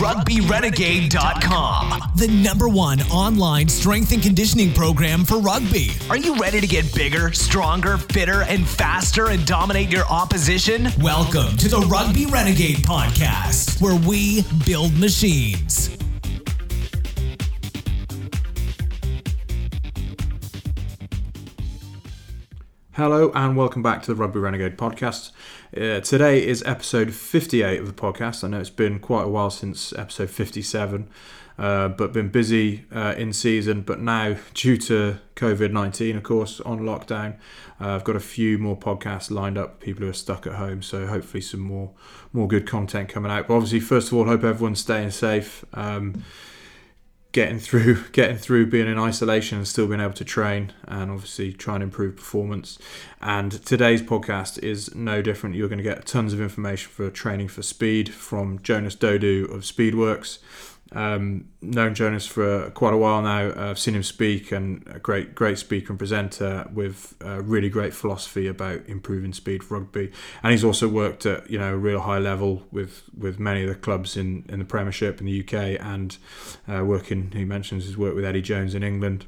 rugbyrenegade.com, 0.00 2.12
the 2.16 2.28
number 2.28 2.70
one 2.70 3.02
online 3.10 3.68
strength 3.68 4.12
and 4.12 4.22
conditioning 4.22 4.72
program 4.72 5.26
for 5.26 5.38
rugby. 5.38 5.90
Are 6.08 6.16
you 6.16 6.36
ready 6.36 6.58
to 6.58 6.66
get 6.66 6.94
bigger, 6.94 7.34
stronger, 7.34 7.98
fitter, 7.98 8.44
and 8.44 8.66
faster 8.66 9.26
and 9.26 9.44
dominate 9.44 9.90
your 9.90 10.06
opposition? 10.06 10.88
Welcome 11.02 11.54
to 11.58 11.68
the 11.68 11.80
Rugby 11.80 12.24
Renegade 12.24 12.78
podcast, 12.78 13.82
where 13.82 13.96
we 14.08 14.42
build 14.64 14.96
machines. 14.96 15.94
Hello 22.92 23.30
and 23.34 23.54
welcome 23.54 23.82
back 23.82 24.00
to 24.04 24.14
the 24.14 24.16
Rugby 24.16 24.40
Renegade 24.40 24.78
podcast. 24.78 25.32
Uh, 25.76 26.00
today 26.00 26.44
is 26.44 26.64
episode 26.66 27.14
58 27.14 27.78
of 27.78 27.86
the 27.86 27.92
podcast. 27.92 28.42
I 28.42 28.48
know 28.48 28.58
it's 28.58 28.70
been 28.70 28.98
quite 28.98 29.22
a 29.22 29.28
while 29.28 29.50
since 29.50 29.92
episode 29.92 30.28
57, 30.28 31.08
uh, 31.60 31.86
but 31.90 32.12
been 32.12 32.28
busy 32.28 32.86
uh, 32.92 33.14
in 33.16 33.32
season. 33.32 33.82
But 33.82 34.00
now, 34.00 34.34
due 34.54 34.76
to 34.78 35.20
COVID 35.36 35.70
19, 35.70 36.16
of 36.16 36.24
course, 36.24 36.60
on 36.62 36.80
lockdown, 36.80 37.36
uh, 37.80 37.90
I've 37.90 38.02
got 38.02 38.16
a 38.16 38.20
few 38.20 38.58
more 38.58 38.76
podcasts 38.76 39.30
lined 39.30 39.56
up. 39.56 39.78
For 39.78 39.84
people 39.84 40.02
who 40.02 40.10
are 40.10 40.12
stuck 40.12 40.44
at 40.44 40.54
home, 40.54 40.82
so 40.82 41.06
hopefully 41.06 41.40
some 41.40 41.60
more 41.60 41.92
more 42.32 42.48
good 42.48 42.66
content 42.66 43.08
coming 43.08 43.30
out. 43.30 43.46
But 43.46 43.54
obviously, 43.54 43.78
first 43.78 44.08
of 44.08 44.14
all, 44.14 44.24
hope 44.24 44.42
everyone's 44.42 44.80
staying 44.80 45.12
safe. 45.12 45.64
Um, 45.72 46.24
getting 47.32 47.58
through 47.58 48.04
getting 48.12 48.36
through 48.36 48.66
being 48.66 48.88
in 48.88 48.98
isolation 48.98 49.58
and 49.58 49.68
still 49.68 49.86
being 49.86 50.00
able 50.00 50.12
to 50.14 50.24
train 50.24 50.72
and 50.84 51.10
obviously 51.10 51.52
try 51.52 51.74
and 51.74 51.82
improve 51.82 52.16
performance. 52.16 52.78
And 53.20 53.52
today's 53.64 54.02
podcast 54.02 54.62
is 54.62 54.94
no 54.94 55.22
different. 55.22 55.56
You're 55.56 55.68
going 55.68 55.78
to 55.78 55.84
get 55.84 56.06
tons 56.06 56.32
of 56.32 56.40
information 56.40 56.90
for 56.90 57.10
training 57.10 57.48
for 57.48 57.62
speed 57.62 58.12
from 58.12 58.60
Jonas 58.62 58.96
Dodoo 58.96 59.44
of 59.44 59.62
speedworks 59.62 60.38
um, 60.92 61.48
known 61.62 61.94
Jonas 61.94 62.26
for 62.26 62.70
quite 62.70 62.92
a 62.92 62.96
while 62.96 63.22
now. 63.22 63.50
Uh, 63.50 63.70
I've 63.70 63.78
seen 63.78 63.94
him 63.94 64.02
speak, 64.02 64.52
and 64.52 64.86
a 64.88 64.98
great, 64.98 65.34
great 65.34 65.58
speaker 65.58 65.92
and 65.92 65.98
presenter 65.98 66.68
with 66.72 67.14
a 67.20 67.40
really 67.40 67.68
great 67.68 67.94
philosophy 67.94 68.46
about 68.46 68.80
improving 68.86 69.32
speed 69.32 69.62
for 69.62 69.78
rugby. 69.78 70.12
And 70.42 70.52
he's 70.52 70.64
also 70.64 70.88
worked 70.88 71.26
at 71.26 71.50
you 71.50 71.58
know 71.58 71.74
a 71.74 71.76
real 71.78 72.00
high 72.00 72.18
level 72.18 72.66
with 72.70 73.02
with 73.16 73.38
many 73.38 73.62
of 73.62 73.68
the 73.68 73.74
clubs 73.74 74.16
in 74.16 74.44
in 74.48 74.58
the 74.58 74.64
Premiership 74.64 75.20
in 75.20 75.26
the 75.26 75.40
UK, 75.40 75.80
and 75.80 76.16
uh, 76.68 76.84
working. 76.84 77.30
He 77.32 77.44
mentions 77.44 77.84
his 77.84 77.96
work 77.96 78.14
with 78.14 78.24
Eddie 78.24 78.42
Jones 78.42 78.74
in 78.74 78.82
England. 78.82 79.26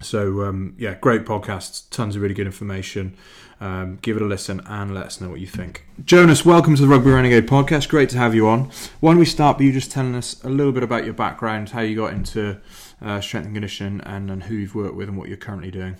So 0.00 0.42
um, 0.42 0.74
yeah, 0.78 0.94
great 0.94 1.24
podcast, 1.24 1.90
tons 1.90 2.16
of 2.16 2.22
really 2.22 2.34
good 2.34 2.46
information. 2.46 3.16
Um, 3.60 3.98
give 4.02 4.16
it 4.16 4.22
a 4.22 4.26
listen 4.26 4.60
and 4.66 4.94
let 4.94 5.06
us 5.06 5.20
know 5.20 5.30
what 5.30 5.40
you 5.40 5.46
think. 5.46 5.86
Jonas, 6.04 6.44
welcome 6.44 6.74
to 6.74 6.82
the 6.82 6.88
Rugby 6.88 7.10
Renegade 7.10 7.46
podcast. 7.46 7.88
Great 7.88 8.10
to 8.10 8.18
have 8.18 8.34
you 8.34 8.48
on. 8.48 8.70
Why 9.00 9.12
don't 9.12 9.18
we 9.18 9.24
start 9.24 9.58
by 9.58 9.64
you 9.64 9.72
just 9.72 9.90
telling 9.90 10.14
us 10.14 10.42
a 10.44 10.50
little 10.50 10.72
bit 10.72 10.82
about 10.82 11.04
your 11.04 11.14
background, 11.14 11.70
how 11.70 11.80
you 11.80 11.96
got 11.96 12.12
into 12.12 12.60
uh, 13.00 13.20
strength 13.20 13.46
and 13.46 13.54
conditioning, 13.54 14.00
and, 14.00 14.30
and 14.30 14.42
who 14.42 14.54
you've 14.54 14.74
worked 14.74 14.96
with 14.96 15.08
and 15.08 15.16
what 15.16 15.28
you're 15.28 15.36
currently 15.36 15.70
doing. 15.70 15.96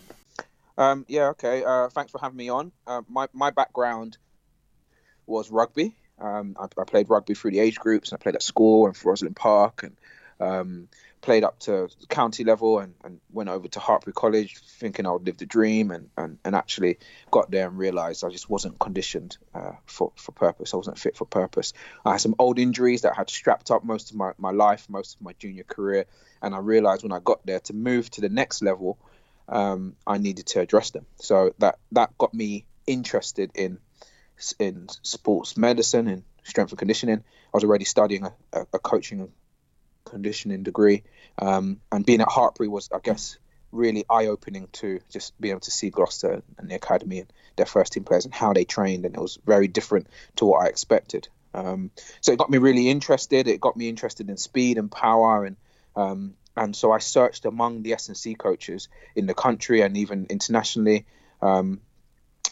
Um, 0.76 1.06
yeah, 1.08 1.28
okay. 1.28 1.64
Uh, 1.64 1.88
thanks 1.88 2.10
for 2.10 2.20
having 2.20 2.36
me 2.36 2.48
on. 2.48 2.72
Uh, 2.86 3.02
my 3.08 3.28
my 3.32 3.50
background 3.50 4.18
was 5.26 5.50
rugby. 5.50 5.94
Um, 6.18 6.56
I, 6.58 6.64
I, 6.64 6.84
played 6.84 7.08
rugby 7.10 7.34
through 7.34 7.52
the 7.52 7.60
age 7.60 7.76
groups, 7.76 8.10
and 8.10 8.18
I 8.18 8.22
played 8.22 8.34
at 8.34 8.42
school 8.42 8.86
and 8.86 8.96
for 8.96 9.12
Rosslyn 9.12 9.34
Park, 9.34 9.84
and 9.84 9.96
um, 10.40 10.88
played 11.24 11.42
up 11.42 11.58
to 11.58 11.88
county 12.10 12.44
level 12.44 12.78
and, 12.80 12.94
and 13.02 13.18
went 13.32 13.48
over 13.48 13.66
to 13.66 13.78
Hartpury 13.78 14.12
College 14.12 14.58
thinking 14.58 15.06
I 15.06 15.12
would 15.12 15.24
live 15.24 15.38
the 15.38 15.46
dream 15.46 15.90
and, 15.90 16.10
and, 16.18 16.38
and 16.44 16.54
actually 16.54 16.98
got 17.30 17.50
there 17.50 17.66
and 17.66 17.78
realised 17.78 18.22
I 18.24 18.28
just 18.28 18.50
wasn't 18.50 18.78
conditioned 18.78 19.38
uh, 19.54 19.72
for, 19.86 20.12
for 20.16 20.32
purpose. 20.32 20.74
I 20.74 20.76
wasn't 20.76 20.98
fit 20.98 21.16
for 21.16 21.24
purpose. 21.24 21.72
I 22.04 22.12
had 22.12 22.20
some 22.20 22.34
old 22.38 22.58
injuries 22.58 23.02
that 23.02 23.12
I 23.12 23.16
had 23.16 23.30
strapped 23.30 23.70
up 23.70 23.82
most 23.82 24.10
of 24.10 24.18
my, 24.18 24.32
my 24.36 24.50
life, 24.50 24.86
most 24.90 25.14
of 25.16 25.22
my 25.22 25.32
junior 25.38 25.64
career. 25.64 26.04
And 26.42 26.54
I 26.54 26.58
realised 26.58 27.02
when 27.02 27.12
I 27.12 27.20
got 27.24 27.46
there 27.46 27.60
to 27.60 27.72
move 27.72 28.10
to 28.10 28.20
the 28.20 28.28
next 28.28 28.60
level, 28.60 28.98
um, 29.48 29.96
I 30.06 30.18
needed 30.18 30.44
to 30.48 30.60
address 30.60 30.90
them. 30.90 31.06
So 31.16 31.54
that, 31.58 31.78
that 31.92 32.18
got 32.18 32.34
me 32.34 32.66
interested 32.86 33.50
in 33.54 33.78
in 34.58 34.88
sports 35.02 35.56
medicine 35.56 36.08
and 36.08 36.24
strength 36.42 36.72
and 36.72 36.78
conditioning. 36.78 37.18
I 37.18 37.56
was 37.56 37.62
already 37.64 37.84
studying 37.84 38.24
a, 38.24 38.34
a, 38.52 38.66
a 38.74 38.78
coaching 38.80 39.30
conditioning 40.04 40.62
degree. 40.62 41.02
Um, 41.38 41.80
and 41.90 42.06
being 42.06 42.20
at 42.20 42.28
Hartpury 42.28 42.68
was, 42.68 42.88
I 42.94 42.98
guess, 43.02 43.38
really 43.72 44.04
eye 44.08 44.26
opening 44.26 44.68
to 44.72 45.00
just 45.10 45.38
being 45.40 45.52
able 45.52 45.60
to 45.60 45.70
see 45.70 45.90
Gloucester 45.90 46.42
and 46.58 46.70
the 46.70 46.76
academy 46.76 47.20
and 47.20 47.32
their 47.56 47.66
first 47.66 47.92
team 47.92 48.04
players 48.04 48.24
and 48.24 48.34
how 48.34 48.52
they 48.52 48.64
trained. 48.64 49.04
And 49.04 49.14
it 49.14 49.20
was 49.20 49.38
very 49.44 49.68
different 49.68 50.06
to 50.36 50.44
what 50.44 50.64
I 50.64 50.68
expected. 50.68 51.28
Um, 51.52 51.90
so 52.20 52.32
it 52.32 52.38
got 52.38 52.50
me 52.50 52.58
really 52.58 52.88
interested. 52.88 53.48
It 53.48 53.60
got 53.60 53.76
me 53.76 53.88
interested 53.88 54.28
in 54.28 54.36
speed 54.36 54.78
and 54.78 54.90
power. 54.90 55.44
And 55.44 55.56
um, 55.96 56.34
and 56.56 56.74
so 56.74 56.92
I 56.92 56.98
searched 56.98 57.44
among 57.44 57.82
the 57.82 57.94
S&C 57.94 58.34
coaches 58.34 58.88
in 59.16 59.26
the 59.26 59.34
country 59.34 59.80
and 59.80 59.96
even 59.96 60.26
internationally, 60.30 61.06
um, 61.42 61.80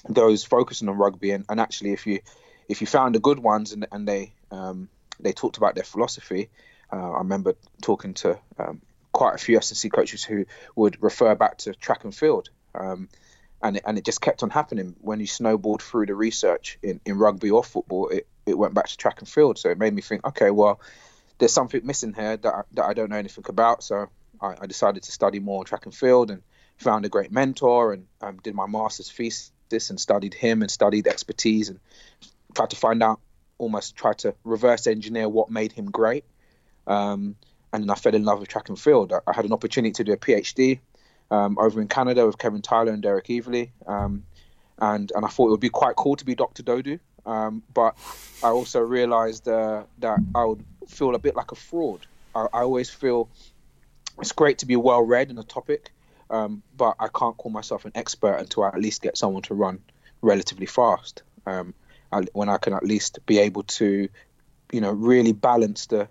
those 0.08 0.44
focusing 0.44 0.88
on 0.88 0.96
rugby. 0.96 1.30
And, 1.30 1.44
and 1.48 1.60
actually, 1.60 1.92
if 1.92 2.06
you 2.06 2.20
if 2.68 2.80
you 2.80 2.86
found 2.86 3.14
the 3.14 3.20
good 3.20 3.38
ones 3.38 3.72
and, 3.72 3.86
and 3.92 4.06
they 4.06 4.32
um, 4.50 4.88
they 5.20 5.32
talked 5.32 5.56
about 5.56 5.74
their 5.74 5.84
philosophy, 5.84 6.50
I 6.96 7.18
remember 7.18 7.54
talking 7.80 8.14
to 8.14 8.38
um, 8.58 8.82
quite 9.12 9.34
a 9.34 9.38
few 9.38 9.56
S&C 9.58 9.88
coaches 9.88 10.24
who 10.24 10.46
would 10.76 11.02
refer 11.02 11.34
back 11.34 11.58
to 11.58 11.74
track 11.74 12.04
and 12.04 12.14
field. 12.14 12.50
Um, 12.74 13.08
and, 13.62 13.76
it, 13.76 13.82
and 13.86 13.98
it 13.98 14.04
just 14.04 14.20
kept 14.20 14.42
on 14.42 14.50
happening. 14.50 14.96
When 15.00 15.20
you 15.20 15.26
snowballed 15.26 15.82
through 15.82 16.06
the 16.06 16.14
research 16.14 16.78
in, 16.82 17.00
in 17.04 17.16
rugby 17.18 17.50
or 17.50 17.62
football, 17.62 18.08
it, 18.08 18.26
it 18.46 18.58
went 18.58 18.74
back 18.74 18.88
to 18.88 18.96
track 18.96 19.20
and 19.20 19.28
field. 19.28 19.58
So 19.58 19.70
it 19.70 19.78
made 19.78 19.94
me 19.94 20.02
think, 20.02 20.26
okay, 20.26 20.50
well, 20.50 20.80
there's 21.38 21.52
something 21.52 21.84
missing 21.84 22.12
here 22.12 22.36
that 22.36 22.54
I, 22.54 22.62
that 22.72 22.84
I 22.84 22.94
don't 22.94 23.10
know 23.10 23.16
anything 23.16 23.44
about. 23.48 23.82
So 23.82 24.08
I, 24.40 24.54
I 24.60 24.66
decided 24.66 25.04
to 25.04 25.12
study 25.12 25.38
more 25.38 25.64
track 25.64 25.86
and 25.86 25.94
field 25.94 26.30
and 26.30 26.42
found 26.76 27.04
a 27.04 27.08
great 27.08 27.30
mentor 27.30 27.92
and 27.92 28.06
um, 28.20 28.38
did 28.42 28.54
my 28.54 28.66
master's 28.66 29.10
thesis 29.10 29.90
and 29.90 30.00
studied 30.00 30.34
him 30.34 30.62
and 30.62 30.70
studied 30.70 31.06
expertise 31.06 31.68
and 31.68 31.78
tried 32.54 32.70
to 32.70 32.76
find 32.76 33.02
out, 33.02 33.20
almost 33.58 33.94
tried 33.94 34.18
to 34.18 34.34
reverse 34.44 34.86
engineer 34.86 35.28
what 35.28 35.50
made 35.50 35.72
him 35.72 35.90
great. 35.90 36.24
Um, 36.86 37.36
and 37.72 37.82
then 37.82 37.90
I 37.90 37.94
fell 37.94 38.14
in 38.14 38.24
love 38.24 38.40
with 38.40 38.48
track 38.48 38.68
and 38.68 38.78
field. 38.78 39.12
I, 39.12 39.20
I 39.26 39.34
had 39.34 39.44
an 39.44 39.52
opportunity 39.52 39.92
to 39.92 40.04
do 40.04 40.12
a 40.12 40.16
PhD 40.16 40.80
um, 41.30 41.58
over 41.58 41.80
in 41.80 41.88
Canada 41.88 42.26
with 42.26 42.38
Kevin 42.38 42.62
Tyler 42.62 42.92
and 42.92 43.02
Derek 43.02 43.26
Evely. 43.26 43.70
Um, 43.86 44.24
and, 44.78 45.10
and 45.14 45.24
I 45.24 45.28
thought 45.28 45.46
it 45.46 45.50
would 45.50 45.60
be 45.60 45.70
quite 45.70 45.96
cool 45.96 46.16
to 46.16 46.24
be 46.24 46.34
Dr. 46.34 46.62
Dodoo. 46.62 46.98
Um, 47.24 47.62
but 47.72 47.96
I 48.42 48.48
also 48.48 48.80
realized 48.80 49.46
uh, 49.48 49.84
that 49.98 50.18
I 50.34 50.44
would 50.44 50.64
feel 50.88 51.14
a 51.14 51.18
bit 51.18 51.36
like 51.36 51.52
a 51.52 51.54
fraud. 51.54 52.00
I, 52.34 52.46
I 52.52 52.60
always 52.60 52.90
feel 52.90 53.28
it's 54.20 54.32
great 54.32 54.58
to 54.58 54.66
be 54.66 54.76
well 54.76 55.02
read 55.02 55.30
in 55.30 55.38
a 55.38 55.44
topic, 55.44 55.92
um, 56.30 56.62
but 56.76 56.96
I 56.98 57.08
can't 57.08 57.36
call 57.36 57.52
myself 57.52 57.84
an 57.84 57.92
expert 57.94 58.36
until 58.36 58.64
I 58.64 58.68
at 58.68 58.80
least 58.80 59.02
get 59.02 59.16
someone 59.16 59.42
to 59.42 59.54
run 59.54 59.80
relatively 60.20 60.66
fast. 60.66 61.22
Um, 61.46 61.74
when 62.32 62.48
I 62.50 62.58
can 62.58 62.74
at 62.74 62.84
least 62.84 63.24
be 63.24 63.38
able 63.38 63.62
to, 63.62 64.08
you 64.70 64.80
know, 64.80 64.92
really 64.92 65.32
balance 65.32 65.86
the 65.86 66.08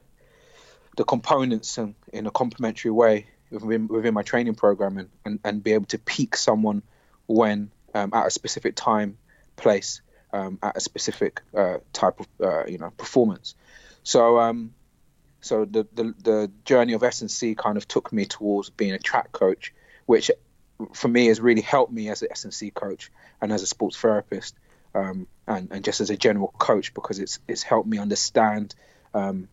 the 0.97 1.03
components 1.03 1.77
in, 1.77 1.95
in 2.11 2.27
a 2.27 2.31
complementary 2.31 2.91
way 2.91 3.27
within, 3.49 3.87
within 3.87 4.13
my 4.13 4.23
training 4.23 4.55
program 4.55 4.97
and, 4.97 5.09
and, 5.25 5.39
and 5.43 5.63
be 5.63 5.73
able 5.73 5.85
to 5.85 5.97
peak 5.97 6.35
someone 6.35 6.83
when 7.27 7.71
um, 7.93 8.11
at 8.13 8.27
a 8.27 8.31
specific 8.31 8.75
time, 8.75 9.17
place, 9.55 10.01
um, 10.33 10.59
at 10.61 10.77
a 10.77 10.79
specific 10.79 11.41
uh, 11.55 11.77
type 11.93 12.19
of 12.19 12.27
uh, 12.41 12.65
you 12.65 12.77
know 12.77 12.91
performance. 12.91 13.55
So 14.03 14.39
um, 14.39 14.73
so 15.41 15.65
the, 15.65 15.87
the 15.93 16.13
the 16.23 16.51
journey 16.65 16.93
of 16.93 17.03
S 17.03 17.21
and 17.21 17.29
C 17.29 17.55
kind 17.55 17.77
of 17.77 17.87
took 17.87 18.11
me 18.13 18.25
towards 18.25 18.69
being 18.69 18.93
a 18.93 18.99
track 18.99 19.31
coach, 19.31 19.73
which 20.05 20.31
for 20.93 21.07
me 21.07 21.27
has 21.27 21.39
really 21.39 21.61
helped 21.61 21.91
me 21.91 22.09
as 22.09 22.21
an 22.21 22.29
S 22.31 22.43
and 22.43 22.53
C 22.53 22.71
coach 22.71 23.11
and 23.41 23.51
as 23.51 23.61
a 23.61 23.67
sports 23.67 23.97
therapist, 23.97 24.55
um, 24.95 25.27
and 25.47 25.69
and 25.71 25.83
just 25.83 26.01
as 26.01 26.09
a 26.09 26.17
general 26.17 26.53
coach 26.57 26.93
because 26.93 27.19
it's 27.19 27.39
it's 27.47 27.63
helped 27.63 27.87
me 27.87 27.97
understand 27.97 28.73
um, 29.13 29.47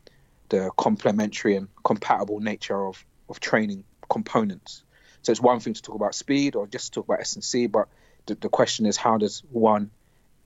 the 0.49 0.71
complementary 0.77 1.57
and 1.57 1.69
compatible 1.85 2.41
nature 2.41 2.87
of, 2.87 3.05
of 3.29 3.41
training 3.41 3.85
components. 4.09 4.83
So 5.23 5.33
it's 5.33 5.41
one 5.41 5.61
thing 5.61 5.75
to 5.75 5.83
talk 5.83 5.95
about 5.95 6.15
speed 6.15 6.55
or 6.55 6.67
just 6.67 6.95
talk 6.95 7.05
about 7.05 7.21
S&C, 7.21 7.67
but 7.67 7.89
the, 8.27 8.35
the 8.35 8.49
question 8.49 8.87
is 8.87 8.97
how 8.97 9.19
does 9.19 9.43
one 9.51 9.91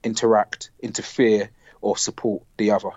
interact, 0.03 0.71
interfere, 0.81 1.49
or 1.81 1.97
support 1.97 2.43
the 2.57 2.71
other? 2.71 2.91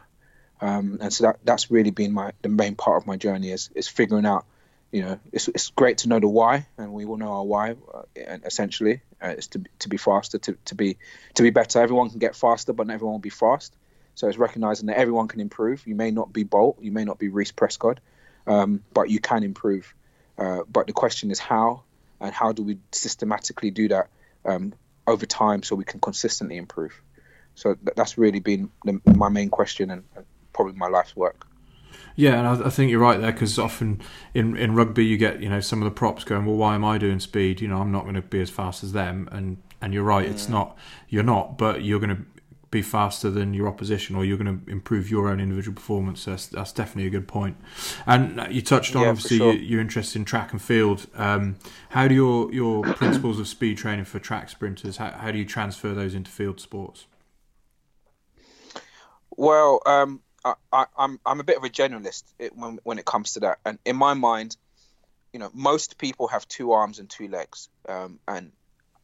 Um, 0.61 0.99
and 1.01 1.13
so 1.13 1.25
that 1.25 1.39
that's 1.45 1.71
really 1.71 1.91
been 1.91 2.13
my 2.13 2.33
the 2.41 2.49
main 2.49 2.77
part 2.77 3.03
of 3.03 3.07
my 3.07 3.17
journey 3.17 3.51
is 3.51 3.69
is 3.75 3.89
figuring 3.89 4.25
out 4.25 4.47
you 4.91 5.03
know 5.03 5.21
it's, 5.31 5.49
it's 5.49 5.71
great 5.71 5.99
to 5.99 6.09
know 6.09 6.19
the 6.19 6.29
why 6.29 6.67
and 6.79 6.93
we 6.93 7.05
all 7.05 7.19
know 7.19 7.33
our 7.33 7.45
why 7.45 7.73
uh, 7.73 8.03
essentially 8.45 9.03
uh, 9.23 9.35
it's 9.37 9.49
to, 9.49 9.63
to 9.81 9.91
be 9.91 9.99
faster 9.99 10.39
to, 10.39 10.57
to 10.65 10.75
be 10.75 10.97
to 11.35 11.43
be 11.43 11.51
better 11.51 11.83
everyone 11.83 12.09
can 12.09 12.19
get 12.19 12.35
faster 12.35 12.73
but 12.73 12.87
not 12.87 12.95
everyone 12.95 13.15
will 13.15 13.19
be 13.19 13.29
fast 13.29 13.77
so 14.17 14.27
it's 14.27 14.39
recognizing 14.39 14.87
that 14.87 14.99
everyone 14.99 15.29
can 15.29 15.41
improve. 15.41 15.87
You 15.87 15.95
may 15.95 16.11
not 16.11 16.33
be 16.33 16.43
Bolt, 16.43 16.79
you 16.81 16.91
may 16.91 17.05
not 17.05 17.19
be 17.19 17.29
Reece 17.29 17.53
Prescott, 17.53 18.01
um, 18.47 18.83
but 18.93 19.11
you 19.11 19.21
can 19.21 19.45
improve. 19.45 19.95
Uh, 20.39 20.61
but 20.69 20.87
the 20.87 20.95
question 20.95 21.31
is 21.31 21.39
how, 21.39 21.83
and 22.19 22.33
how 22.33 22.53
do 22.53 22.63
we 22.63 22.79
systematically 22.93 23.71
do 23.71 23.89
that 23.89 24.09
um, 24.47 24.73
over 25.07 25.27
time 25.27 25.63
so 25.63 25.77
we 25.77 25.85
can 25.85 26.01
consistently 26.01 26.57
improve? 26.57 27.01
So 27.57 27.75
th- 27.75 27.95
that's 27.95 28.17
really 28.17 28.41
been 28.41 28.71
the, 28.85 29.01
my 29.05 29.29
main 29.29 29.51
question 29.51 29.91
and, 29.91 30.03
and 30.17 30.25
probably 30.55 30.75
my 30.75 30.89
life's 30.89 31.15
work. 31.15 31.47
Yeah, 32.15 32.39
and 32.39 32.47
I, 32.47 32.69
I 32.69 32.71
think 32.71 32.91
you're 32.91 33.01
right 33.01 33.21
there 33.21 33.33
because 33.33 33.59
often 33.59 34.01
in, 34.33 34.57
in 34.57 34.75
rugby 34.75 35.05
you 35.05 35.19
get 35.19 35.43
you 35.43 35.51
know 35.51 35.61
some 35.61 35.83
of 35.83 35.85
the 35.85 35.91
props 35.91 36.25
going, 36.25 36.47
well, 36.47 36.57
why 36.57 36.75
am 36.75 36.87
I 36.87 36.97
doing 36.97 37.21
speed? 37.21 37.61
You 37.61 37.69
know, 37.69 37.83
I'm 37.83 37.93
not 37.93 38.05
going 38.05 38.15
to 38.15 38.23
be 38.23 38.41
as 38.41 38.49
fast 38.49 38.83
as 38.83 38.93
them, 38.93 39.29
and 39.31 39.59
and 39.83 39.93
you're 39.93 40.05
right, 40.05 40.27
it's 40.27 40.49
not 40.49 40.77
you're 41.11 41.23
not, 41.23 41.59
but 41.59 41.83
you're 41.83 42.01
going 42.01 42.17
to 42.17 42.23
be 42.77 42.83
faster 42.83 43.31
than 43.31 43.55
your 43.55 43.69
opposition, 43.69 44.17
or 44.17 44.25
you're 44.25 44.39
going 44.39 44.61
to 44.61 44.71
improve 44.71 45.11
your 45.11 45.29
own 45.29 45.41
individual 45.41 45.75
performance. 45.75 46.25
That's, 46.25 46.47
that's 46.47 46.73
definitely 46.73 47.07
a 47.07 47.11
good 47.11 47.29
point. 47.29 47.57
And 48.07 48.47
you 48.51 48.63
touched 48.63 48.95
on 48.95 49.03
Yeah, 49.03 49.09
obviously 49.11 49.39
sure. 49.39 49.53
you, 49.53 49.59
you're 49.61 49.81
in 49.81 50.25
track 50.25 50.53
and 50.53 50.63
field. 50.63 51.07
Um, 51.15 51.57
how 51.91 52.09
do 52.09 52.15
your 52.15 52.53
your 52.53 52.83
principles 52.95 53.39
of 53.39 53.49
speed 53.49 53.79
training 53.79 54.05
for 54.05 54.19
track 54.19 54.49
sprinters? 54.49 54.99
How, 54.99 55.11
how 55.13 55.31
do 55.31 55.39
you 55.39 55.45
transfer 55.45 55.95
those 55.95 56.15
into 56.15 56.31
field 56.31 56.61
sports? 56.61 57.07
Well, 59.37 59.81
um, 59.87 60.21
I, 60.45 60.55
I, 60.73 60.87
I'm 60.97 61.21
I'm 61.27 61.41
a 61.41 61.45
bit 61.45 61.57
of 61.57 61.65
a 61.65 61.69
generalist 61.69 62.25
when 62.55 62.79
when 62.85 62.99
it 62.99 63.05
comes 63.05 63.33
to 63.35 63.41
that, 63.41 63.59
and 63.65 63.79
in 63.85 63.97
my 63.97 64.15
mind, 64.15 64.57
you 65.33 65.41
know, 65.41 65.51
most 65.53 65.99
people 65.99 66.29
have 66.29 66.47
two 66.49 66.73
arms 66.73 66.99
and 66.99 67.09
two 67.11 67.29
legs, 67.29 67.69
um, 67.89 68.19
and 68.27 68.53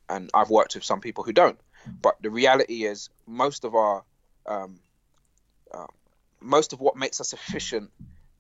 and 0.09 0.31
I've 0.35 0.51
worked 0.51 0.75
with 0.75 0.85
some 0.85 1.01
people 1.01 1.25
who 1.25 1.33
don't. 1.33 1.59
But 1.87 2.17
the 2.23 2.31
reality 2.31 2.85
is, 2.85 3.11
most 3.27 3.65
of 3.65 3.75
our 3.75 4.05
um, 4.47 4.81
uh, 5.73 5.87
most 6.41 6.73
of 6.73 6.81
what 6.81 6.97
makes 6.97 7.21
us 7.21 7.33
efficient 7.33 7.91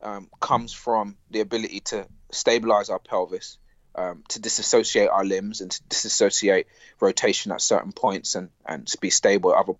um, 0.02 0.28
comes 0.40 0.72
from 0.72 1.16
the 1.30 1.40
ability 1.40 1.80
to 1.80 2.06
stabilize 2.30 2.90
our 2.90 2.98
pelvis, 2.98 3.58
um, 3.94 4.24
to 4.28 4.40
disassociate 4.40 5.08
our 5.08 5.24
limbs, 5.24 5.60
and 5.60 5.70
to 5.70 5.82
disassociate 5.88 6.66
rotation 7.00 7.52
at 7.52 7.60
certain 7.60 7.92
points, 7.92 8.34
and 8.34 8.50
and 8.66 8.86
to 8.88 8.98
be 8.98 9.10
stable 9.10 9.52
at 9.52 9.58
other 9.58 9.74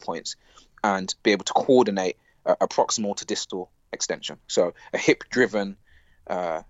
points, 0.00 0.36
and 0.82 1.14
be 1.22 1.32
able 1.32 1.44
to 1.44 1.52
coordinate 1.52 2.16
a, 2.44 2.66
proximal 2.66 3.16
to 3.16 3.24
distal 3.24 3.70
extension. 3.92 4.38
So 4.48 4.74
a 4.92 4.98
hip-driven 4.98 5.76
uh, 6.26 6.62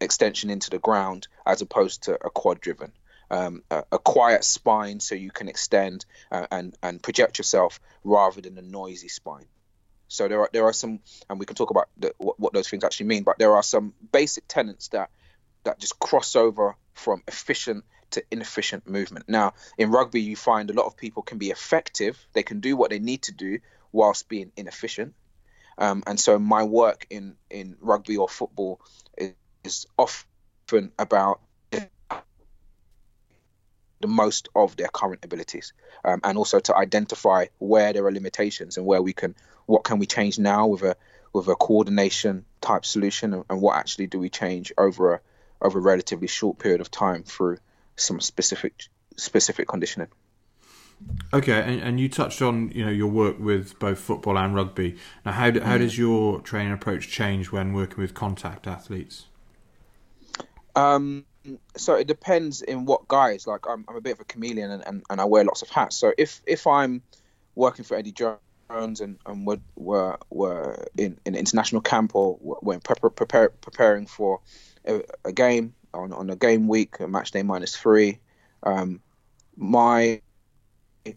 extension 0.00 0.50
into 0.50 0.70
the 0.70 0.78
ground 0.78 1.28
as 1.46 1.62
opposed 1.62 2.04
to 2.04 2.14
a 2.14 2.30
quad-driven. 2.30 2.92
Um, 3.30 3.62
a, 3.70 3.84
a 3.92 3.98
quiet 3.98 4.42
spine 4.42 4.98
so 4.98 5.14
you 5.14 5.30
can 5.30 5.48
extend 5.48 6.04
uh, 6.32 6.48
and 6.50 6.76
and 6.82 7.00
project 7.00 7.38
yourself 7.38 7.78
rather 8.02 8.40
than 8.40 8.58
a 8.58 8.62
noisy 8.62 9.08
spine. 9.08 9.46
So 10.10 10.26
there 10.26 10.40
are 10.40 10.50
there 10.52 10.64
are 10.64 10.72
some, 10.72 10.98
and 11.28 11.38
we 11.38 11.46
can 11.46 11.54
talk 11.54 11.70
about 11.70 11.88
the, 11.96 12.12
what, 12.18 12.38
what 12.40 12.52
those 12.52 12.68
things 12.68 12.82
actually 12.82 13.06
mean. 13.06 13.22
But 13.22 13.38
there 13.38 13.54
are 13.54 13.62
some 13.62 13.94
basic 14.10 14.48
tenets 14.48 14.88
that 14.88 15.10
that 15.62 15.78
just 15.78 16.00
cross 16.00 16.34
over 16.34 16.74
from 16.94 17.22
efficient 17.28 17.84
to 18.10 18.24
inefficient 18.28 18.88
movement. 18.88 19.28
Now, 19.28 19.54
in 19.78 19.92
rugby, 19.92 20.20
you 20.20 20.34
find 20.34 20.68
a 20.68 20.72
lot 20.72 20.86
of 20.86 20.96
people 20.96 21.22
can 21.22 21.38
be 21.38 21.50
effective; 21.50 22.18
they 22.32 22.42
can 22.42 22.58
do 22.58 22.76
what 22.76 22.90
they 22.90 22.98
need 22.98 23.22
to 23.22 23.32
do 23.32 23.60
whilst 23.92 24.28
being 24.28 24.50
inefficient. 24.56 25.14
Um, 25.78 26.02
and 26.08 26.18
so, 26.18 26.40
my 26.40 26.64
work 26.64 27.06
in 27.08 27.36
in 27.48 27.76
rugby 27.80 28.16
or 28.16 28.28
football 28.28 28.80
is, 29.16 29.32
is 29.62 29.86
often 29.96 30.90
about 30.98 31.40
the 34.00 34.08
most 34.08 34.48
of 34.54 34.76
their 34.76 34.88
current 34.88 35.24
abilities 35.24 35.72
um, 36.04 36.20
and 36.24 36.38
also 36.38 36.58
to 36.58 36.76
identify 36.76 37.46
where 37.58 37.92
there 37.92 38.04
are 38.06 38.12
limitations 38.12 38.76
and 38.76 38.86
where 38.86 39.02
we 39.02 39.12
can 39.12 39.34
what 39.66 39.84
can 39.84 39.98
we 39.98 40.06
change 40.06 40.38
now 40.38 40.66
with 40.66 40.82
a 40.82 40.96
with 41.32 41.46
a 41.48 41.54
coordination 41.54 42.44
type 42.60 42.84
solution 42.84 43.34
and, 43.34 43.44
and 43.48 43.60
what 43.60 43.76
actually 43.76 44.06
do 44.06 44.18
we 44.18 44.28
change 44.28 44.72
over 44.78 45.14
a 45.14 45.20
over 45.62 45.78
a 45.78 45.82
relatively 45.82 46.26
short 46.26 46.58
period 46.58 46.80
of 46.80 46.90
time 46.90 47.22
through 47.22 47.58
some 47.96 48.20
specific 48.20 48.74
specific 49.16 49.68
conditioning 49.68 50.08
Okay, 51.32 51.62
and, 51.62 51.80
and 51.80 52.00
you 52.00 52.08
touched 52.08 52.42
on 52.42 52.70
you 52.72 52.84
know 52.84 52.90
your 52.90 53.06
work 53.06 53.38
with 53.38 53.78
both 53.78 53.98
football 53.98 54.36
and 54.36 54.54
rugby. 54.54 54.98
Now, 55.24 55.32
how 55.32 55.50
do, 55.50 55.60
how 55.60 55.78
does 55.78 55.96
your 55.96 56.40
training 56.40 56.72
approach 56.72 57.08
change 57.08 57.50
when 57.50 57.72
working 57.72 57.98
with 57.98 58.12
contact 58.12 58.66
athletes? 58.66 59.24
Um, 60.76 61.24
so 61.76 61.94
it 61.94 62.06
depends 62.06 62.62
in 62.62 62.84
what 62.84 63.08
guys. 63.08 63.46
Like 63.46 63.66
I'm, 63.68 63.84
I'm 63.88 63.96
a 63.96 64.00
bit 64.00 64.12
of 64.12 64.20
a 64.20 64.24
chameleon 64.24 64.70
and, 64.70 64.86
and, 64.86 65.02
and 65.10 65.20
I 65.20 65.24
wear 65.24 65.44
lots 65.44 65.62
of 65.62 65.70
hats. 65.70 65.96
So 65.96 66.12
if 66.16 66.42
if 66.46 66.66
I'm 66.66 67.02
working 67.54 67.84
for 67.84 67.96
Eddie 67.96 68.12
Jones 68.12 69.00
and, 69.00 69.18
and 69.26 69.46
we're, 69.46 69.60
we're, 69.74 70.16
we're 70.30 70.84
in, 70.96 71.18
in 71.24 71.34
international 71.34 71.82
camp 71.82 72.14
or 72.14 72.38
we're 72.40 72.78
prepar- 72.78 73.14
prepare, 73.14 73.50
preparing 73.50 74.06
for 74.06 74.40
a, 74.86 75.02
a 75.24 75.32
game 75.32 75.74
on, 75.92 76.12
on 76.12 76.30
a 76.30 76.36
game 76.36 76.68
week, 76.68 77.00
a 77.00 77.08
match 77.08 77.32
day 77.32 77.42
minus 77.42 77.76
three, 77.76 78.20
um, 78.62 79.00
my 79.56 80.22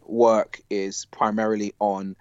work 0.06 0.62
is 0.69 1.06
primarily 1.06 1.74
on 1.80 2.16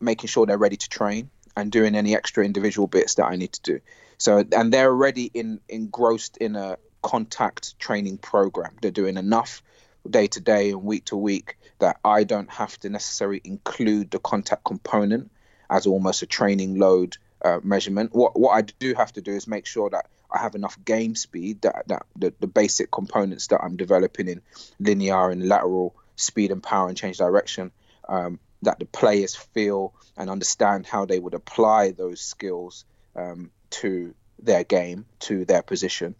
making 0.00 0.28
sure 0.28 0.46
they're 0.46 0.58
ready 0.58 0.76
to 0.76 0.88
train 0.88 1.30
and 1.56 1.72
doing 1.72 1.94
any 1.94 2.14
extra 2.14 2.44
individual 2.44 2.86
bits 2.86 3.14
that 3.16 3.26
I 3.26 3.36
need 3.36 3.52
to 3.52 3.62
do. 3.62 3.80
So 4.18 4.44
and 4.52 4.72
they're 4.72 4.90
already 4.90 5.26
in 5.26 5.60
engrossed 5.68 6.36
in 6.38 6.56
a 6.56 6.76
contact 7.08 7.78
training 7.78 8.18
program. 8.18 8.76
They're 8.82 8.90
doing 8.90 9.16
enough 9.16 9.62
day 10.08 10.26
to 10.26 10.40
day 10.40 10.70
and 10.72 10.84
week 10.84 11.06
to 11.06 11.16
week 11.16 11.56
that 11.78 11.96
I 12.04 12.24
don't 12.24 12.50
have 12.50 12.78
to 12.80 12.90
necessarily 12.90 13.40
include 13.44 14.10
the 14.10 14.18
contact 14.18 14.62
component 14.62 15.30
as 15.70 15.86
almost 15.86 16.22
a 16.22 16.26
training 16.26 16.78
load 16.78 17.16
uh, 17.42 17.60
measurement. 17.62 18.10
What 18.12 18.38
what 18.38 18.50
I 18.50 18.60
do 18.60 18.92
have 18.94 19.12
to 19.14 19.22
do 19.22 19.32
is 19.32 19.46
make 19.46 19.64
sure 19.64 19.88
that 19.88 20.06
I 20.30 20.38
have 20.40 20.54
enough 20.54 20.76
game 20.84 21.14
speed 21.14 21.62
that 21.62 21.88
that 21.88 22.04
the, 22.14 22.34
the 22.40 22.46
basic 22.46 22.90
components 22.90 23.46
that 23.46 23.62
I'm 23.62 23.76
developing 23.78 24.28
in 24.28 24.42
linear 24.78 25.30
and 25.30 25.48
lateral 25.48 25.94
speed 26.16 26.50
and 26.50 26.62
power 26.62 26.88
and 26.88 26.96
change 26.96 27.16
direction 27.16 27.70
um, 28.06 28.38
that 28.62 28.78
the 28.78 28.86
players 29.00 29.34
feel 29.34 29.94
and 30.18 30.28
understand 30.28 30.84
how 30.84 31.06
they 31.06 31.18
would 31.18 31.34
apply 31.34 31.92
those 31.92 32.20
skills 32.20 32.84
um, 33.16 33.50
to 33.70 34.14
their 34.38 34.64
game, 34.64 35.06
to 35.20 35.46
their 35.46 35.62
position. 35.62 36.14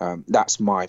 Um, 0.00 0.24
that's 0.28 0.60
my 0.60 0.88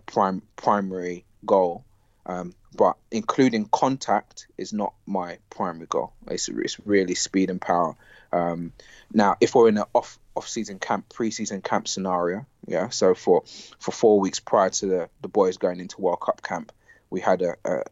primary 0.55 1.25
goal. 1.45 1.83
Um, 2.25 2.53
but 2.75 2.97
including 3.11 3.65
contact 3.65 4.47
is 4.57 4.71
not 4.73 4.93
my 5.07 5.39
primary 5.49 5.87
goal. 5.87 6.13
It's, 6.27 6.47
it's 6.47 6.79
really 6.85 7.15
speed 7.15 7.49
and 7.49 7.59
power. 7.59 7.95
Um, 8.31 8.73
now, 9.11 9.35
if 9.41 9.55
we're 9.55 9.69
in 9.69 9.77
an 9.77 9.85
off 9.93 10.19
off 10.35 10.47
season 10.47 10.77
camp, 10.79 11.09
pre-season 11.09 11.61
camp 11.61 11.87
scenario, 11.87 12.45
yeah. 12.67 12.89
So 12.89 13.15
for 13.15 13.43
for 13.79 13.91
four 13.91 14.19
weeks 14.19 14.39
prior 14.39 14.69
to 14.69 14.85
the, 14.85 15.09
the 15.21 15.27
boys 15.27 15.57
going 15.57 15.79
into 15.79 15.99
World 15.99 16.21
Cup 16.21 16.43
camp, 16.43 16.71
we 17.09 17.19
had 17.19 17.41
a, 17.41 17.55
a, 17.65 17.83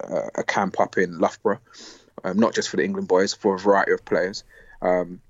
a, 0.00 0.30
a 0.38 0.42
camp 0.42 0.80
up 0.80 0.98
in 0.98 1.18
Loughborough, 1.18 1.60
um, 2.24 2.38
not 2.38 2.54
just 2.54 2.68
for 2.68 2.76
the 2.76 2.84
England 2.84 3.06
boys, 3.06 3.32
for 3.32 3.54
a 3.54 3.58
variety 3.58 3.92
of 3.92 4.04
players. 4.04 4.42
Um, 4.80 5.20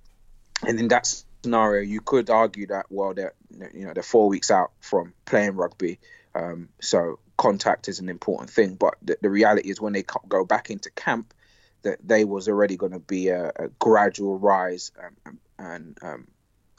and 0.67 0.81
in 0.81 0.89
that 0.89 1.23
scenario, 1.43 1.83
you 1.83 2.01
could 2.01 2.31
argue 2.31 2.67
that 2.69 2.87
well, 2.91 3.15
they're 3.15 3.35
you 3.75 3.87
know 3.87 3.93
they're 3.93 4.03
four 4.03 4.29
weeks 4.29 4.51
out 4.51 4.73
from 4.81 5.13
playing 5.25 5.57
rugby, 5.57 5.99
um, 6.35 6.69
so 6.81 7.19
contact 7.37 7.89
is 7.89 7.99
an 7.99 8.09
important 8.09 8.51
thing. 8.51 8.75
But 8.75 8.97
the, 9.03 9.17
the 9.21 9.31
reality 9.31 9.71
is 9.71 9.81
when 9.81 9.93
they 9.93 10.05
go 10.29 10.45
back 10.45 10.71
into 10.71 10.91
camp, 10.91 11.35
that 11.83 11.99
they 12.07 12.25
was 12.25 12.49
already 12.49 12.77
going 12.77 12.93
to 12.93 13.01
be 13.01 13.29
a, 13.29 13.53
a 13.57 13.69
gradual 13.79 14.39
rise 14.39 14.93
um, 15.27 15.39
and 15.59 15.99
um, 16.03 16.29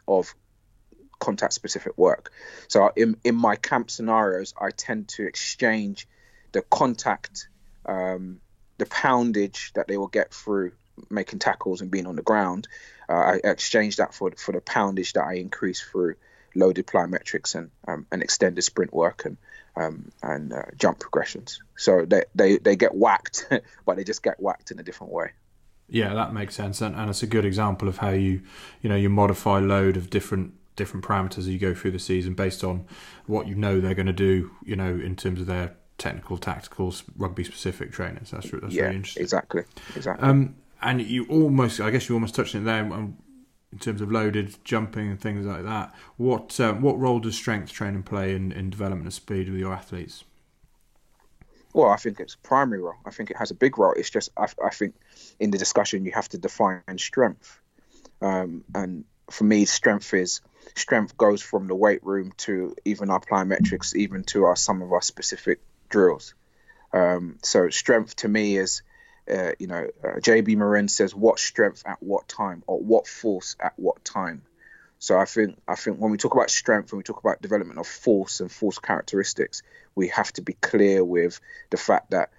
of 0.08 0.34
contact 1.20 1.54
specific 1.54 1.98
work. 1.98 2.32
So 2.68 2.92
in 2.96 3.18
in 3.24 3.36
my 3.36 3.56
camp 3.56 3.92
scenarios, 3.92 4.54
I 4.60 4.72
tend 4.72 5.10
to 5.10 5.26
exchange 5.26 6.08
the 6.52 6.62
contact, 6.62 7.48
um, 7.86 8.40
the 8.78 8.86
poundage 8.86 9.72
that 9.74 9.88
they 9.88 9.98
will 9.98 10.08
get 10.08 10.34
through 10.34 10.74
making 11.10 11.40
tackles 11.40 11.82
and 11.82 11.90
being 11.90 12.08
on 12.08 12.16
the 12.16 12.22
ground. 12.22 12.68
Uh, 13.14 13.38
I 13.44 13.48
exchange 13.52 13.98
that 13.98 14.14
for 14.14 14.32
for 14.32 14.54
the 14.54 14.62
poundage 14.62 15.14
that 15.14 15.24
I 15.24 15.36
increase 15.36 15.82
through 15.82 16.16
loaded 16.56 16.88
plyometrics 16.88 17.54
and 17.54 17.70
um, 17.88 18.08
and 18.12 18.24
extended 18.24 18.64
sprint 18.64 18.94
work 18.94 19.26
and 19.26 19.38
um, 19.76 20.12
and 20.24 20.52
uh, 20.52 20.64
jump 20.78 21.00
progressions. 21.00 21.62
So 21.78 22.06
they, 22.06 22.24
they 22.34 22.58
they 22.58 22.76
get 22.76 22.96
whacked, 22.96 23.48
but 23.86 23.98
they 23.98 24.04
just 24.04 24.24
get 24.24 24.40
whacked 24.40 24.72
in 24.72 24.80
a 24.80 24.84
different 24.84 25.14
way. 25.14 25.32
Yeah, 25.90 26.14
that 26.16 26.34
makes 26.34 26.56
sense, 26.56 26.82
and, 26.82 26.96
and 26.96 27.10
it's 27.10 27.22
a 27.22 27.28
good 27.28 27.46
example 27.46 27.88
of 27.88 27.98
how 27.98 28.10
you 28.10 28.42
you 28.82 28.90
know 28.90 28.96
you 28.96 29.10
modify 29.10 29.60
load 29.60 29.96
of 29.96 30.10
different 30.10 30.54
different 30.76 31.06
parameters 31.06 31.40
as 31.40 31.50
you 31.50 31.60
go 31.60 31.76
through 31.76 31.92
the 31.92 32.00
season 32.00 32.34
based 32.34 32.64
on 32.64 32.88
what 33.28 33.48
you 33.48 33.54
know 33.54 33.80
they're 33.80 33.94
going 33.94 34.08
to 34.08 34.14
do. 34.14 34.50
You 34.64 34.76
know, 34.76 34.90
in 34.90 35.16
terms 35.16 35.40
of 35.40 35.46
their 35.46 35.76
technical, 35.98 36.38
tactical, 36.38 36.94
rugby 37.18 37.44
specific 37.44 37.92
trainers. 37.92 38.32
That's 38.32 38.50
that's 38.50 38.74
yeah, 38.74 38.84
really 38.84 38.96
interesting. 38.96 39.24
exactly, 39.24 39.64
exactly. 39.96 40.28
Um, 40.28 40.56
and 40.84 41.02
you 41.02 41.26
almost, 41.28 41.80
I 41.80 41.90
guess, 41.90 42.10
you 42.10 42.16
almost 42.16 42.36
touched 42.36 42.56
it 42.56 42.66
there 42.66 42.82
um, 42.82 43.18
in 43.72 43.80
terms 43.80 44.02
of 44.02 44.12
loaded 44.12 44.56
jumping 44.64 45.10
and 45.10 45.20
things 45.20 45.46
like 45.46 45.64
that. 45.64 45.94
What 46.18 46.60
um, 46.60 46.82
what 46.82 47.00
role 47.00 47.20
does 47.20 47.36
strength 47.36 47.72
training 47.72 48.04
play 48.04 48.36
in, 48.36 48.52
in 48.52 48.70
development 48.70 49.08
of 49.08 49.14
speed 49.14 49.50
with 49.50 49.60
your 49.60 49.74
athletes? 49.74 50.24
Well, 51.74 51.90
I 51.90 51.96
think 51.96 52.20
it's 52.20 52.36
a 52.36 52.38
primary 52.40 52.82
role. 52.82 52.96
I 53.04 53.10
think 53.10 53.32
it 53.32 53.38
has 53.38 53.50
a 53.50 53.56
big 53.56 53.80
role. 53.80 53.94
It's 53.94 54.12
just 54.12 54.30
I, 54.38 54.48
I 54.64 54.70
think 54.70 54.94
in 55.40 55.50
the 55.50 55.58
discussion 55.58 56.06
you 56.06 56.12
have 56.12 56.30
to 56.30 56.38
define 56.38 56.98
strength, 56.98 57.60
um, 58.22 58.64
and 58.76 59.06
for 59.32 59.44
me, 59.44 59.66
strength 59.66 60.14
is 60.14 60.42
strength 60.76 61.18
goes 61.18 61.42
from 61.42 61.68
the 61.68 61.76
weight 61.76 62.04
room 62.06 62.32
to 62.38 62.76
even 62.86 63.10
our 63.10 63.20
plyometrics, 63.20 63.96
even 63.96 64.24
to 64.26 64.46
our 64.46 64.56
some 64.56 64.82
of 64.82 64.92
our 64.92 65.02
specific 65.02 65.60
drills. 65.90 66.36
Um, 66.92 67.38
so 67.42 67.70
strength 67.70 68.18
to 68.18 68.28
me 68.28 68.58
is 68.58 68.84
uh, 69.32 69.52
you 69.60 69.68
know, 69.68 69.88
uh, 70.04 70.20
JB 70.20 70.58
Morin 70.58 70.88
says 70.88 71.16
what 71.16 71.40
strength 71.40 71.84
at 71.86 72.02
what 72.02 72.28
time 72.28 72.64
or 72.68 72.80
what 72.80 73.08
force 73.08 73.56
at 73.60 73.74
what 73.78 74.04
time. 74.04 74.44
So 75.00 75.18
I 75.18 75.26
think 75.26 75.62
I 75.68 75.76
think 75.76 75.98
when 75.98 76.12
we 76.12 76.18
talk 76.18 76.34
about 76.34 76.50
strength, 76.50 76.92
and 76.92 76.98
we 76.98 77.04
talk 77.04 77.20
about 77.20 77.42
development 77.42 77.80
of 77.80 77.88
force 77.88 78.40
and 78.40 78.52
force 78.52 78.80
characteristics, 78.80 79.62
we 79.96 80.08
have 80.10 80.32
to 80.34 80.42
be 80.42 80.54
clear 80.54 81.04
with 81.04 81.40
the 81.70 81.78
fact 81.78 82.12
that 82.12 82.32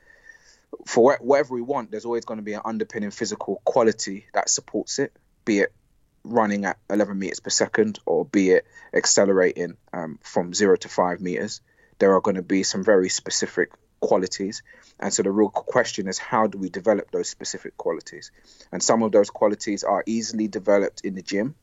for 0.86 1.16
whatever 1.20 1.54
we 1.54 1.62
want, 1.62 1.90
there's 1.90 2.04
always 2.04 2.24
going 2.24 2.38
to 2.38 2.44
be 2.44 2.54
an 2.54 2.62
underpinning 2.64 3.10
physical 3.10 3.60
quality 3.64 4.26
that 4.34 4.48
supports 4.48 4.98
it, 4.98 5.12
be 5.44 5.60
it 5.60 5.72
running 6.24 6.64
at 6.64 6.78
11 6.88 7.18
meters 7.18 7.40
per 7.40 7.50
second 7.50 7.98
or 8.06 8.24
be 8.24 8.50
it 8.50 8.66
accelerating 8.92 9.76
um, 9.92 10.18
from 10.22 10.54
zero 10.54 10.76
to 10.76 10.88
five 10.88 11.20
meters. 11.20 11.60
There 11.98 12.14
are 12.14 12.20
going 12.20 12.36
to 12.36 12.42
be 12.42 12.62
some 12.62 12.82
very 12.82 13.08
specific 13.08 13.72
qualities. 14.00 14.62
And 15.00 15.12
so 15.12 15.22
the 15.22 15.30
real 15.30 15.48
question 15.48 16.08
is 16.08 16.18
how 16.18 16.46
do 16.46 16.58
we 16.58 16.68
develop 16.68 17.10
those 17.10 17.28
specific 17.28 17.76
qualities? 17.76 18.30
And 18.72 18.82
some 18.82 19.02
of 19.02 19.12
those 19.12 19.30
qualities 19.30 19.84
are 19.84 20.02
easily 20.06 20.48
developed 20.48 21.02
in 21.04 21.14
the 21.14 21.22
gym 21.22 21.54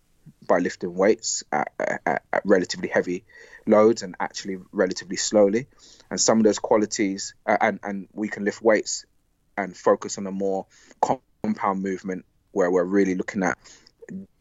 by 0.48 0.60
lifting 0.60 0.96
weights 0.96 1.44
at, 1.52 1.72
at, 1.80 2.24
at, 2.32 2.42
relatively 2.46 2.88
heavy 2.88 3.24
loads 3.66 4.04
and 4.04 4.16
actually 4.20 4.58
relatively 4.72 5.16
slowly. 5.16 5.68
And 6.10 6.20
some 6.20 6.40
of 6.40 6.44
those 6.44 6.60
qualities, 6.60 7.34
uh, 7.46 7.58
and, 7.60 7.80
and 7.84 8.08
we 8.14 8.28
can 8.28 8.44
lift 8.44 8.62
weights 8.62 9.06
and 9.58 9.76
focus 9.76 10.18
on 10.18 10.28
a 10.28 10.32
more 10.32 10.66
compound 11.02 11.82
movement 11.82 12.26
where 12.52 12.70
we're 12.70 12.84
really 12.84 13.16
looking 13.16 13.44
at, 13.44 13.58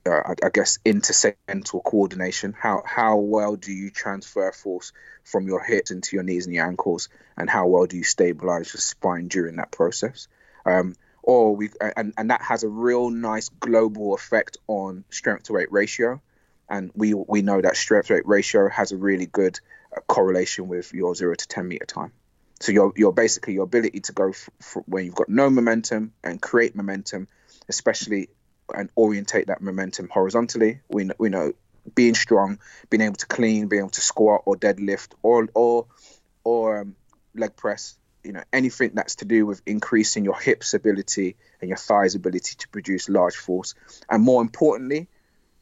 uh, 0.07 0.35
I, 0.43 0.49
guess, 0.53 0.79
intersegmental 0.85 1.83
coordination. 1.85 2.55
How, 2.59 2.83
how 2.85 3.17
well 3.17 3.57
do 3.57 3.73
you 3.73 3.91
transfer 3.91 4.53
force 4.53 4.93
from 5.25 5.47
your 5.47 5.63
hips 5.63 5.91
into 5.91 6.17
your 6.17 6.23
knees 6.23 6.47
and 6.47 6.55
your 6.55 6.67
ankles? 6.67 7.09
And 7.37 7.49
how 7.49 7.67
well 7.67 7.87
do 7.87 7.97
you 7.97 8.05
stabilize 8.05 8.73
your 8.73 8.81
spine 8.81 9.29
during 9.29 9.57
that 9.57 9.71
process? 9.71 10.29
Um, 10.65 10.95
or 11.23 11.55
we 11.55 11.71
and, 11.97 12.15
and 12.17 12.31
that 12.31 12.43
has 12.43 12.65
a 12.65 12.69
real 12.69 13.11
nice 13.11 13.49
global 13.49 14.15
effect 14.15 14.57
on 14.67 15.05
strength 15.11 15.45
to 15.45 15.53
weight 15.53 15.71
ratio 15.71 16.21
and 16.69 16.91
we 16.95 17.15
we 17.15 17.43
know 17.43 17.61
that 17.61 17.77
strength 17.77 18.07
to 18.07 18.15
weight 18.15 18.27
ratio 18.27 18.69
has 18.69 18.93
a 18.93 18.97
really 18.97 19.27
good 19.27 19.61
uh, 19.95 20.01
correlation 20.07 20.69
with 20.69 20.93
your 20.95 21.15
0 21.15 21.35
to 21.35 21.49
10 21.49 21.69
meter 21.69 21.85
time 21.85 22.13
so 22.61 22.73
your 22.73 22.93
your 22.97 23.13
basically 23.13 23.55
your 23.55 23.65
ability 23.65 24.01
to 24.01 24.13
go 24.13 24.31
f- 24.31 24.51
f- 24.61 24.83
when 24.87 25.05
you've 25.05 25.15
got 25.15 25.29
no 25.29 25.51
momentum 25.51 26.13
and 26.25 26.41
create 26.41 26.75
momentum 26.75 27.29
especially 27.69 28.29
and 28.75 28.91
orientate 28.97 29.49
that 29.49 29.61
momentum 29.61 30.09
horizontally. 30.09 30.81
We 30.89 31.11
we 31.19 31.29
know 31.29 31.53
being 31.95 32.15
strong 32.15 32.59
being 32.91 33.01
able 33.01 33.17
to 33.17 33.27
clean 33.27 33.69
being 33.69 33.81
able 33.81 33.91
to 33.91 34.01
squat 34.01 34.43
or 34.45 34.57
deadlift 34.57 35.09
or 35.23 35.49
or 35.55 35.87
or 36.45 36.81
um, 36.81 36.95
leg 37.35 37.57
press 37.57 37.97
you 38.23 38.33
know 38.33 38.43
anything 38.53 38.91
that's 38.95 39.17
to 39.17 39.25
do 39.25 39.47
with 39.47 39.63
increasing 39.67 40.25
your 40.25 40.39
hips 40.39 40.75
ability 40.75 41.37
and 41.61 41.69
your 41.69 41.79
thighs 41.79 42.15
ability 42.15 42.55
to 42.57 42.69
produce 42.69 43.09
large 43.09 43.37
force. 43.37 43.75
And 44.09 44.23
more 44.23 44.43
importantly 44.43 45.09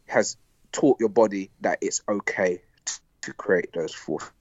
has 0.06 0.36
taught 0.72 0.98
your 1.00 1.08
body 1.08 1.50
that 1.60 1.78
it's 1.82 2.02
okay 2.08 2.62
to, 2.84 3.00
to 3.22 3.32
create 3.32 3.72
those 3.72 3.94
forces 3.94 4.32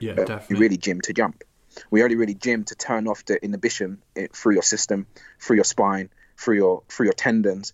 yeah 0.00 0.14
definitely. 0.14 0.56
we 0.56 0.60
really 0.60 0.76
gym 0.76 1.00
to 1.00 1.12
jump 1.12 1.42
we 1.90 2.02
only 2.02 2.16
really 2.16 2.34
gym 2.34 2.64
to 2.64 2.74
turn 2.74 3.06
off 3.08 3.24
the 3.24 3.42
inhibition 3.42 4.02
through 4.32 4.54
your 4.54 4.62
system 4.62 5.06
through 5.38 5.56
your 5.56 5.64
spine 5.64 6.10
through 6.36 6.56
your 6.56 6.82
through 6.88 7.06
your 7.06 7.14
tendons 7.14 7.72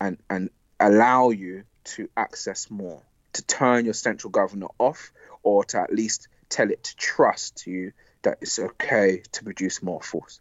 and 0.00 0.18
and 0.28 0.50
allow 0.78 1.30
you 1.30 1.64
to 1.84 2.08
access 2.16 2.70
more 2.70 3.02
to 3.32 3.42
turn 3.42 3.84
your 3.84 3.94
central 3.94 4.30
governor 4.30 4.68
off 4.78 5.12
or 5.42 5.64
to 5.64 5.80
at 5.80 5.92
least 5.92 6.28
tell 6.48 6.70
it 6.70 6.84
to 6.84 6.96
trust 6.96 7.66
you 7.66 7.92
that 8.22 8.38
it's 8.40 8.58
okay 8.58 9.22
to 9.32 9.44
produce 9.44 9.82
more 9.82 10.02
force. 10.02 10.40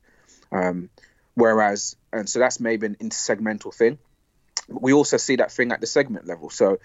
Um, 0.51 0.89
whereas, 1.35 1.95
and 2.11 2.27
so 2.27 2.39
that's 2.39 2.59
maybe 2.59 2.87
an 2.87 2.95
intersegmental 2.95 3.73
thing. 3.73 3.99
We 4.69 4.93
also 4.93 5.17
see 5.17 5.38
that 5.38 5.51
thing 5.51 5.71
at 5.71 5.81
the 5.81 5.88
segment 5.88 6.27
level. 6.27 6.49
So, 6.49 6.79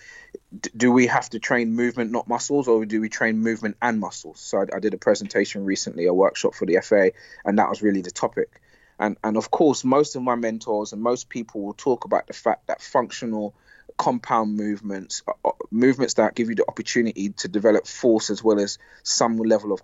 d- 0.58 0.70
do 0.76 0.90
we 0.90 1.06
have 1.06 1.28
to 1.30 1.38
train 1.38 1.74
movement, 1.74 2.10
not 2.10 2.28
muscles, 2.28 2.66
or 2.66 2.84
do 2.84 3.00
we 3.00 3.08
train 3.08 3.38
movement 3.38 3.76
and 3.82 4.00
muscles? 4.00 4.40
So, 4.40 4.58
I, 4.58 4.76
I 4.76 4.80
did 4.80 4.94
a 4.94 4.98
presentation 4.98 5.64
recently, 5.64 6.06
a 6.06 6.14
workshop 6.14 6.54
for 6.54 6.66
the 6.66 6.80
FA, 6.82 7.12
and 7.44 7.58
that 7.58 7.68
was 7.68 7.82
really 7.82 8.00
the 8.00 8.10
topic. 8.10 8.60
And, 8.98 9.16
and 9.24 9.36
of 9.36 9.50
course, 9.50 9.84
most 9.84 10.16
of 10.16 10.22
my 10.22 10.34
mentors 10.34 10.92
and 10.92 11.02
most 11.02 11.28
people 11.28 11.62
will 11.62 11.74
talk 11.74 12.04
about 12.04 12.26
the 12.26 12.32
fact 12.32 12.68
that 12.68 12.80
functional 12.80 13.54
compound 13.96 14.56
movements, 14.56 15.22
uh, 15.26 15.32
uh, 15.44 15.52
movements 15.70 16.14
that 16.14 16.34
give 16.34 16.48
you 16.48 16.54
the 16.54 16.64
opportunity 16.68 17.30
to 17.30 17.48
develop 17.48 17.86
force 17.86 18.30
as 18.30 18.42
well 18.42 18.58
as 18.58 18.78
some 19.02 19.36
level 19.36 19.72
of 19.72 19.82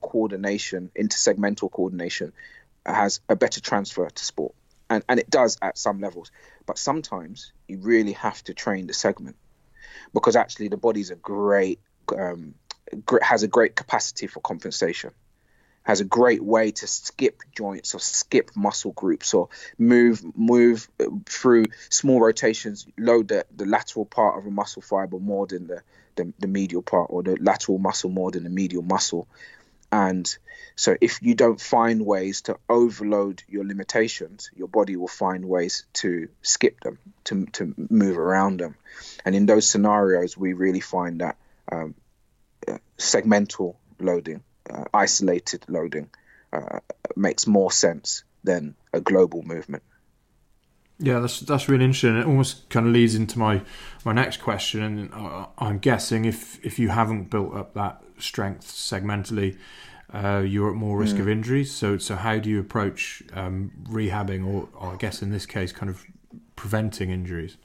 coordination, 0.00 0.90
intersegmental 0.98 1.70
coordination, 1.70 2.32
has 2.84 3.20
a 3.28 3.36
better 3.36 3.60
transfer 3.60 4.08
to 4.08 4.24
sport. 4.24 4.54
And, 4.92 5.04
and 5.08 5.18
it 5.18 5.30
does 5.30 5.58
at 5.62 5.78
some 5.78 6.00
levels. 6.00 6.30
But 6.66 6.78
sometimes 6.78 7.52
you 7.66 7.78
really 7.78 8.12
have 8.12 8.42
to 8.44 8.54
train 8.54 8.86
the 8.86 8.92
segment 8.92 9.36
because 10.12 10.36
actually 10.36 10.68
the 10.68 10.76
body's 10.76 11.10
a 11.10 11.16
great, 11.16 11.80
um, 12.16 12.54
has 13.22 13.42
a 13.42 13.48
great 13.48 13.74
capacity 13.74 14.26
for 14.26 14.40
compensation 14.40 15.12
has 15.84 16.00
a 16.00 16.04
great 16.04 16.42
way 16.42 16.70
to 16.70 16.86
skip 16.86 17.42
joints 17.54 17.94
or 17.94 17.98
skip 17.98 18.50
muscle 18.54 18.92
groups 18.92 19.34
or 19.34 19.48
move 19.78 20.22
move 20.36 20.88
through 21.26 21.64
small 21.88 22.20
rotations, 22.20 22.86
load 22.98 23.28
the, 23.28 23.44
the 23.54 23.66
lateral 23.66 24.04
part 24.04 24.38
of 24.38 24.46
a 24.46 24.50
muscle 24.50 24.82
fiber 24.82 25.18
more 25.18 25.46
than 25.46 25.66
the, 25.66 25.82
the, 26.16 26.32
the 26.38 26.46
medial 26.46 26.82
part 26.82 27.08
or 27.10 27.22
the 27.22 27.36
lateral 27.40 27.78
muscle 27.78 28.10
more 28.10 28.30
than 28.30 28.44
the 28.44 28.50
medial 28.50 28.82
muscle. 28.82 29.26
And 29.92 30.26
so 30.74 30.96
if 31.00 31.22
you 31.22 31.34
don't 31.34 31.60
find 31.60 32.04
ways 32.04 32.42
to 32.42 32.58
overload 32.68 33.42
your 33.46 33.64
limitations, 33.64 34.50
your 34.56 34.68
body 34.68 34.96
will 34.96 35.06
find 35.06 35.44
ways 35.44 35.84
to 35.94 36.28
skip 36.40 36.80
them, 36.80 36.98
to, 37.24 37.46
to 37.52 37.74
move 37.90 38.18
around 38.18 38.58
them. 38.58 38.74
And 39.24 39.34
in 39.34 39.46
those 39.46 39.68
scenarios, 39.68 40.36
we 40.36 40.54
really 40.54 40.80
find 40.80 41.20
that 41.20 41.36
um, 41.70 41.94
uh, 42.66 42.78
segmental 42.98 43.76
loading 44.00 44.42
uh, 44.70 44.84
isolated 44.92 45.64
loading 45.68 46.10
uh, 46.52 46.80
makes 47.16 47.46
more 47.46 47.70
sense 47.70 48.24
than 48.44 48.74
a 48.92 49.00
global 49.00 49.42
movement. 49.42 49.82
Yeah, 50.98 51.18
that's 51.18 51.40
that's 51.40 51.68
really 51.68 51.84
interesting. 51.84 52.16
It 52.16 52.26
almost 52.26 52.68
kind 52.70 52.86
of 52.86 52.92
leads 52.92 53.14
into 53.14 53.38
my 53.38 53.62
my 54.04 54.12
next 54.12 54.38
question, 54.38 54.82
and 54.82 55.12
uh, 55.12 55.46
I'm 55.58 55.78
guessing 55.78 56.24
if 56.24 56.64
if 56.64 56.78
you 56.78 56.90
haven't 56.90 57.30
built 57.30 57.54
up 57.54 57.74
that 57.74 58.02
strength 58.22 58.66
segmentally, 58.66 59.56
uh, 60.12 60.42
you're 60.46 60.70
at 60.70 60.76
more 60.76 60.98
risk 60.98 61.16
mm. 61.16 61.20
of 61.20 61.28
injuries. 61.28 61.72
So 61.72 61.98
so 61.98 62.16
how 62.16 62.38
do 62.38 62.50
you 62.50 62.60
approach 62.60 63.22
um, 63.32 63.72
rehabbing, 63.84 64.46
or, 64.46 64.68
or 64.74 64.94
I 64.94 64.96
guess 64.96 65.22
in 65.22 65.30
this 65.30 65.46
case, 65.46 65.72
kind 65.72 65.90
of 65.90 66.04
preventing 66.56 67.10
injuries? 67.10 67.56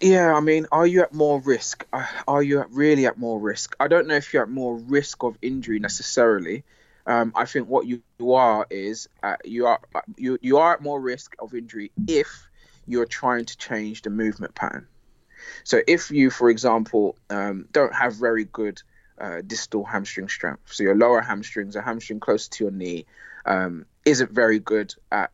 Yeah, 0.00 0.34
I 0.34 0.40
mean, 0.40 0.66
are 0.72 0.86
you 0.86 1.02
at 1.02 1.14
more 1.14 1.40
risk? 1.40 1.86
Uh, 1.92 2.06
are 2.28 2.42
you 2.42 2.64
really 2.70 3.06
at 3.06 3.16
more 3.16 3.40
risk? 3.40 3.74
I 3.80 3.88
don't 3.88 4.06
know 4.06 4.16
if 4.16 4.32
you're 4.32 4.42
at 4.42 4.50
more 4.50 4.76
risk 4.76 5.22
of 5.22 5.38
injury 5.40 5.78
necessarily. 5.78 6.64
Um, 7.06 7.32
I 7.34 7.46
think 7.46 7.68
what 7.68 7.86
you, 7.86 8.02
you 8.18 8.34
are 8.34 8.66
is 8.68 9.08
uh, 9.22 9.36
you 9.44 9.66
are 9.66 9.80
uh, 9.94 10.00
you 10.16 10.38
you 10.42 10.58
are 10.58 10.74
at 10.74 10.82
more 10.82 11.00
risk 11.00 11.34
of 11.38 11.54
injury 11.54 11.92
if 12.06 12.48
you're 12.86 13.06
trying 13.06 13.44
to 13.46 13.56
change 13.56 14.02
the 14.02 14.10
movement 14.10 14.54
pattern. 14.54 14.86
So 15.64 15.80
if 15.86 16.10
you, 16.10 16.30
for 16.30 16.50
example, 16.50 17.16
um, 17.30 17.66
don't 17.72 17.94
have 17.94 18.14
very 18.14 18.44
good 18.44 18.82
uh, 19.20 19.40
distal 19.46 19.84
hamstring 19.84 20.28
strength, 20.28 20.72
so 20.72 20.82
your 20.82 20.96
lower 20.96 21.20
hamstrings, 21.20 21.76
a 21.76 21.82
hamstring 21.82 22.20
close 22.20 22.48
to 22.48 22.64
your 22.64 22.72
knee, 22.72 23.06
um, 23.44 23.86
isn't 24.04 24.30
very 24.30 24.58
good 24.58 24.94
at 25.10 25.30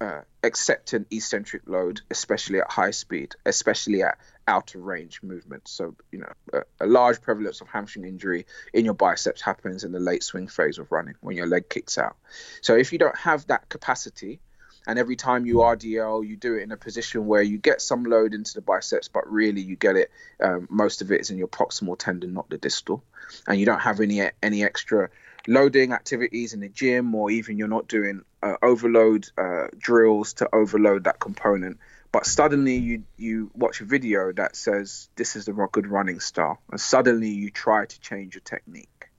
uh, 0.00 0.20
accept 0.44 0.92
an 0.92 1.06
eccentric 1.10 1.62
load, 1.66 2.00
especially 2.10 2.60
at 2.60 2.70
high 2.70 2.92
speed, 2.92 3.34
especially 3.44 4.02
at 4.02 4.18
out 4.46 4.74
of 4.74 4.82
range 4.82 5.20
movements. 5.22 5.72
So, 5.72 5.96
you 6.12 6.20
know, 6.20 6.32
a, 6.52 6.84
a, 6.84 6.86
large 6.86 7.20
prevalence 7.20 7.60
of 7.60 7.68
hamstring 7.68 8.04
injury 8.04 8.46
in 8.72 8.84
your 8.84 8.94
biceps 8.94 9.42
happens 9.42 9.84
in 9.84 9.92
the 9.92 9.98
late 9.98 10.22
swing 10.22 10.46
phase 10.46 10.78
of 10.78 10.92
running 10.92 11.14
when 11.20 11.36
your 11.36 11.46
leg 11.46 11.68
kicks 11.68 11.98
out. 11.98 12.16
So, 12.60 12.76
if 12.76 12.92
you 12.92 12.98
don't 12.98 13.16
have 13.16 13.46
that 13.48 13.68
capacity, 13.68 14.40
and 14.88 14.98
every 14.98 15.16
time 15.16 15.44
you 15.44 15.56
RDL, 15.56 16.26
you 16.26 16.34
do 16.34 16.54
it 16.54 16.62
in 16.62 16.72
a 16.72 16.76
position 16.78 17.26
where 17.26 17.42
you 17.42 17.58
get 17.58 17.82
some 17.82 18.04
load 18.04 18.32
into 18.32 18.54
the 18.54 18.62
biceps, 18.62 19.06
but 19.06 19.30
really 19.30 19.60
you 19.60 19.76
get 19.76 19.96
it. 19.96 20.10
Um, 20.42 20.66
most 20.70 21.02
of 21.02 21.12
it 21.12 21.20
is 21.20 21.28
in 21.28 21.36
your 21.36 21.46
proximal 21.46 21.98
tendon, 21.98 22.32
not 22.32 22.48
the 22.48 22.56
distal, 22.56 23.04
and 23.46 23.60
you 23.60 23.66
don't 23.66 23.80
have 23.80 24.00
any 24.00 24.30
any 24.42 24.64
extra 24.64 25.10
loading 25.46 25.92
activities 25.92 26.54
in 26.54 26.60
the 26.60 26.70
gym, 26.70 27.14
or 27.14 27.30
even 27.30 27.58
you're 27.58 27.68
not 27.68 27.86
doing 27.86 28.22
uh, 28.42 28.54
overload 28.62 29.28
uh, 29.36 29.66
drills 29.76 30.32
to 30.34 30.48
overload 30.54 31.04
that 31.04 31.20
component. 31.20 31.78
But 32.10 32.24
suddenly 32.24 32.78
you 32.78 33.02
you 33.18 33.50
watch 33.54 33.82
a 33.82 33.84
video 33.84 34.32
that 34.32 34.56
says 34.56 35.10
this 35.16 35.36
is 35.36 35.44
the 35.44 35.52
good 35.70 35.86
running 35.86 36.20
style, 36.20 36.62
and 36.70 36.80
suddenly 36.80 37.28
you 37.28 37.50
try 37.50 37.84
to 37.84 38.00
change 38.00 38.36
your 38.36 38.42
technique. 38.42 39.10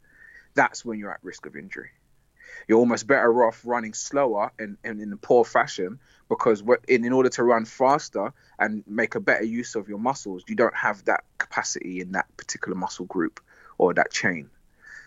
That's 0.56 0.84
when 0.84 0.98
you're 0.98 1.12
at 1.12 1.24
risk 1.24 1.46
of 1.46 1.56
injury. 1.56 1.92
You're 2.70 2.78
almost 2.78 3.08
better 3.08 3.46
off 3.46 3.62
running 3.66 3.96
slower 3.96 4.52
and, 4.60 4.78
and 4.84 5.02
in 5.02 5.12
a 5.12 5.18
poor 5.18 5.44
fashion 5.44 6.00
because 6.30 6.62
in, 6.88 7.04
in 7.04 7.14
order 7.14 7.30
to 7.30 7.44
run 7.44 7.66
faster 7.66 8.32
and 8.60 8.84
make 8.86 9.16
a 9.16 9.20
better 9.20 9.44
use 9.44 9.74
of 9.74 9.90
your 9.90 9.98
muscles, 9.98 10.44
you 10.48 10.56
don't 10.56 10.76
have 10.76 11.04
that 11.06 11.24
capacity 11.40 12.00
in 12.00 12.12
that 12.12 12.28
particular 12.38 12.78
muscle 12.78 13.08
group 13.08 13.40
or 13.80 13.96
that 13.96 14.12
chain. 14.12 14.52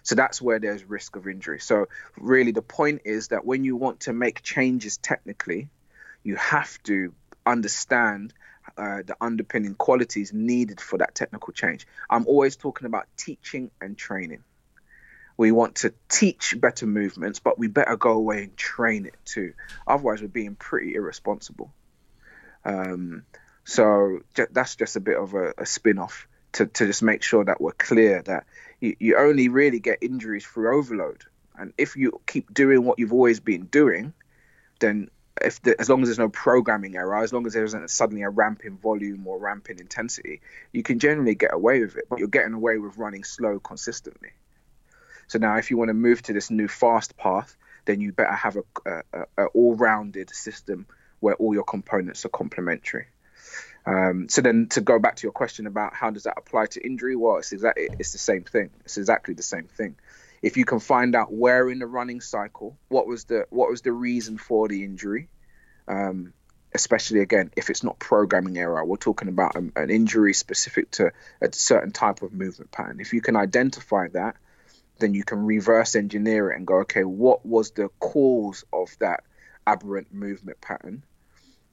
So 0.02 0.16
that's 0.16 0.42
where 0.42 0.58
there's 0.58 0.82
risk 0.82 1.14
of 1.14 1.28
injury. 1.28 1.60
So 1.60 1.86
really, 2.18 2.50
the 2.50 2.62
point 2.62 3.02
is 3.04 3.28
that 3.28 3.44
when 3.44 3.62
you 3.62 3.76
want 3.76 4.00
to 4.00 4.12
make 4.12 4.42
changes 4.42 4.96
technically, 4.96 5.68
you 6.24 6.34
have 6.34 6.82
to 6.82 7.14
understand 7.46 8.34
uh, 8.76 9.02
the 9.06 9.16
underpinning 9.20 9.76
qualities 9.76 10.32
needed 10.32 10.80
for 10.80 10.98
that 10.98 11.14
technical 11.14 11.52
change. 11.52 11.86
I'm 12.10 12.26
always 12.26 12.56
talking 12.56 12.86
about 12.86 13.06
teaching 13.16 13.70
and 13.80 13.96
training. 13.96 14.42
We 15.42 15.50
want 15.50 15.74
to 15.78 15.92
teach 16.08 16.54
better 16.60 16.86
movements, 16.86 17.40
but 17.40 17.58
we 17.58 17.66
better 17.66 17.96
go 17.96 18.12
away 18.12 18.44
and 18.44 18.56
train 18.56 19.06
it 19.06 19.16
too. 19.24 19.54
Otherwise, 19.88 20.22
we're 20.22 20.28
being 20.28 20.54
pretty 20.54 20.94
irresponsible. 20.94 21.72
Um, 22.64 23.24
so 23.64 24.20
that's 24.52 24.76
just 24.76 24.94
a 24.94 25.00
bit 25.00 25.18
of 25.18 25.34
a, 25.34 25.52
a 25.58 25.66
spin 25.66 25.98
off 25.98 26.28
to, 26.52 26.66
to 26.66 26.86
just 26.86 27.02
make 27.02 27.24
sure 27.24 27.44
that 27.44 27.60
we're 27.60 27.72
clear 27.72 28.22
that 28.22 28.46
you, 28.78 28.94
you 29.00 29.16
only 29.18 29.48
really 29.48 29.80
get 29.80 29.98
injuries 30.00 30.46
through 30.46 30.78
overload. 30.78 31.24
And 31.58 31.72
if 31.76 31.96
you 31.96 32.20
keep 32.24 32.54
doing 32.54 32.84
what 32.84 33.00
you've 33.00 33.12
always 33.12 33.40
been 33.40 33.64
doing, 33.66 34.12
then 34.78 35.10
if 35.40 35.60
the, 35.62 35.74
as 35.80 35.90
long 35.90 36.02
as 36.02 36.08
there's 36.08 36.20
no 36.20 36.28
programming 36.28 36.94
error, 36.94 37.16
as 37.16 37.32
long 37.32 37.48
as 37.48 37.54
there 37.54 37.64
isn't 37.64 37.90
suddenly 37.90 38.22
a 38.22 38.30
ramp 38.30 38.60
in 38.64 38.76
volume 38.76 39.26
or 39.26 39.40
ramp 39.40 39.70
in 39.70 39.80
intensity, 39.80 40.40
you 40.70 40.84
can 40.84 41.00
generally 41.00 41.34
get 41.34 41.52
away 41.52 41.80
with 41.80 41.96
it. 41.96 42.04
But 42.08 42.20
you're 42.20 42.28
getting 42.28 42.54
away 42.54 42.78
with 42.78 42.96
running 42.96 43.24
slow 43.24 43.58
consistently. 43.58 44.30
So 45.28 45.38
now, 45.38 45.56
if 45.56 45.70
you 45.70 45.76
want 45.76 45.88
to 45.88 45.94
move 45.94 46.22
to 46.22 46.32
this 46.32 46.50
new 46.50 46.68
fast 46.68 47.16
path, 47.16 47.56
then 47.84 48.00
you 48.00 48.12
better 48.12 48.32
have 48.32 48.56
a, 48.56 49.02
a, 49.12 49.26
a 49.38 49.44
all-rounded 49.46 50.30
system 50.30 50.86
where 51.20 51.34
all 51.34 51.54
your 51.54 51.64
components 51.64 52.24
are 52.24 52.30
complementary. 52.30 53.06
Um, 53.84 54.28
so 54.28 54.42
then, 54.42 54.68
to 54.70 54.80
go 54.80 54.98
back 54.98 55.16
to 55.16 55.22
your 55.24 55.32
question 55.32 55.66
about 55.66 55.94
how 55.94 56.10
does 56.10 56.24
that 56.24 56.34
apply 56.36 56.66
to 56.66 56.84
injury, 56.84 57.16
well, 57.16 57.38
it's 57.38 57.52
exactly 57.52 57.88
it's 57.98 58.12
the 58.12 58.18
same 58.18 58.44
thing. 58.44 58.70
It's 58.84 58.98
exactly 58.98 59.34
the 59.34 59.42
same 59.42 59.64
thing. 59.64 59.96
If 60.40 60.56
you 60.56 60.64
can 60.64 60.80
find 60.80 61.14
out 61.14 61.32
where 61.32 61.68
in 61.70 61.78
the 61.78 61.86
running 61.86 62.20
cycle, 62.20 62.76
what 62.88 63.06
was 63.06 63.24
the 63.24 63.46
what 63.50 63.70
was 63.70 63.82
the 63.82 63.92
reason 63.92 64.38
for 64.38 64.68
the 64.68 64.84
injury, 64.84 65.28
um, 65.88 66.32
especially 66.74 67.20
again 67.20 67.50
if 67.56 67.70
it's 67.70 67.82
not 67.82 67.98
programming 67.98 68.56
error, 68.56 68.84
we're 68.84 68.96
talking 68.96 69.28
about 69.28 69.56
an, 69.56 69.72
an 69.76 69.90
injury 69.90 70.34
specific 70.34 70.90
to 70.92 71.12
a 71.40 71.52
certain 71.52 71.92
type 71.92 72.22
of 72.22 72.32
movement 72.32 72.70
pattern. 72.70 73.00
If 73.00 73.12
you 73.12 73.20
can 73.20 73.36
identify 73.36 74.08
that, 74.08 74.36
then 75.02 75.14
you 75.14 75.24
can 75.24 75.44
reverse 75.44 75.94
engineer 75.94 76.50
it 76.50 76.56
and 76.56 76.66
go, 76.66 76.80
okay, 76.80 77.04
what 77.04 77.44
was 77.44 77.72
the 77.72 77.90
cause 78.00 78.64
of 78.72 78.88
that 79.00 79.24
aberrant 79.66 80.12
movement 80.12 80.60
pattern? 80.60 81.04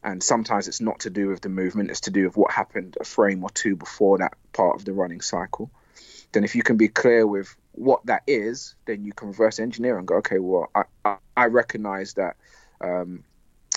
and 0.04 0.24
sometimes 0.24 0.68
it's 0.68 0.82
not 0.82 1.00
to 1.00 1.10
do 1.10 1.28
with 1.28 1.42
the 1.42 1.50
movement 1.50 1.90
it's 1.90 2.02
to 2.02 2.12
do 2.12 2.26
with 2.26 2.38
what 2.38 2.52
happened 2.52 2.98
a 3.00 3.04
frame 3.04 3.44
or 3.44 3.50
two 3.50 3.76
before 3.76 4.20
that 4.20 4.34
part 4.54 4.76
of 4.76 4.86
the 4.86 4.94
running 4.94 5.22
cycle 5.22 5.70
then 6.32 6.44
if 6.44 6.56
you 6.56 6.64
can 6.64 6.78
be 6.78 6.88
clear 6.88 7.26
with 7.26 7.56
what 7.74 8.06
that 8.06 8.24
is 8.28 8.76
then 8.86 9.04
you 9.04 9.14
can 9.14 9.30
reverse 9.30 9.60
engineer 9.60 9.98
and 9.98 10.08
go 10.08 10.16
okay 10.16 10.40
well 10.40 10.70
i, 10.74 10.84
I, 11.04 11.18
I 11.36 11.46
recognize 11.46 12.14
that 12.14 12.36
um, 12.82 13.24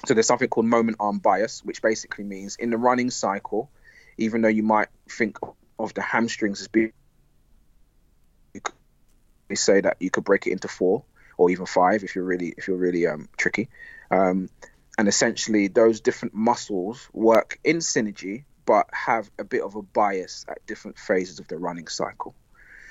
so 0.06 0.14
there's 0.14 0.26
something 0.26 0.48
called 0.48 0.66
moment 0.66 0.96
arm 1.00 1.18
bias 1.18 1.64
which 1.64 1.82
basically 1.82 2.24
means 2.24 2.56
in 2.56 2.70
the 2.70 2.78
running 2.78 3.10
cycle 3.10 3.70
even 4.16 4.42
though 4.42 4.48
you 4.48 4.62
might 4.62 4.88
think 5.08 5.38
of 5.78 5.94
the 5.94 6.02
hamstrings 6.02 6.60
as 6.60 6.68
being 6.68 6.92
say 9.56 9.80
that 9.80 9.96
you 10.00 10.10
could 10.10 10.24
break 10.24 10.46
it 10.46 10.52
into 10.52 10.68
four 10.68 11.04
or 11.36 11.50
even 11.50 11.66
five 11.66 12.04
if 12.04 12.14
you're 12.14 12.24
really 12.24 12.54
if 12.56 12.68
you're 12.68 12.76
really 12.76 13.06
um, 13.06 13.28
tricky. 13.36 13.68
Um, 14.10 14.48
and 14.98 15.08
essentially 15.08 15.68
those 15.68 16.00
different 16.00 16.34
muscles 16.34 17.08
work 17.12 17.58
in 17.64 17.78
synergy 17.78 18.44
but 18.64 18.86
have 18.92 19.30
a 19.38 19.44
bit 19.44 19.62
of 19.62 19.74
a 19.74 19.82
bias 19.82 20.44
at 20.48 20.64
different 20.66 20.98
phases 20.98 21.40
of 21.40 21.48
the 21.48 21.58
running 21.58 21.88
cycle. 21.88 22.34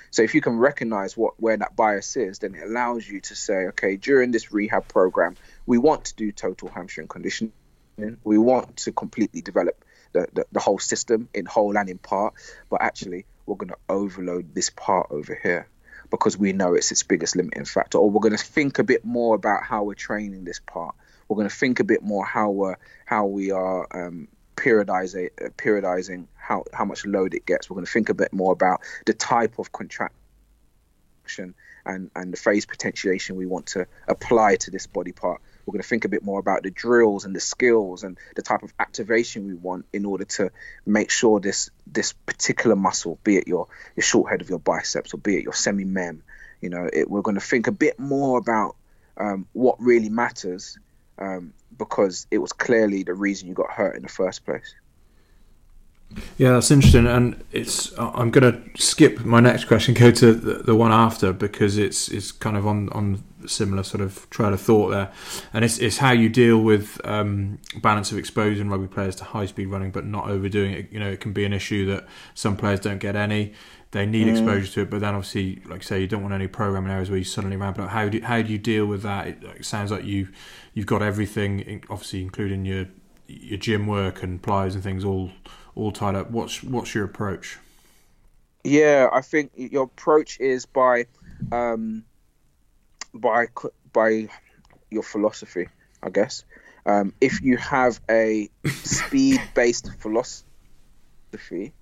So 0.10 0.24
if 0.24 0.36
you 0.36 0.42
can 0.42 0.58
recognize 0.58 1.16
what 1.16 1.40
where 1.40 1.58
that 1.58 1.76
bias 1.76 2.18
is 2.18 2.40
then 2.40 2.56
it 2.56 2.64
allows 2.64 3.08
you 3.08 3.22
to 3.22 3.36
say 3.36 3.68
okay 3.68 3.96
during 3.98 4.32
this 4.32 4.52
rehab 4.52 4.88
program 4.88 5.36
we 5.66 5.78
want 5.78 6.06
to 6.06 6.16
do 6.16 6.32
total 6.32 6.70
hamstring 6.70 7.08
conditioning. 7.08 7.54
We 8.24 8.38
want 8.38 8.78
to 8.78 8.92
completely 8.92 9.42
develop 9.42 9.86
the, 10.14 10.28
the, 10.34 10.46
the 10.52 10.60
whole 10.60 10.80
system 10.80 11.30
in 11.34 11.46
whole 11.46 11.78
and 11.78 11.90
in 11.90 11.98
part 11.98 12.34
but 12.70 12.82
actually 12.82 13.26
we're 13.46 13.56
going 13.56 13.70
to 13.70 13.78
overload 13.88 14.54
this 14.54 14.70
part 14.70 15.08
over 15.12 15.40
here 15.42 15.68
because 16.12 16.38
we 16.38 16.54
know 16.54 16.76
it's 16.76 16.92
its 16.92 17.04
biggest 17.04 17.36
limiting 17.36 17.66
factor 17.66 17.98
or 17.98 18.10
we're 18.10 18.20
going 18.20 18.38
to 18.38 18.44
think 18.44 18.78
a 18.78 18.84
bit 18.84 19.04
more 19.04 19.34
about 19.36 19.64
how 19.64 19.84
we're 19.84 19.96
training 19.96 20.44
this 20.44 20.60
part 20.60 20.94
we're 21.32 21.38
going 21.38 21.50
to 21.50 21.56
think 21.56 21.80
a 21.80 21.86
bit 21.86 22.04
more 22.04 22.26
how 22.26 22.50
we're, 22.50 22.76
how 23.06 23.26
we 23.26 23.52
are 23.52 23.88
um, 23.94 24.28
periodizing 24.58 25.30
uh, 25.42 25.48
periodizing 25.52 26.28
how 26.36 26.66
how 26.74 26.84
much 26.84 27.06
load 27.06 27.34
it 27.34 27.46
gets. 27.46 27.70
We're 27.70 27.76
going 27.76 27.86
to 27.86 27.92
think 27.92 28.10
a 28.10 28.14
bit 28.14 28.34
more 28.34 28.52
about 28.52 28.82
the 29.06 29.14
type 29.14 29.58
of 29.58 29.72
contraction 29.72 30.12
and 31.86 32.12
and 32.16 32.34
the 32.34 32.38
phase 32.38 32.66
potentiation 32.66 33.38
we 33.38 33.46
want 33.46 33.68
to 33.68 33.88
apply 34.10 34.58
to 34.58 34.72
this 34.72 34.88
body 34.88 35.14
part. 35.14 35.42
We're 35.66 35.74
going 35.74 35.82
to 35.82 35.88
think 35.88 36.06
a 36.06 36.10
bit 36.10 36.24
more 36.24 36.40
about 36.40 36.64
the 36.64 36.72
drills 36.72 37.26
and 37.26 37.36
the 37.36 37.40
skills 37.40 38.04
and 38.04 38.18
the 38.36 38.42
type 38.42 38.64
of 38.64 38.74
activation 38.80 39.48
we 39.48 39.54
want 39.54 39.86
in 39.94 40.06
order 40.06 40.26
to 40.26 40.52
make 40.86 41.12
sure 41.12 41.40
this 41.40 41.70
this 41.88 42.14
particular 42.14 42.76
muscle, 42.76 43.20
be 43.24 43.38
it 43.38 43.48
your 43.48 43.68
your 43.96 44.04
short 44.04 44.32
head 44.32 44.42
of 44.42 44.50
your 44.50 44.60
biceps 44.60 45.14
or 45.14 45.18
be 45.18 45.38
it 45.38 45.44
your 45.44 45.54
semi 45.54 45.86
mem, 45.86 46.24
you 46.62 46.70
know, 46.70 46.90
it, 46.92 47.10
we're 47.10 47.22
going 47.22 47.36
to 47.36 47.42
think 47.42 47.68
a 47.68 47.72
bit 47.72 48.00
more 48.00 48.38
about 48.38 48.76
um, 49.18 49.46
what 49.54 49.80
really 49.80 50.10
matters 50.10 50.78
um, 51.18 51.54
because 51.78 52.28
it 52.32 52.38
was 52.38 52.54
clearly 52.54 53.04
the 53.04 53.14
reason 53.14 53.48
you 53.48 53.54
got 53.54 53.72
hurt 53.72 53.96
in 53.96 54.04
the 54.04 54.10
first 54.10 54.46
place. 54.46 54.76
Yeah, 56.38 56.52
that's 56.54 56.72
interesting, 56.72 57.08
and 57.08 57.42
it's. 57.52 57.98
I'm 57.98 58.32
going 58.32 58.52
to 58.52 58.82
skip 58.82 59.24
my 59.24 59.40
next 59.40 59.66
question, 59.66 59.94
go 60.06 60.12
to 60.12 60.34
the, 60.34 60.56
the, 60.56 60.76
one 60.76 60.92
after 60.92 61.32
because 61.32 61.78
it's 61.78 62.10
it's 62.10 62.32
kind 62.32 62.58
of 62.58 62.68
on 62.68 62.90
on 62.90 63.24
similar 63.48 63.84
sort 63.84 64.02
of 64.02 64.30
trail 64.30 64.54
of 64.54 64.62
thought 64.62 64.90
there, 64.90 65.12
and 65.54 65.64
it's 65.66 65.78
it's 65.80 65.98
how 65.98 66.12
you 66.12 66.30
deal 66.30 66.60
with 66.60 67.00
um, 67.06 67.60
balance 67.82 68.12
of 68.12 68.18
exposing 68.18 68.70
rugby 68.70 68.88
players 68.88 69.16
to 69.18 69.24
high 69.24 69.46
speed 69.46 69.68
running, 69.68 69.92
but 69.92 70.06
not 70.06 70.30
overdoing 70.30 70.74
it. 70.74 70.92
You 70.92 71.00
know, 71.00 71.10
it 71.10 71.20
can 71.20 71.34
be 71.34 71.46
an 71.46 71.54
issue 71.54 71.86
that 71.88 72.08
some 72.34 72.58
players 72.58 72.80
don't 72.80 73.00
get 73.00 73.16
any. 73.16 73.54
They 73.92 74.06
need 74.06 74.28
mm. 74.28 74.32
exposure 74.32 74.72
to 74.74 74.82
it, 74.82 74.90
but 74.90 75.02
then 75.02 75.16
obviously, 75.16 75.62
like 75.66 75.82
I 75.82 75.84
say, 75.84 76.02
you 76.02 76.08
don't 76.08 76.22
want 76.22 76.34
any 76.34 76.48
programming 76.48 76.92
areas 76.92 77.10
where 77.10 77.20
you 77.20 77.26
suddenly 77.26 77.58
ramp 77.58 77.78
it 77.78 77.84
up. 77.84 77.90
How 77.90 78.08
do 78.08 78.22
how 78.22 78.42
do 78.42 78.52
you 78.52 78.58
deal 78.58 78.86
with 78.86 79.04
that? 79.04 79.28
It, 79.28 79.44
it 79.44 79.66
sounds 79.66 79.92
like 79.92 80.06
you 80.06 80.30
you've 80.74 80.86
got 80.86 81.02
everything, 81.02 81.84
obviously 81.90 82.22
including 82.22 82.66
your 82.66 82.88
your 83.28 83.58
gym 83.58 83.88
work 83.88 84.24
and 84.24 84.42
pliers 84.42 84.76
and 84.76 84.84
things 84.84 85.04
all 85.04 85.32
all 85.76 85.92
tied 85.92 86.16
up. 86.16 86.32
What's 86.32 86.64
what's 86.64 86.96
your 86.96 87.06
approach? 87.06 87.58
Yeah, 88.64 89.10
I 89.12 89.22
think 89.22 89.52
your 89.56 89.84
approach 89.84 90.40
is 90.40 90.66
by 90.66 91.08
um, 91.52 92.04
by 93.14 93.48
by 93.94 94.30
your 94.90 95.04
philosophy, 95.04 95.68
I 96.02 96.10
guess. 96.10 96.44
Um, 96.86 97.14
if 97.22 97.42
you 97.42 97.58
have 97.58 98.00
a 98.10 98.50
speed 98.68 99.42
based 99.54 99.92
philosophy, 100.00 101.74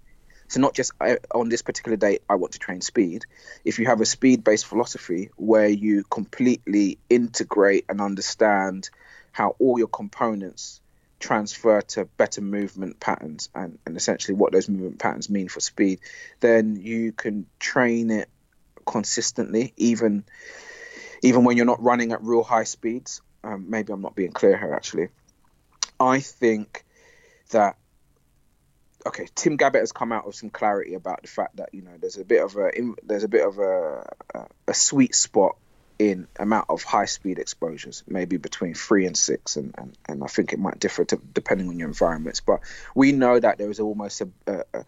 so 0.48 0.60
not 0.60 0.74
just 0.74 0.92
uh, 1.00 1.16
on 1.34 1.50
this 1.50 1.62
particular 1.62 1.98
day 1.98 2.20
I 2.30 2.36
want 2.36 2.54
to 2.54 2.60
train 2.60 2.82
speed. 2.82 3.26
If 3.64 3.80
you 3.80 3.86
have 3.86 4.02
a 4.02 4.06
speed 4.06 4.44
based 4.44 4.66
philosophy 4.66 5.30
where 5.36 5.70
you 5.70 6.04
completely 6.04 6.98
integrate 7.10 7.86
and 7.88 8.02
understand 8.02 8.90
how 9.32 9.56
all 9.60 9.78
your 9.78 9.88
components 9.88 10.82
transfer 11.20 11.82
to 11.82 12.06
better 12.06 12.42
movement 12.42 13.00
patterns 13.00 13.50
and, 13.54 13.78
and 13.86 13.98
essentially 13.98 14.36
what 14.36 14.52
those 14.52 14.70
movement 14.70 15.00
patterns 15.00 15.30
mean 15.30 15.50
for 15.50 15.60
speed, 15.60 16.00
then 16.40 16.78
you 16.78 17.12
can 17.12 17.46
train 17.60 18.10
it 18.10 18.30
consistently, 18.86 19.74
even 19.78 20.24
even 21.22 21.44
when 21.44 21.58
you're 21.58 21.66
not 21.66 21.82
running 21.82 22.12
at 22.12 22.24
real 22.24 22.44
high 22.44 22.64
speeds. 22.64 23.22
Um, 23.44 23.70
maybe 23.70 23.94
I'm 23.94 24.02
not 24.02 24.16
being 24.16 24.32
clear 24.32 24.58
here. 24.58 24.74
Actually, 24.74 25.10
I 26.00 26.20
think 26.20 26.84
that 27.52 27.78
okay, 29.06 29.28
Tim 29.34 29.58
Gabbett 29.58 29.80
has 29.80 29.92
come 29.92 30.12
out 30.12 30.26
with 30.26 30.36
some 30.36 30.50
clarity 30.50 30.94
about 30.94 31.22
the 31.22 31.28
fact 31.28 31.58
that 31.58 31.74
you 31.74 31.82
know 31.82 31.92
there's 32.00 32.18
a 32.18 32.26
bit 32.26 32.44
of 32.44 32.56
a 32.58 32.72
there's 33.04 33.24
a 33.24 33.30
bit 33.30 33.46
of 33.48 33.60
a 33.60 34.06
a 34.68 34.74
sweet 34.74 35.16
spot 35.16 35.56
in 36.00 36.28
amount 36.38 36.66
of 36.70 36.82
high 36.84 37.06
speed 37.06 37.40
exposures, 37.40 38.04
maybe 38.08 38.38
between 38.38 38.74
three 38.74 39.06
and 39.06 39.18
six, 39.18 39.58
and, 39.58 39.76
and, 39.78 39.98
and 40.08 40.24
I 40.24 40.28
think 40.28 40.54
it 40.54 40.60
might 40.60 40.80
differ 40.80 41.04
to, 41.04 41.20
depending 41.34 41.68
on 41.68 41.78
your 41.78 41.90
environments. 41.90 42.40
But 42.40 42.62
we 42.96 43.12
know 43.12 43.38
that 43.38 43.58
there 43.58 43.70
is 43.70 43.82
almost 43.82 44.22
a, 44.22 44.30
a, 44.48 44.86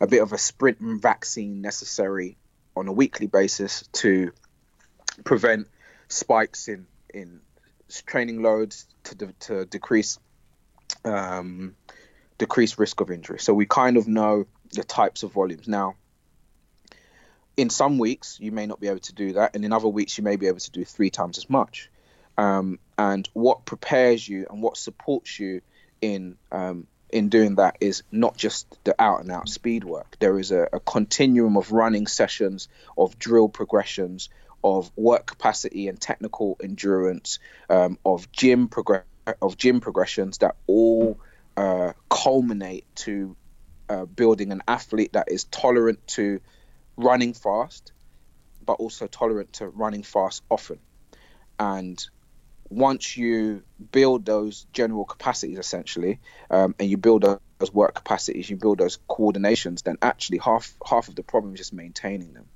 a 0.00 0.06
bit 0.06 0.22
of 0.22 0.32
a 0.32 0.38
sprint 0.38 0.78
vaccine 0.80 1.60
necessary 1.60 2.38
on 2.74 2.88
a 2.88 2.92
weekly 2.92 3.26
basis 3.26 3.86
to 3.92 4.32
prevent 5.22 5.68
spikes 6.08 6.68
in 6.68 6.86
in 7.12 7.40
training 8.06 8.42
loads 8.42 8.86
to 9.04 9.14
de- 9.14 9.32
to 9.40 9.66
decrease 9.66 10.18
um, 11.04 11.76
decrease 12.38 12.78
risk 12.78 13.00
of 13.00 13.10
injury. 13.10 13.38
So 13.38 13.54
we 13.54 13.66
kind 13.66 13.96
of 13.96 14.08
know 14.08 14.46
the 14.72 14.84
types 14.84 15.22
of 15.22 15.32
volumes 15.32 15.68
now 15.68 15.96
in 17.56 17.70
some 17.70 17.98
weeks 17.98 18.38
you 18.40 18.52
may 18.52 18.66
not 18.66 18.80
be 18.80 18.88
able 18.88 19.00
to 19.00 19.14
do 19.14 19.34
that, 19.34 19.54
and 19.54 19.64
in 19.64 19.72
other 19.72 19.88
weeks 19.88 20.18
you 20.18 20.24
may 20.24 20.36
be 20.36 20.46
able 20.46 20.58
to 20.58 20.70
do 20.70 20.84
three 20.84 21.10
times 21.10 21.38
as 21.38 21.48
much. 21.48 21.90
Um, 22.36 22.80
and 22.98 23.28
what 23.32 23.64
prepares 23.64 24.28
you 24.28 24.46
and 24.50 24.60
what 24.60 24.76
supports 24.76 25.38
you 25.38 25.60
in 26.00 26.36
um, 26.50 26.86
in 27.10 27.28
doing 27.28 27.56
that 27.56 27.76
is 27.80 28.02
not 28.10 28.36
just 28.36 28.66
the 28.82 29.00
out 29.00 29.20
and 29.20 29.30
out 29.30 29.48
speed 29.48 29.84
work. 29.84 30.16
There 30.18 30.38
is 30.40 30.50
a, 30.50 30.68
a 30.72 30.80
continuum 30.80 31.56
of 31.56 31.70
running 31.70 32.08
sessions, 32.08 32.68
of 32.98 33.18
drill 33.18 33.48
progressions, 33.48 34.30
of 34.64 34.90
work 34.96 35.26
capacity 35.26 35.86
and 35.88 36.00
technical 36.00 36.56
endurance, 36.62 37.38
um, 37.68 37.98
of 38.04 38.32
gym 38.32 38.68
progress 38.68 39.04
of 39.40 39.56
gym 39.56 39.80
progressions 39.80 40.38
that 40.38 40.56
all 40.66 41.18
uh, 41.56 41.92
culminate 42.10 42.84
to 42.94 43.36
uh, 43.88 44.04
building 44.04 44.52
an 44.52 44.62
athlete 44.66 45.12
that 45.12 45.30
is 45.30 45.44
tolerant 45.44 46.06
to 46.06 46.40
running 46.96 47.32
fast, 47.32 47.92
but 48.64 48.74
also 48.74 49.06
tolerant 49.06 49.52
to 49.54 49.68
running 49.68 50.02
fast 50.02 50.42
often. 50.50 50.78
And 51.58 52.04
once 52.68 53.16
you 53.16 53.62
build 53.92 54.24
those 54.24 54.66
general 54.72 55.04
capacities, 55.04 55.58
essentially, 55.58 56.20
um, 56.50 56.74
and 56.78 56.90
you 56.90 56.96
build 56.96 57.22
those 57.22 57.72
work 57.72 57.94
capacities, 57.94 58.48
you 58.48 58.56
build 58.56 58.78
those 58.78 58.98
coordinations, 59.08 59.82
then 59.82 59.96
actually 60.02 60.38
half 60.38 60.74
half 60.86 61.08
of 61.08 61.14
the 61.14 61.22
problem 61.22 61.54
is 61.54 61.60
just 61.60 61.72
maintaining 61.72 62.32
them. 62.32 62.46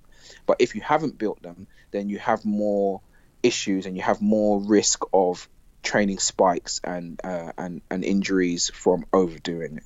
But 0.46 0.56
if 0.60 0.74
you 0.74 0.80
haven't 0.80 1.18
built 1.18 1.42
them, 1.42 1.66
then 1.90 2.08
you 2.08 2.18
have 2.18 2.44
more 2.44 3.00
issues 3.42 3.86
and 3.86 3.96
you 3.96 4.02
have 4.02 4.20
more 4.20 4.60
risk 4.60 5.02
of 5.12 5.48
training 5.82 6.18
spikes 6.18 6.80
and 6.84 7.20
uh, 7.24 7.52
and 7.56 7.82
and 7.90 8.04
injuries 8.04 8.70
from 8.70 9.04
overdoing 9.12 9.78
it. 9.78 9.84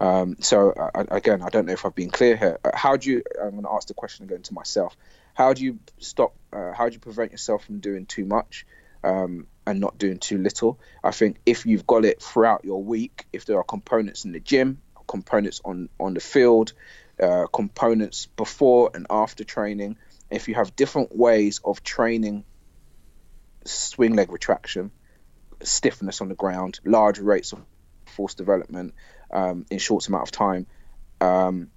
Um, 0.00 0.36
so 0.40 0.70
uh, 0.72 1.04
again, 1.10 1.42
I 1.42 1.48
don't 1.48 1.66
know 1.66 1.72
if 1.72 1.84
I've 1.84 1.94
been 1.94 2.10
clear 2.10 2.36
here. 2.36 2.58
Uh, 2.64 2.70
how 2.74 2.96
do 2.96 3.10
you? 3.10 3.22
I'm 3.40 3.52
going 3.52 3.64
to 3.64 3.70
ask 3.70 3.88
the 3.88 3.94
question 3.94 4.24
again 4.24 4.42
to 4.42 4.54
myself. 4.54 4.96
How 5.34 5.52
do 5.52 5.64
you 5.64 5.78
stop? 5.98 6.34
Uh, 6.52 6.72
how 6.72 6.88
do 6.88 6.94
you 6.94 7.00
prevent 7.00 7.32
yourself 7.32 7.64
from 7.64 7.80
doing 7.80 8.06
too 8.06 8.24
much 8.24 8.66
um, 9.02 9.46
and 9.66 9.80
not 9.80 9.98
doing 9.98 10.18
too 10.18 10.38
little? 10.38 10.78
I 11.02 11.10
think 11.10 11.38
if 11.46 11.66
you've 11.66 11.86
got 11.86 12.04
it 12.04 12.22
throughout 12.22 12.64
your 12.64 12.82
week, 12.82 13.26
if 13.32 13.44
there 13.44 13.58
are 13.58 13.64
components 13.64 14.24
in 14.24 14.32
the 14.32 14.40
gym, 14.40 14.80
components 15.06 15.60
on 15.64 15.88
on 16.00 16.14
the 16.14 16.20
field, 16.20 16.72
uh, 17.22 17.46
components 17.46 18.26
before 18.36 18.90
and 18.94 19.06
after 19.10 19.44
training, 19.44 19.96
if 20.30 20.48
you 20.48 20.54
have 20.54 20.74
different 20.74 21.14
ways 21.16 21.60
of 21.64 21.82
training 21.82 22.44
swing 23.64 24.14
leg 24.14 24.30
retraction, 24.32 24.90
stiffness 25.62 26.20
on 26.20 26.28
the 26.28 26.34
ground, 26.34 26.80
large 26.84 27.18
rates 27.18 27.52
of 27.52 27.64
force 28.06 28.34
development 28.34 28.94
um, 29.30 29.64
in 29.70 29.78
short 29.78 30.06
amount 30.08 30.22
of 30.22 30.30
time. 30.30 30.66
Um, 31.20 31.70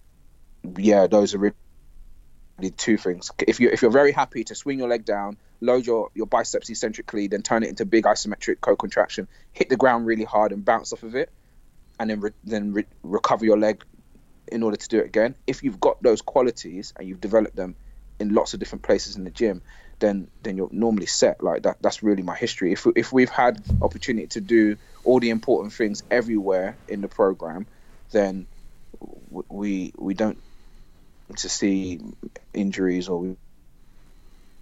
yeah, 0.78 1.08
those 1.08 1.34
are 1.34 1.40
really 1.40 2.72
two 2.76 2.98
things. 2.98 3.32
If 3.48 3.60
you 3.60 3.70
if 3.70 3.82
you're 3.82 3.92
very 3.92 4.12
happy 4.12 4.44
to 4.46 4.56
swing 4.56 4.80
your 4.80 4.90
leg 4.90 5.06
down, 5.06 5.38
load 5.62 5.86
your 5.86 6.10
your 6.14 6.28
biceps 6.28 6.70
eccentrically, 6.70 7.28
then 7.28 7.42
turn 7.42 7.64
it 7.64 7.70
into 7.70 7.86
big 7.86 8.06
isometric 8.06 8.60
co-contraction, 8.62 9.28
hit 9.54 9.70
the 9.70 9.78
ground 9.78 10.06
really 10.06 10.26
hard 10.26 10.52
and 10.52 10.66
bounce 10.66 10.94
off 10.94 11.04
of 11.04 11.16
it, 11.16 11.32
and 12.00 12.10
then 12.10 12.20
re- 12.20 12.32
then 12.44 12.74
re- 12.74 12.86
recover 13.04 13.46
your 13.46 13.58
leg 13.58 13.84
in 14.52 14.64
order 14.64 14.78
to 14.78 14.88
do 14.88 15.00
it 15.00 15.06
again. 15.06 15.36
If 15.46 15.64
you've 15.64 15.80
got 15.80 16.02
those 16.02 16.22
qualities 16.22 16.94
and 16.98 17.08
you've 17.08 17.22
developed 17.22 17.56
them 17.56 17.76
in 18.20 18.34
lots 18.34 18.54
of 18.54 18.60
different 18.60 18.84
places 18.84 19.16
in 19.16 19.24
the 19.24 19.30
gym, 19.30 19.62
then 20.00 20.28
then 20.44 20.58
you're 20.58 20.70
normally 20.72 21.06
set. 21.06 21.44
Like 21.44 21.64
that. 21.64 21.78
That's 21.82 22.04
really 22.04 22.24
my 22.24 22.36
history. 22.36 22.72
If 22.74 22.86
if 22.96 23.12
we've 23.12 23.30
had 23.30 23.64
opportunity 23.82 24.28
to 24.28 24.42
do 24.42 24.78
all 25.04 25.20
the 25.20 25.30
important 25.30 25.74
things 25.74 26.04
everywhere 26.12 26.76
in 26.88 27.02
the 27.02 27.08
program, 27.08 27.66
then 28.12 28.48
we 29.50 29.94
we 29.98 30.14
don't 30.14 30.42
to 31.36 31.50
see 31.50 32.00
injuries 32.54 33.10
or 33.10 33.36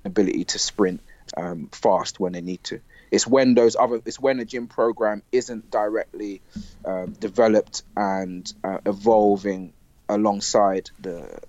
ability 0.04 0.46
to 0.46 0.60
sprint 0.60 1.02
um, 1.38 1.70
fast 1.72 2.20
when 2.20 2.34
they 2.34 2.42
need 2.42 2.64
to. 2.66 2.80
It's 3.12 3.28
when 3.28 3.56
those 3.56 3.76
other 3.76 4.02
it's 4.06 4.20
when 4.20 4.40
a 4.40 4.46
gym 4.46 4.68
program 4.68 5.24
isn't 5.32 5.72
directly 5.72 6.42
um, 6.84 7.12
developed 7.14 7.84
and 7.96 8.52
uh, 8.64 8.80
evolving 8.86 9.74
alongside 10.08 10.90
the 11.00 11.40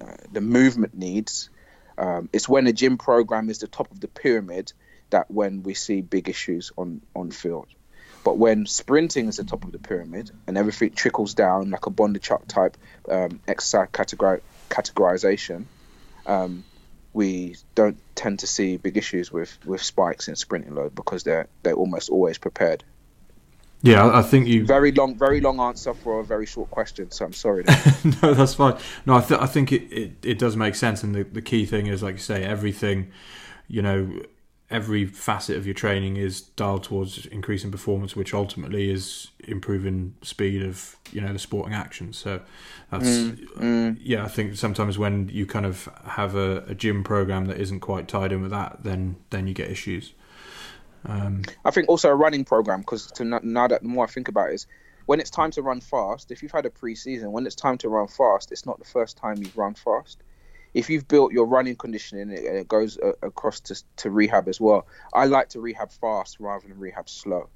uh, 0.00 0.16
the 0.32 0.40
movement 0.40 0.94
needs 0.94 1.50
um, 1.96 2.28
it's 2.32 2.48
when 2.48 2.66
a 2.66 2.72
gym 2.72 2.98
program 2.98 3.50
is 3.50 3.58
the 3.58 3.68
top 3.68 3.90
of 3.90 4.00
the 4.00 4.08
pyramid 4.08 4.72
that 5.10 5.30
when 5.30 5.62
we 5.62 5.74
see 5.74 6.00
big 6.00 6.28
issues 6.28 6.72
on 6.76 7.02
on 7.14 7.30
field. 7.30 7.68
But 8.24 8.38
when 8.38 8.66
sprinting 8.66 9.28
is 9.28 9.36
the 9.36 9.44
top 9.44 9.64
of 9.64 9.72
the 9.72 9.78
pyramid 9.78 10.30
and 10.46 10.56
everything 10.56 10.92
trickles 10.92 11.34
down 11.34 11.70
like 11.70 11.86
a 11.86 11.90
Bondarchuk 11.90 12.48
type 12.48 12.76
um, 13.08 13.40
exercise 13.46 13.88
categori- 13.92 14.40
categorization, 14.70 15.66
um, 16.24 16.64
we 17.12 17.56
don't 17.74 17.98
tend 18.14 18.38
to 18.38 18.46
see 18.46 18.78
big 18.78 18.96
issues 18.96 19.30
with, 19.30 19.58
with 19.66 19.82
spikes 19.82 20.28
in 20.28 20.36
sprinting 20.36 20.74
load 20.74 20.94
because 20.94 21.22
they're 21.22 21.48
they're 21.62 21.74
almost 21.74 22.08
always 22.08 22.38
prepared. 22.38 22.82
Yeah, 23.84 24.10
I 24.16 24.22
think 24.22 24.46
you 24.48 24.64
very 24.64 24.92
long, 24.92 25.14
very 25.14 25.42
long 25.42 25.60
answer 25.60 25.92
for 25.92 26.20
a 26.20 26.24
very 26.24 26.46
short 26.46 26.70
question. 26.70 27.10
So 27.10 27.26
I'm 27.26 27.34
sorry. 27.34 27.64
no, 28.22 28.32
that's 28.32 28.54
fine. 28.54 28.78
No, 29.04 29.16
I, 29.16 29.20
th- 29.20 29.38
I 29.38 29.46
think 29.46 29.72
it, 29.72 29.82
it, 29.92 30.12
it 30.22 30.38
does 30.38 30.56
make 30.56 30.74
sense, 30.74 31.02
and 31.02 31.14
the, 31.14 31.24
the 31.24 31.42
key 31.42 31.66
thing 31.66 31.86
is, 31.86 32.02
like 32.02 32.14
you 32.14 32.20
say, 32.20 32.44
everything, 32.44 33.12
you 33.68 33.82
know, 33.82 34.22
every 34.70 35.04
facet 35.04 35.58
of 35.58 35.66
your 35.66 35.74
training 35.74 36.16
is 36.16 36.40
dialed 36.40 36.82
towards 36.84 37.26
increasing 37.26 37.70
performance, 37.70 38.16
which 38.16 38.32
ultimately 38.32 38.90
is 38.90 39.28
improving 39.40 40.14
speed 40.22 40.62
of 40.62 40.96
you 41.12 41.20
know 41.20 41.34
the 41.34 41.38
sporting 41.38 41.74
action. 41.74 42.14
So 42.14 42.40
that's 42.90 43.04
mm, 43.04 43.48
mm. 43.56 43.98
yeah. 44.00 44.24
I 44.24 44.28
think 44.28 44.56
sometimes 44.56 44.98
when 44.98 45.28
you 45.28 45.44
kind 45.44 45.66
of 45.66 45.90
have 46.06 46.34
a, 46.34 46.64
a 46.68 46.74
gym 46.74 47.04
program 47.04 47.44
that 47.46 47.60
isn't 47.60 47.80
quite 47.80 48.08
tied 48.08 48.32
in 48.32 48.40
with 48.40 48.50
that, 48.50 48.78
then 48.82 49.16
then 49.28 49.46
you 49.46 49.52
get 49.52 49.70
issues. 49.70 50.14
Um, 51.06 51.42
I 51.64 51.70
think 51.70 51.88
also 51.88 52.08
a 52.08 52.14
running 52.14 52.44
program 52.44 52.80
because 52.80 53.12
now 53.20 53.68
that 53.68 53.82
the 53.82 53.88
more 53.88 54.04
I 54.04 54.08
think 54.08 54.28
about 54.28 54.50
it 54.50 54.54
is 54.54 54.66
when 55.06 55.20
it's 55.20 55.30
time 55.30 55.50
to 55.52 55.62
run 55.62 55.80
fast. 55.80 56.30
If 56.30 56.42
you've 56.42 56.52
had 56.52 56.66
a 56.66 56.70
pre-season, 56.70 57.32
when 57.32 57.46
it's 57.46 57.54
time 57.54 57.78
to 57.78 57.88
run 57.88 58.08
fast, 58.08 58.52
it's 58.52 58.66
not 58.66 58.78
the 58.78 58.84
first 58.84 59.16
time 59.16 59.36
you've 59.38 59.56
run 59.56 59.74
fast. 59.74 60.22
If 60.72 60.90
you've 60.90 61.06
built 61.06 61.32
your 61.32 61.46
running 61.46 61.76
conditioning 61.76 62.30
and 62.30 62.56
it 62.56 62.66
goes 62.66 62.98
across 63.22 63.60
to, 63.60 63.82
to 63.98 64.10
rehab 64.10 64.48
as 64.48 64.60
well, 64.60 64.86
I 65.12 65.26
like 65.26 65.50
to 65.50 65.60
rehab 65.60 65.92
fast 65.92 66.40
rather 66.40 66.66
than 66.66 66.78
rehab 66.78 67.08
slow. 67.08 67.48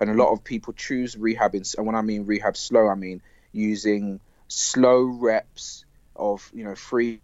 And 0.00 0.10
a 0.10 0.14
lot 0.14 0.32
of 0.32 0.42
people 0.42 0.72
choose 0.72 1.16
rehab, 1.16 1.54
in, 1.54 1.62
and 1.76 1.86
when 1.86 1.94
I 1.94 2.02
mean 2.02 2.26
rehab 2.26 2.56
slow, 2.56 2.88
I 2.88 2.96
mean 2.96 3.22
using 3.52 4.18
slow 4.48 5.02
reps 5.04 5.84
of 6.16 6.50
you 6.52 6.64
know 6.64 6.74
three, 6.74 7.20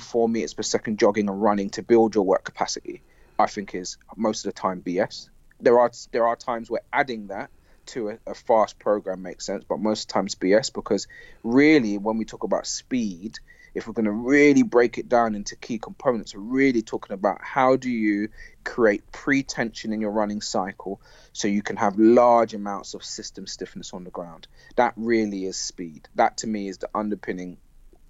four 0.00 0.28
meters 0.28 0.52
per 0.52 0.62
second 0.62 0.98
jogging 0.98 1.30
and 1.30 1.42
running 1.42 1.70
to 1.70 1.82
build 1.82 2.14
your 2.14 2.24
work 2.24 2.44
capacity 2.44 3.02
I 3.38 3.46
think 3.46 3.74
is 3.74 3.98
most 4.16 4.44
of 4.44 4.54
the 4.54 4.60
time 4.60 4.82
BS. 4.82 5.28
There 5.60 5.78
are 5.78 5.90
there 6.10 6.26
are 6.26 6.36
times 6.36 6.70
where 6.70 6.82
adding 6.92 7.28
that 7.28 7.50
to 7.86 8.10
a, 8.10 8.18
a 8.26 8.34
fast 8.34 8.78
program 8.78 9.22
makes 9.22 9.46
sense, 9.46 9.64
but 9.68 9.78
most 9.78 10.08
times 10.08 10.34
BS 10.34 10.72
because 10.72 11.08
really 11.42 11.98
when 11.98 12.18
we 12.18 12.24
talk 12.24 12.44
about 12.44 12.66
speed, 12.66 13.38
if 13.74 13.86
we're 13.86 13.94
going 13.94 14.04
to 14.04 14.12
really 14.12 14.62
break 14.62 14.98
it 14.98 15.08
down 15.08 15.34
into 15.34 15.56
key 15.56 15.78
components, 15.78 16.34
we're 16.34 16.40
really 16.40 16.82
talking 16.82 17.14
about 17.14 17.38
how 17.42 17.76
do 17.76 17.90
you 17.90 18.28
create 18.64 19.10
pre-tension 19.12 19.92
in 19.92 20.00
your 20.00 20.10
running 20.10 20.40
cycle 20.40 21.00
so 21.32 21.48
you 21.48 21.62
can 21.62 21.76
have 21.76 21.98
large 21.98 22.54
amounts 22.54 22.94
of 22.94 23.02
system 23.02 23.46
stiffness 23.46 23.92
on 23.92 24.04
the 24.04 24.10
ground. 24.10 24.46
That 24.76 24.92
really 24.96 25.44
is 25.46 25.56
speed. 25.56 26.08
That 26.14 26.38
to 26.38 26.46
me 26.46 26.68
is 26.68 26.78
the 26.78 26.90
underpinning 26.94 27.56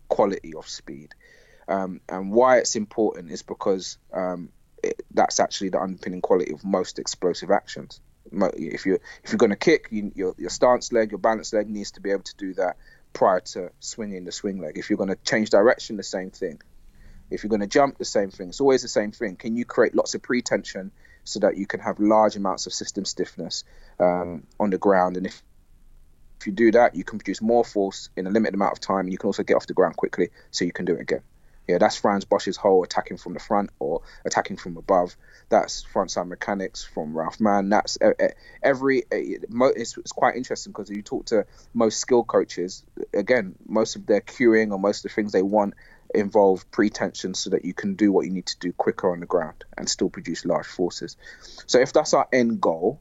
quality 0.08 0.54
of 0.54 0.68
speed. 0.68 1.14
Um, 1.68 2.00
and 2.08 2.32
why 2.32 2.58
it's 2.58 2.74
important 2.74 3.30
is 3.30 3.42
because 3.42 3.98
um, 4.12 4.50
it, 4.82 5.02
that's 5.12 5.40
actually 5.40 5.70
the 5.70 5.80
underpinning 5.80 6.20
quality 6.20 6.52
of 6.52 6.64
most 6.64 6.98
explosive 6.98 7.50
actions. 7.50 8.00
If 8.32 8.86
you're 8.86 9.00
if 9.24 9.32
you're 9.32 9.38
going 9.38 9.50
to 9.50 9.56
kick, 9.56 9.88
you, 9.90 10.12
your 10.14 10.34
your 10.38 10.50
stance 10.50 10.92
leg, 10.92 11.10
your 11.10 11.18
balance 11.18 11.52
leg 11.52 11.68
needs 11.68 11.92
to 11.92 12.00
be 12.00 12.10
able 12.10 12.22
to 12.22 12.36
do 12.36 12.54
that 12.54 12.76
prior 13.12 13.40
to 13.40 13.70
swinging 13.80 14.24
the 14.24 14.32
swing 14.32 14.60
leg. 14.60 14.78
If 14.78 14.88
you're 14.88 14.96
going 14.96 15.10
to 15.10 15.16
change 15.16 15.50
direction, 15.50 15.96
the 15.96 16.02
same 16.02 16.30
thing. 16.30 16.60
If 17.30 17.42
you're 17.42 17.50
going 17.50 17.60
to 17.60 17.66
jump, 17.66 17.98
the 17.98 18.04
same 18.04 18.30
thing. 18.30 18.50
It's 18.50 18.60
always 18.60 18.82
the 18.82 18.88
same 18.88 19.10
thing. 19.12 19.36
Can 19.36 19.56
you 19.56 19.64
create 19.64 19.94
lots 19.94 20.14
of 20.14 20.22
pre-tension 20.22 20.92
so 21.24 21.40
that 21.40 21.56
you 21.56 21.66
can 21.66 21.80
have 21.80 21.98
large 21.98 22.36
amounts 22.36 22.66
of 22.66 22.74
system 22.74 23.04
stiffness 23.04 23.64
um, 23.98 24.46
on 24.60 24.70
the 24.70 24.78
ground? 24.78 25.16
And 25.16 25.26
if 25.26 25.42
if 26.40 26.46
you 26.46 26.52
do 26.52 26.72
that, 26.72 26.96
you 26.96 27.04
can 27.04 27.18
produce 27.18 27.40
more 27.40 27.64
force 27.64 28.08
in 28.16 28.26
a 28.26 28.30
limited 28.30 28.54
amount 28.54 28.72
of 28.72 28.80
time, 28.80 29.00
and 29.00 29.12
you 29.12 29.18
can 29.18 29.28
also 29.28 29.44
get 29.44 29.54
off 29.54 29.66
the 29.66 29.74
ground 29.74 29.96
quickly, 29.96 30.30
so 30.50 30.64
you 30.64 30.72
can 30.72 30.84
do 30.84 30.94
it 30.94 31.00
again. 31.00 31.22
Yeah, 31.68 31.78
that's 31.78 31.96
Frans 31.96 32.24
Bosch's 32.24 32.56
whole 32.56 32.82
attacking 32.82 33.18
from 33.18 33.34
the 33.34 33.40
front 33.40 33.70
or 33.78 34.02
attacking 34.24 34.56
from 34.56 34.76
above. 34.76 35.16
That's 35.48 35.84
frontside 35.84 36.26
mechanics 36.26 36.82
from 36.84 37.16
Ralph 37.16 37.40
Mann. 37.40 37.68
That's 37.68 37.98
every. 38.62 39.04
It's, 39.10 39.96
it's 39.96 40.12
quite 40.12 40.36
interesting 40.36 40.72
because 40.72 40.90
you 40.90 41.02
talk 41.02 41.26
to 41.26 41.46
most 41.72 42.00
skill 42.00 42.24
coaches. 42.24 42.84
Again, 43.14 43.54
most 43.66 43.94
of 43.94 44.06
their 44.06 44.20
cueing 44.20 44.72
or 44.72 44.78
most 44.78 45.04
of 45.04 45.10
the 45.10 45.14
things 45.14 45.32
they 45.32 45.42
want 45.42 45.74
involve 46.14 46.70
pretension 46.70 47.34
so 47.34 47.50
that 47.50 47.64
you 47.64 47.72
can 47.74 47.94
do 47.94 48.12
what 48.12 48.26
you 48.26 48.32
need 48.32 48.46
to 48.46 48.58
do 48.58 48.72
quicker 48.72 49.12
on 49.12 49.20
the 49.20 49.26
ground 49.26 49.64
and 49.78 49.88
still 49.88 50.10
produce 50.10 50.44
large 50.44 50.66
forces. 50.66 51.16
So 51.66 51.78
if 51.78 51.92
that's 51.92 52.12
our 52.12 52.28
end 52.32 52.60
goal, 52.60 53.00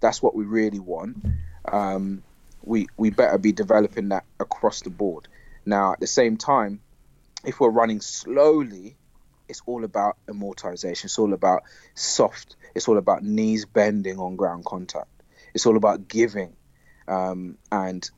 that's 0.00 0.22
what 0.22 0.34
we 0.34 0.44
really 0.44 0.80
want. 0.80 1.24
Um, 1.64 2.22
we 2.62 2.86
we 2.96 3.10
better 3.10 3.38
be 3.38 3.52
developing 3.52 4.10
that 4.10 4.24
across 4.38 4.82
the 4.82 4.90
board. 4.90 5.28
Now, 5.64 5.92
at 5.92 6.00
the 6.00 6.06
same 6.06 6.36
time, 6.36 6.80
if 7.44 7.60
we're 7.60 7.70
running 7.70 8.00
slowly, 8.00 8.96
it's 9.48 9.62
all 9.66 9.84
about 9.84 10.16
amortization. 10.26 11.04
It's 11.04 11.18
all 11.18 11.32
about 11.32 11.62
soft. 11.94 12.56
It's 12.74 12.88
all 12.88 12.98
about 12.98 13.22
knees 13.22 13.64
bending 13.66 14.18
on 14.18 14.36
ground 14.36 14.64
contact. 14.64 15.08
It's 15.54 15.66
all 15.66 15.76
about 15.76 16.08
giving. 16.08 16.54
um, 17.08 17.58
and 17.70 18.08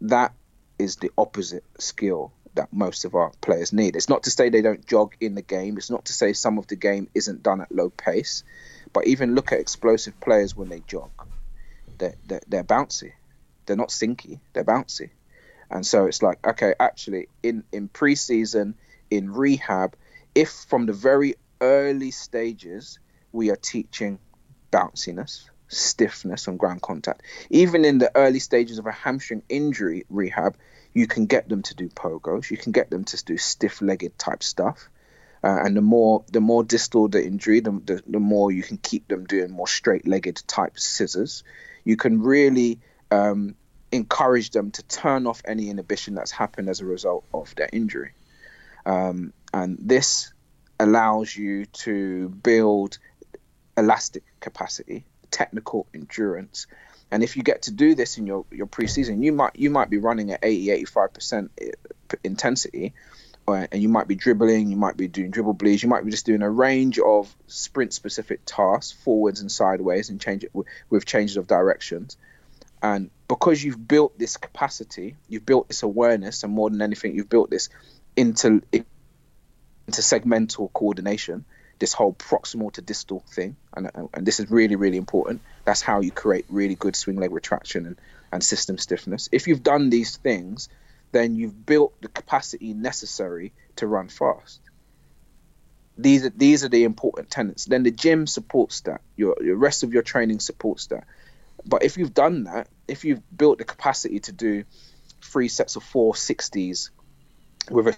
that 0.00 0.32
is 0.78 0.96
the 0.96 1.10
opposite 1.18 1.64
skill 1.78 2.32
that 2.54 2.72
most 2.72 3.04
of 3.04 3.14
our 3.14 3.32
players 3.40 3.72
need. 3.72 3.96
It's 3.96 4.08
not 4.08 4.22
to 4.24 4.30
say 4.30 4.48
they 4.48 4.62
don't 4.62 4.86
jog 4.86 5.14
in 5.20 5.34
the 5.34 5.42
game. 5.42 5.76
It's 5.76 5.90
not 5.90 6.06
to 6.06 6.12
say 6.12 6.32
some 6.32 6.58
of 6.58 6.66
the 6.68 6.76
game 6.76 7.08
isn't 7.14 7.42
done 7.42 7.60
at 7.60 7.72
low 7.72 7.90
pace. 7.90 8.44
But 8.92 9.06
even 9.06 9.34
look 9.34 9.52
at 9.52 9.60
explosive 9.60 10.18
players 10.20 10.56
when 10.56 10.68
they 10.68 10.80
jog. 10.86 11.10
They're, 11.98 12.14
they're, 12.26 12.42
they're 12.48 12.64
bouncy. 12.64 13.12
They're 13.66 13.76
not 13.76 13.88
sinky. 13.88 14.40
They're 14.52 14.64
bouncy. 14.64 15.10
And 15.70 15.86
so 15.86 16.06
it's 16.06 16.22
like, 16.22 16.46
okay, 16.46 16.74
actually, 16.80 17.28
in, 17.42 17.64
in 17.72 17.88
preseason, 17.88 18.74
in 19.10 19.32
rehab, 19.32 19.96
if 20.34 20.50
from 20.68 20.86
the 20.86 20.92
very 20.92 21.34
early 21.60 22.10
stages 22.10 22.98
we 23.32 23.50
are 23.50 23.56
teaching 23.56 24.18
bounciness, 24.72 25.48
stiffness, 25.68 26.46
and 26.46 26.58
ground 26.58 26.82
contact, 26.82 27.22
even 27.50 27.84
in 27.84 27.98
the 27.98 28.10
early 28.14 28.38
stages 28.38 28.78
of 28.78 28.86
a 28.86 28.92
hamstring 28.92 29.42
injury 29.48 30.04
rehab, 30.08 30.56
you 30.94 31.06
can 31.06 31.26
get 31.26 31.48
them 31.48 31.62
to 31.62 31.74
do 31.74 31.88
pogos, 31.88 32.50
you 32.50 32.56
can 32.56 32.72
get 32.72 32.90
them 32.90 33.04
to 33.04 33.24
do 33.24 33.36
stiff 33.36 33.82
legged 33.82 34.18
type 34.18 34.42
stuff. 34.42 34.88
Uh, 35.44 35.62
and 35.64 35.76
the 35.76 35.80
more 35.80 36.24
the 36.32 36.40
more 36.40 36.64
distal 36.64 37.06
the 37.06 37.24
injury, 37.24 37.60
the, 37.60 37.70
the, 37.84 38.02
the 38.08 38.18
more 38.18 38.50
you 38.50 38.62
can 38.62 38.76
keep 38.76 39.06
them 39.06 39.24
doing 39.24 39.52
more 39.52 39.68
straight 39.68 40.06
legged 40.08 40.42
type 40.48 40.80
scissors. 40.80 41.44
You 41.84 41.96
can 41.96 42.20
really 42.22 42.80
um, 43.12 43.54
encourage 43.92 44.50
them 44.50 44.70
to 44.72 44.82
turn 44.84 45.26
off 45.26 45.42
any 45.44 45.70
inhibition 45.70 46.14
that's 46.14 46.30
happened 46.30 46.68
as 46.68 46.80
a 46.80 46.84
result 46.84 47.24
of 47.32 47.54
their 47.54 47.68
injury. 47.72 48.12
Um, 48.84 49.32
and 49.52 49.78
this 49.80 50.32
allows 50.78 51.34
you 51.34 51.66
to 51.66 52.28
build 52.28 52.98
elastic 53.76 54.24
capacity, 54.40 55.04
technical 55.30 55.86
endurance. 55.94 56.66
And 57.10 57.22
if 57.22 57.36
you 57.36 57.42
get 57.42 57.62
to 57.62 57.70
do 57.72 57.94
this 57.94 58.18
in 58.18 58.26
your, 58.26 58.44
your 58.50 58.66
preseason, 58.66 59.24
you 59.24 59.32
might 59.32 59.56
you 59.56 59.70
might 59.70 59.88
be 59.88 59.98
running 59.98 60.30
at 60.32 60.40
80, 60.42 60.84
85% 60.84 61.48
intensity, 62.22 62.92
and 63.46 63.82
you 63.82 63.88
might 63.88 64.06
be 64.06 64.14
dribbling, 64.14 64.70
you 64.70 64.76
might 64.76 64.96
be 64.96 65.08
doing 65.08 65.30
dribble 65.30 65.54
bleeds, 65.54 65.82
you 65.82 65.88
might 65.88 66.04
be 66.04 66.10
just 66.10 66.26
doing 66.26 66.42
a 66.42 66.50
range 66.50 66.98
of 66.98 67.34
sprint 67.46 67.94
specific 67.94 68.40
tasks, 68.44 68.92
forwards 69.04 69.40
and 69.40 69.50
sideways, 69.50 70.10
and 70.10 70.20
change 70.20 70.44
it 70.44 70.54
with, 70.54 70.66
with 70.90 71.06
changes 71.06 71.36
of 71.36 71.46
directions. 71.46 72.16
And 72.82 73.10
because 73.26 73.62
you've 73.62 73.88
built 73.88 74.18
this 74.18 74.36
capacity, 74.36 75.16
you've 75.28 75.46
built 75.46 75.68
this 75.68 75.82
awareness, 75.82 76.44
and 76.44 76.52
more 76.52 76.70
than 76.70 76.82
anything, 76.82 77.14
you've 77.14 77.28
built 77.28 77.50
this 77.50 77.68
into 78.16 78.62
intersegmental 79.88 80.72
coordination, 80.72 81.44
this 81.78 81.92
whole 81.92 82.12
proximal 82.12 82.72
to 82.72 82.82
distal 82.82 83.22
thing, 83.28 83.56
and, 83.74 83.90
and 84.14 84.26
this 84.26 84.40
is 84.40 84.50
really 84.50 84.76
really 84.76 84.96
important. 84.96 85.40
That's 85.64 85.80
how 85.80 86.00
you 86.00 86.10
create 86.10 86.46
really 86.48 86.74
good 86.74 86.96
swing 86.96 87.16
leg 87.16 87.32
retraction 87.32 87.86
and, 87.86 87.96
and 88.32 88.42
system 88.42 88.78
stiffness. 88.78 89.28
If 89.32 89.46
you've 89.46 89.62
done 89.62 89.90
these 89.90 90.16
things, 90.16 90.68
then 91.12 91.36
you've 91.36 91.64
built 91.66 92.00
the 92.00 92.08
capacity 92.08 92.74
necessary 92.74 93.52
to 93.76 93.86
run 93.86 94.08
fast. 94.08 94.60
These 95.96 96.26
are 96.26 96.30
these 96.30 96.64
are 96.64 96.68
the 96.68 96.84
important 96.84 97.30
tenets. 97.30 97.64
Then 97.64 97.82
the 97.82 97.90
gym 97.90 98.26
supports 98.26 98.82
that. 98.82 99.00
Your 99.16 99.36
the 99.40 99.56
rest 99.56 99.82
of 99.82 99.92
your 99.92 100.02
training 100.02 100.40
supports 100.40 100.86
that. 100.88 101.04
But 101.64 101.82
if 101.82 101.96
you've 101.96 102.14
done 102.14 102.44
that, 102.44 102.68
if 102.86 103.04
you've 103.04 103.22
built 103.36 103.58
the 103.58 103.64
capacity 103.64 104.20
to 104.20 104.32
do 104.32 104.64
three 105.22 105.48
sets 105.48 105.76
of 105.76 105.82
four 105.82 106.14
sixties 106.14 106.90
with 107.70 107.88
a 107.88 107.96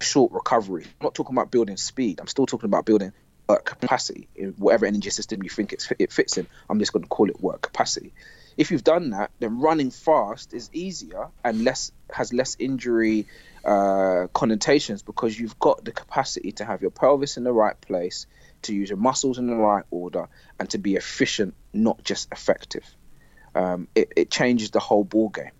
short 0.00 0.32
recovery, 0.32 0.84
I'm 0.84 1.04
not 1.04 1.14
talking 1.14 1.34
about 1.34 1.50
building 1.50 1.76
speed. 1.76 2.20
I'm 2.20 2.28
still 2.28 2.46
talking 2.46 2.68
about 2.68 2.84
building 2.84 3.12
work 3.48 3.64
capacity 3.64 4.28
in 4.34 4.54
whatever 4.58 4.86
energy 4.86 5.10
system 5.10 5.42
you 5.42 5.48
think 5.48 5.72
it 5.72 6.12
fits 6.12 6.36
in. 6.36 6.46
I'm 6.68 6.78
just 6.78 6.92
going 6.92 7.04
to 7.04 7.08
call 7.08 7.30
it 7.30 7.40
work 7.40 7.62
capacity 7.62 8.12
if 8.56 8.70
you've 8.70 8.84
done 8.84 9.10
that, 9.10 9.30
then 9.38 9.60
running 9.60 9.90
fast 9.90 10.54
is 10.54 10.70
easier 10.72 11.28
and 11.44 11.64
less 11.64 11.92
has 12.10 12.32
less 12.32 12.56
injury 12.58 13.26
uh, 13.64 14.28
connotations 14.32 15.02
because 15.02 15.38
you've 15.38 15.58
got 15.58 15.84
the 15.84 15.92
capacity 15.92 16.52
to 16.52 16.64
have 16.64 16.80
your 16.80 16.90
pelvis 16.90 17.36
in 17.36 17.44
the 17.44 17.52
right 17.52 17.78
place, 17.80 18.26
to 18.66 18.74
use 18.74 18.88
your 18.88 18.98
muscles 18.98 19.38
in 19.38 19.46
the 19.46 19.54
right 19.54 19.84
order, 19.90 20.28
and 20.58 20.68
to 20.70 20.78
be 20.78 20.96
efficient, 20.96 21.54
not 21.72 22.02
just 22.04 22.30
effective. 22.32 22.84
Um, 23.54 23.88
it, 23.94 24.12
it, 24.16 24.30
changes 24.30 24.70
the 24.70 24.80
whole 24.80 25.04
ball 25.04 25.30
game. 25.30 25.52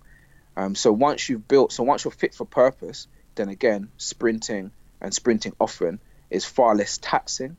Um, 0.56 0.74
so 0.74 0.92
once 0.92 1.28
you've 1.28 1.48
built, 1.48 1.72
so 1.72 1.82
once 1.82 2.04
you're 2.04 2.12
fit 2.12 2.34
for 2.34 2.44
purpose, 2.44 3.08
then 3.36 3.48
again, 3.48 3.88
sprinting 3.96 4.70
and 5.00 5.14
sprinting 5.14 5.54
often 5.58 6.00
is 6.28 6.44
far 6.44 6.74
less 6.74 6.98
taxing. 6.98 7.56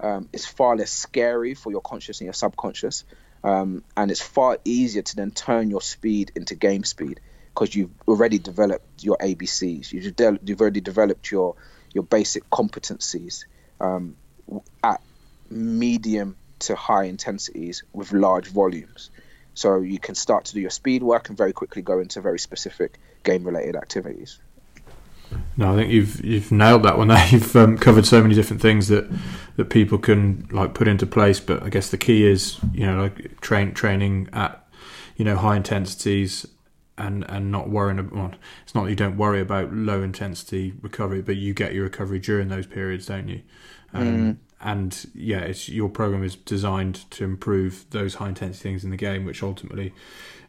Um, 0.00 0.28
it's 0.32 0.44
far 0.44 0.76
less 0.76 0.90
scary 0.90 1.54
for 1.54 1.70
your 1.70 1.80
conscious 1.80 2.20
and 2.20 2.26
your 2.26 2.34
subconscious 2.34 3.04
um, 3.46 3.84
and 3.96 4.10
it's 4.10 4.20
far 4.20 4.58
easier 4.64 5.02
to 5.02 5.16
then 5.16 5.30
turn 5.30 5.70
your 5.70 5.80
speed 5.80 6.32
into 6.34 6.56
game 6.56 6.82
speed 6.82 7.20
because 7.54 7.74
you've 7.74 7.92
already 8.08 8.40
developed 8.40 9.04
your 9.04 9.16
ABCs. 9.18 9.92
You've, 9.92 10.16
de- 10.16 10.40
you've 10.44 10.60
already 10.60 10.80
developed 10.80 11.30
your 11.30 11.54
your 11.92 12.02
basic 12.02 12.50
competencies 12.50 13.44
um, 13.80 14.16
at 14.82 15.00
medium 15.50 16.36
to 16.60 16.74
high 16.74 17.04
intensities 17.04 17.82
with 17.92 18.12
large 18.12 18.48
volumes. 18.48 19.10
So 19.54 19.80
you 19.80 19.98
can 19.98 20.14
start 20.14 20.46
to 20.46 20.54
do 20.54 20.60
your 20.60 20.70
speed 20.70 21.02
work 21.02 21.28
and 21.28 21.38
very 21.38 21.52
quickly 21.52 21.82
go 21.82 21.98
into 21.98 22.20
very 22.20 22.38
specific 22.38 22.98
game 23.24 23.44
related 23.44 23.76
activities. 23.76 24.38
No, 25.56 25.72
I 25.72 25.76
think 25.76 25.90
you've 25.90 26.24
you've 26.24 26.52
nailed 26.52 26.84
that 26.84 26.98
one. 26.98 27.08
You've 27.30 27.56
um, 27.56 27.78
covered 27.78 28.06
so 28.06 28.22
many 28.22 28.34
different 28.34 28.62
things 28.62 28.88
that 28.88 29.10
that 29.56 29.70
people 29.70 29.98
can 29.98 30.46
like 30.52 30.74
put 30.74 30.86
into 30.86 31.06
place. 31.06 31.40
But 31.40 31.62
I 31.62 31.68
guess 31.68 31.90
the 31.90 31.98
key 31.98 32.24
is 32.24 32.58
you 32.72 32.86
know 32.86 33.02
like 33.02 33.40
train 33.40 33.74
training 33.74 34.28
at 34.32 34.64
you 35.16 35.24
know 35.24 35.36
high 35.36 35.56
intensities 35.56 36.46
and 36.98 37.24
and 37.28 37.50
not 37.50 37.68
worrying 37.68 37.98
about. 37.98 38.14
Well, 38.14 38.34
it's 38.62 38.74
not 38.74 38.84
that 38.84 38.90
you 38.90 38.96
don't 38.96 39.16
worry 39.16 39.40
about 39.40 39.72
low 39.72 40.02
intensity 40.02 40.74
recovery, 40.80 41.22
but 41.22 41.36
you 41.36 41.54
get 41.54 41.74
your 41.74 41.84
recovery 41.84 42.18
during 42.18 42.48
those 42.48 42.66
periods, 42.66 43.06
don't 43.06 43.28
you? 43.28 43.42
Um, 43.92 44.06
mm. 44.06 44.36
And 44.60 45.06
yeah, 45.14 45.40
it's 45.40 45.68
your 45.68 45.88
program 45.88 46.22
is 46.22 46.36
designed 46.36 47.10
to 47.12 47.24
improve 47.24 47.86
those 47.90 48.14
high 48.14 48.28
intensity 48.28 48.70
things 48.70 48.84
in 48.84 48.90
the 48.90 48.96
game, 48.96 49.24
which 49.24 49.42
ultimately 49.42 49.92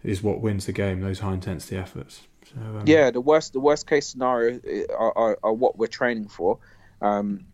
is 0.03 0.23
what 0.23 0.41
wins 0.41 0.65
the 0.65 0.71
game. 0.71 1.01
Those 1.01 1.19
high 1.19 1.33
intensity 1.33 1.77
efforts. 1.77 2.21
So, 2.45 2.59
um, 2.59 2.83
yeah, 2.85 3.11
the 3.11 3.21
worst 3.21 3.53
the 3.53 3.59
worst 3.59 3.87
case 3.87 4.07
scenario 4.07 4.59
are, 4.97 5.17
are, 5.17 5.39
are 5.43 5.53
what 5.53 5.77
we're 5.77 5.87
training 5.87 6.29
for. 6.29 6.59
Um, 7.01 7.45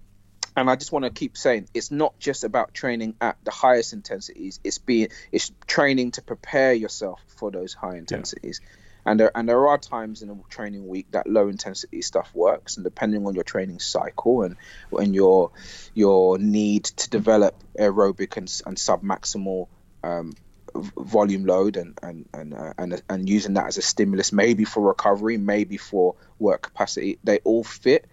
and 0.55 0.69
I 0.69 0.75
just 0.75 0.91
want 0.91 1.05
to 1.05 1.11
keep 1.11 1.35
saying 1.35 1.67
it's 1.73 1.89
not 1.89 2.19
just 2.19 2.43
about 2.43 2.73
training 2.73 3.15
at 3.19 3.37
the 3.43 3.51
highest 3.51 3.93
intensities. 3.93 4.59
It's 4.63 4.77
being 4.77 5.07
it's 5.31 5.51
training 5.65 6.11
to 6.11 6.21
prepare 6.21 6.73
yourself 6.73 7.21
for 7.27 7.49
those 7.49 7.73
high 7.73 7.97
intensities. 7.97 8.61
Yeah. 8.61 8.69
And 9.05 9.19
there 9.19 9.31
and 9.35 9.47
there 9.47 9.67
are 9.67 9.77
times 9.77 10.21
in 10.21 10.29
a 10.29 10.37
training 10.49 10.87
week 10.87 11.07
that 11.11 11.27
low 11.27 11.49
intensity 11.49 12.01
stuff 12.01 12.29
works, 12.33 12.77
and 12.77 12.83
depending 12.83 13.25
on 13.27 13.35
your 13.35 13.43
training 13.43 13.79
cycle 13.79 14.43
and 14.43 14.55
and 14.91 15.13
your 15.13 15.51
your 15.93 16.37
need 16.37 16.85
to 16.85 17.09
develop 17.09 17.55
aerobic 17.77 18.37
and, 18.37 18.61
and 18.65 18.77
submaximal 18.77 19.67
um, 20.03 20.33
volume 20.73 21.45
load 21.45 21.77
and 21.77 21.99
and 22.01 22.29
and, 22.33 22.53
uh, 22.53 22.73
and 22.77 23.01
and 23.09 23.29
using 23.29 23.55
that 23.55 23.67
as 23.67 23.77
a 23.77 23.81
stimulus, 23.81 24.31
maybe 24.31 24.63
for 24.63 24.81
recovery, 24.81 25.37
maybe 25.37 25.77
for 25.77 26.15
work 26.39 26.61
capacity, 26.61 27.19
they 27.23 27.39
all 27.39 27.63
fit. 27.63 28.05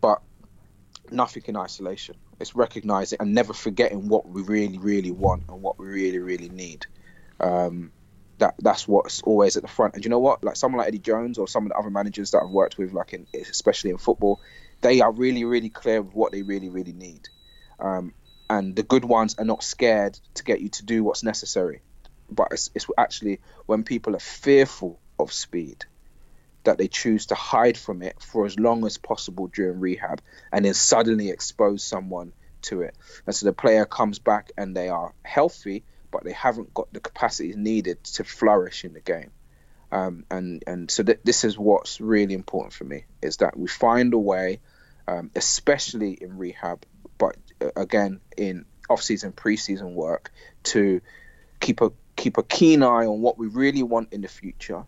But 0.00 0.22
nothing 1.10 1.42
in 1.46 1.56
isolation. 1.56 2.16
It's 2.38 2.54
recognizing 2.54 3.18
and 3.20 3.34
never 3.34 3.52
forgetting 3.52 4.08
what 4.08 4.28
we 4.28 4.42
really, 4.42 4.78
really 4.78 5.10
want 5.10 5.44
and 5.48 5.60
what 5.60 5.78
we 5.78 5.86
really, 5.86 6.18
really 6.18 6.48
need. 6.48 6.86
Um, 7.38 7.92
that 8.40 8.54
that's 8.58 8.88
what's 8.88 9.22
always 9.22 9.56
at 9.56 9.62
the 9.62 9.68
front. 9.68 9.94
And 9.94 10.04
you 10.04 10.10
know 10.10 10.18
what? 10.18 10.42
Like 10.42 10.56
someone 10.56 10.78
like 10.78 10.88
Eddie 10.88 10.98
Jones 10.98 11.38
or 11.38 11.46
some 11.46 11.64
of 11.64 11.70
the 11.70 11.78
other 11.78 11.90
managers 11.90 12.32
that 12.32 12.42
I've 12.42 12.50
worked 12.50 12.78
with, 12.78 12.92
like 12.92 13.12
in 13.12 13.26
especially 13.34 13.90
in 13.90 13.98
football, 13.98 14.40
they 14.80 15.00
are 15.00 15.12
really, 15.12 15.44
really 15.44 15.68
clear 15.68 16.02
with 16.02 16.14
what 16.14 16.32
they 16.32 16.42
really, 16.42 16.68
really 16.68 16.92
need. 16.92 17.28
Um, 17.78 18.12
and 18.48 18.74
the 18.74 18.82
good 18.82 19.04
ones 19.04 19.36
are 19.38 19.44
not 19.44 19.62
scared 19.62 20.18
to 20.34 20.44
get 20.44 20.60
you 20.60 20.70
to 20.70 20.84
do 20.84 21.04
what's 21.04 21.22
necessary. 21.22 21.82
But 22.30 22.48
it's, 22.52 22.70
it's 22.74 22.86
actually 22.98 23.40
when 23.66 23.84
people 23.84 24.16
are 24.16 24.20
fearful 24.20 24.98
of 25.18 25.32
speed 25.32 25.84
that 26.64 26.78
they 26.78 26.88
choose 26.88 27.26
to 27.26 27.34
hide 27.34 27.76
from 27.76 28.02
it 28.02 28.20
for 28.20 28.46
as 28.46 28.58
long 28.58 28.84
as 28.84 28.98
possible 28.98 29.46
during 29.48 29.80
rehab 29.80 30.20
and 30.52 30.64
then 30.64 30.74
suddenly 30.74 31.30
expose 31.30 31.82
someone 31.82 32.32
to 32.62 32.82
it. 32.82 32.94
And 33.26 33.34
so 33.34 33.46
the 33.46 33.52
player 33.52 33.86
comes 33.86 34.18
back 34.18 34.52
and 34.56 34.76
they 34.76 34.88
are 34.88 35.14
healthy, 35.24 35.84
but 36.10 36.24
they 36.24 36.32
haven't 36.32 36.72
got 36.74 36.92
the 36.92 37.00
capacities 37.00 37.56
needed 37.56 38.02
to 38.04 38.24
flourish 38.24 38.84
in 38.84 38.92
the 38.92 39.00
game. 39.00 39.30
Um, 39.92 40.24
and 40.30 40.62
and 40.66 40.90
so 40.90 41.02
th- 41.02 41.20
this 41.24 41.44
is 41.44 41.58
what's 41.58 42.00
really 42.00 42.34
important 42.34 42.72
for 42.72 42.84
me 42.84 43.04
is 43.22 43.38
that 43.38 43.58
we 43.58 43.66
find 43.66 44.14
a 44.14 44.18
way, 44.18 44.60
um, 45.08 45.30
especially 45.34 46.12
in 46.12 46.38
rehab, 46.38 46.84
but 47.18 47.36
uh, 47.60 47.70
again 47.76 48.20
in 48.36 48.66
off-season, 48.88 49.32
pre-season 49.32 49.94
work, 49.94 50.32
to 50.64 51.00
keep 51.58 51.80
a 51.80 51.90
keep 52.16 52.38
a 52.38 52.42
keen 52.42 52.82
eye 52.82 53.06
on 53.06 53.20
what 53.20 53.38
we 53.38 53.46
really 53.48 53.82
want 53.82 54.12
in 54.12 54.20
the 54.20 54.28
future 54.28 54.84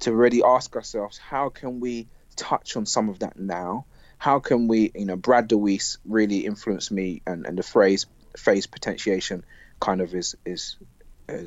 to 0.00 0.12
really 0.12 0.42
ask 0.44 0.76
ourselves 0.76 1.18
how 1.18 1.48
can 1.48 1.80
we 1.80 2.06
touch 2.36 2.76
on 2.76 2.84
some 2.84 3.08
of 3.08 3.20
that 3.20 3.38
now? 3.38 3.86
How 4.18 4.38
can 4.38 4.68
we, 4.68 4.90
you 4.94 5.06
know, 5.06 5.16
Brad 5.16 5.48
DeWeese 5.48 5.98
really 6.04 6.46
influenced 6.46 6.90
me, 6.90 7.22
and, 7.26 7.46
and 7.46 7.58
the 7.58 7.62
phrase 7.62 8.06
phase 8.36 8.66
potentiation 8.66 9.44
kind 9.80 10.00
of 10.00 10.14
is 10.14 10.36
is 10.44 10.76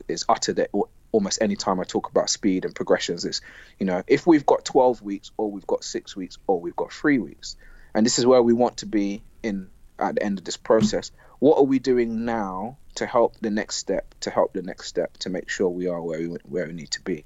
is 0.07 0.25
uttered 0.27 0.67
all, 0.71 0.89
almost 1.11 1.41
any 1.41 1.55
time 1.55 1.79
I 1.79 1.83
talk 1.83 2.09
about 2.09 2.29
speed 2.29 2.65
and 2.65 2.75
progressions 2.75 3.25
is, 3.25 3.41
you 3.79 3.85
know, 3.85 4.03
if 4.07 4.27
we've 4.27 4.45
got 4.45 4.65
12 4.65 5.01
weeks 5.01 5.31
or 5.37 5.51
we've 5.51 5.67
got 5.67 5.83
six 5.83 6.15
weeks 6.15 6.37
or 6.47 6.59
we've 6.59 6.75
got 6.75 6.91
three 6.91 7.19
weeks, 7.19 7.55
and 7.93 8.05
this 8.05 8.19
is 8.19 8.25
where 8.25 8.41
we 8.41 8.53
want 8.53 8.77
to 8.77 8.85
be 8.85 9.23
in 9.43 9.69
at 9.99 10.15
the 10.15 10.23
end 10.23 10.37
of 10.37 10.45
this 10.45 10.57
process. 10.57 11.11
What 11.39 11.57
are 11.57 11.63
we 11.63 11.79
doing 11.79 12.25
now 12.25 12.77
to 12.95 13.05
help 13.05 13.37
the 13.39 13.49
next 13.49 13.77
step, 13.77 14.13
to 14.21 14.29
help 14.29 14.53
the 14.53 14.61
next 14.61 14.87
step, 14.87 15.17
to 15.19 15.29
make 15.29 15.49
sure 15.49 15.69
we 15.69 15.87
are 15.87 16.01
where 16.01 16.19
we 16.19 16.37
where 16.43 16.67
we 16.67 16.73
need 16.73 16.91
to 16.91 17.01
be? 17.01 17.25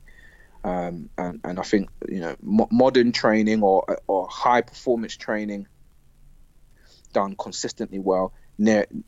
Um, 0.64 1.10
and 1.18 1.42
and 1.44 1.60
I 1.60 1.64
think 1.64 1.90
you 2.08 2.20
know 2.20 2.36
mo- 2.42 2.70
modern 2.72 3.12
training 3.12 3.64
or 3.64 3.98
or 4.08 4.28
high 4.30 4.62
performance 4.62 5.18
training 5.18 5.68
done 7.14 7.36
consistently 7.36 8.00
well 8.00 8.34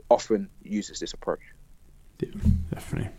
often 0.09 0.49
uses 0.63 0.99
this 0.99 1.13
approach. 1.13 1.41
Yeah, 2.31 2.41
definitely. 2.73 3.09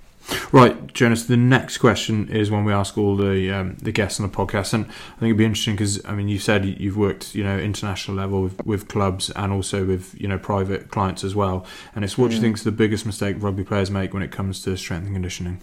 Right, 0.53 0.93
Jonas. 0.95 1.25
The 1.25 1.37
next 1.37 1.79
question 1.79 2.29
is 2.29 2.51
one 2.51 2.65
we 2.65 2.73
ask 2.73 2.97
all 2.97 3.17
the 3.17 3.51
um, 3.51 3.77
the 3.77 3.93
guests 3.93 4.19
on 4.19 4.29
the 4.29 4.35
podcast, 4.35 4.73
and 4.73 4.87
I 4.87 4.89
think 4.89 5.23
it'd 5.23 5.37
be 5.37 5.45
interesting 5.45 5.75
because 5.75 6.05
I 6.07 6.15
mean, 6.15 6.29
you 6.29 6.39
said 6.39 6.65
you've 6.65 6.97
worked, 6.97 7.35
you 7.35 7.45
know, 7.45 7.59
international 7.59 8.17
level 8.17 8.43
with, 8.43 8.65
with 8.65 8.89
clubs 8.89 9.31
and 9.31 9.53
also 9.53 9.85
with 9.85 10.19
you 10.19 10.27
know 10.27 10.39
private 10.39 10.91
clients 10.91 11.25
as 11.25 11.35
well. 11.35 11.67
And 11.95 12.05
it's 12.05 12.17
what 12.17 12.29
do 12.29 12.35
you 12.35 12.41
mm. 12.41 12.45
think 12.45 12.57
is 12.57 12.65
the 12.65 12.73
biggest 12.73 13.05
mistake 13.05 13.37
rugby 13.39 13.65
players 13.65 13.91
make 13.91 14.15
when 14.15 14.23
it 14.23 14.31
comes 14.31 14.63
to 14.63 14.77
strength 14.77 15.07
and 15.07 15.15
conditioning? 15.15 15.61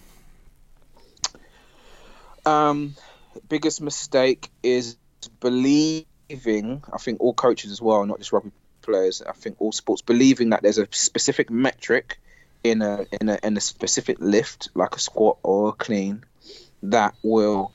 Um, 2.46 2.96
biggest 3.50 3.82
mistake 3.82 4.52
is 4.62 4.98
believing. 5.40 6.06
I 6.94 6.98
think 7.00 7.20
all 7.20 7.34
coaches 7.34 7.72
as 7.72 7.82
well, 7.82 8.06
not 8.06 8.20
just 8.20 8.32
rugby 8.32 8.52
players. 8.84 9.24
I 9.24 9.34
think 9.34 9.56
all 9.60 9.72
sports 9.72 10.04
believing 10.04 10.52
that 10.52 10.62
there's 10.62 10.78
a 10.78 10.88
specific 10.92 11.50
metric 11.50 12.20
in 12.64 12.82
a 12.82 13.06
in 13.20 13.30
a 13.30 13.40
in 13.44 13.58
a 13.58 13.62
specific 13.62 14.18
lift, 14.20 14.70
like 14.76 14.96
a 14.96 15.00
squat 15.00 15.38
or 15.44 15.70
a 15.70 15.72
clean, 15.74 16.24
that 16.84 17.16
will 17.24 17.72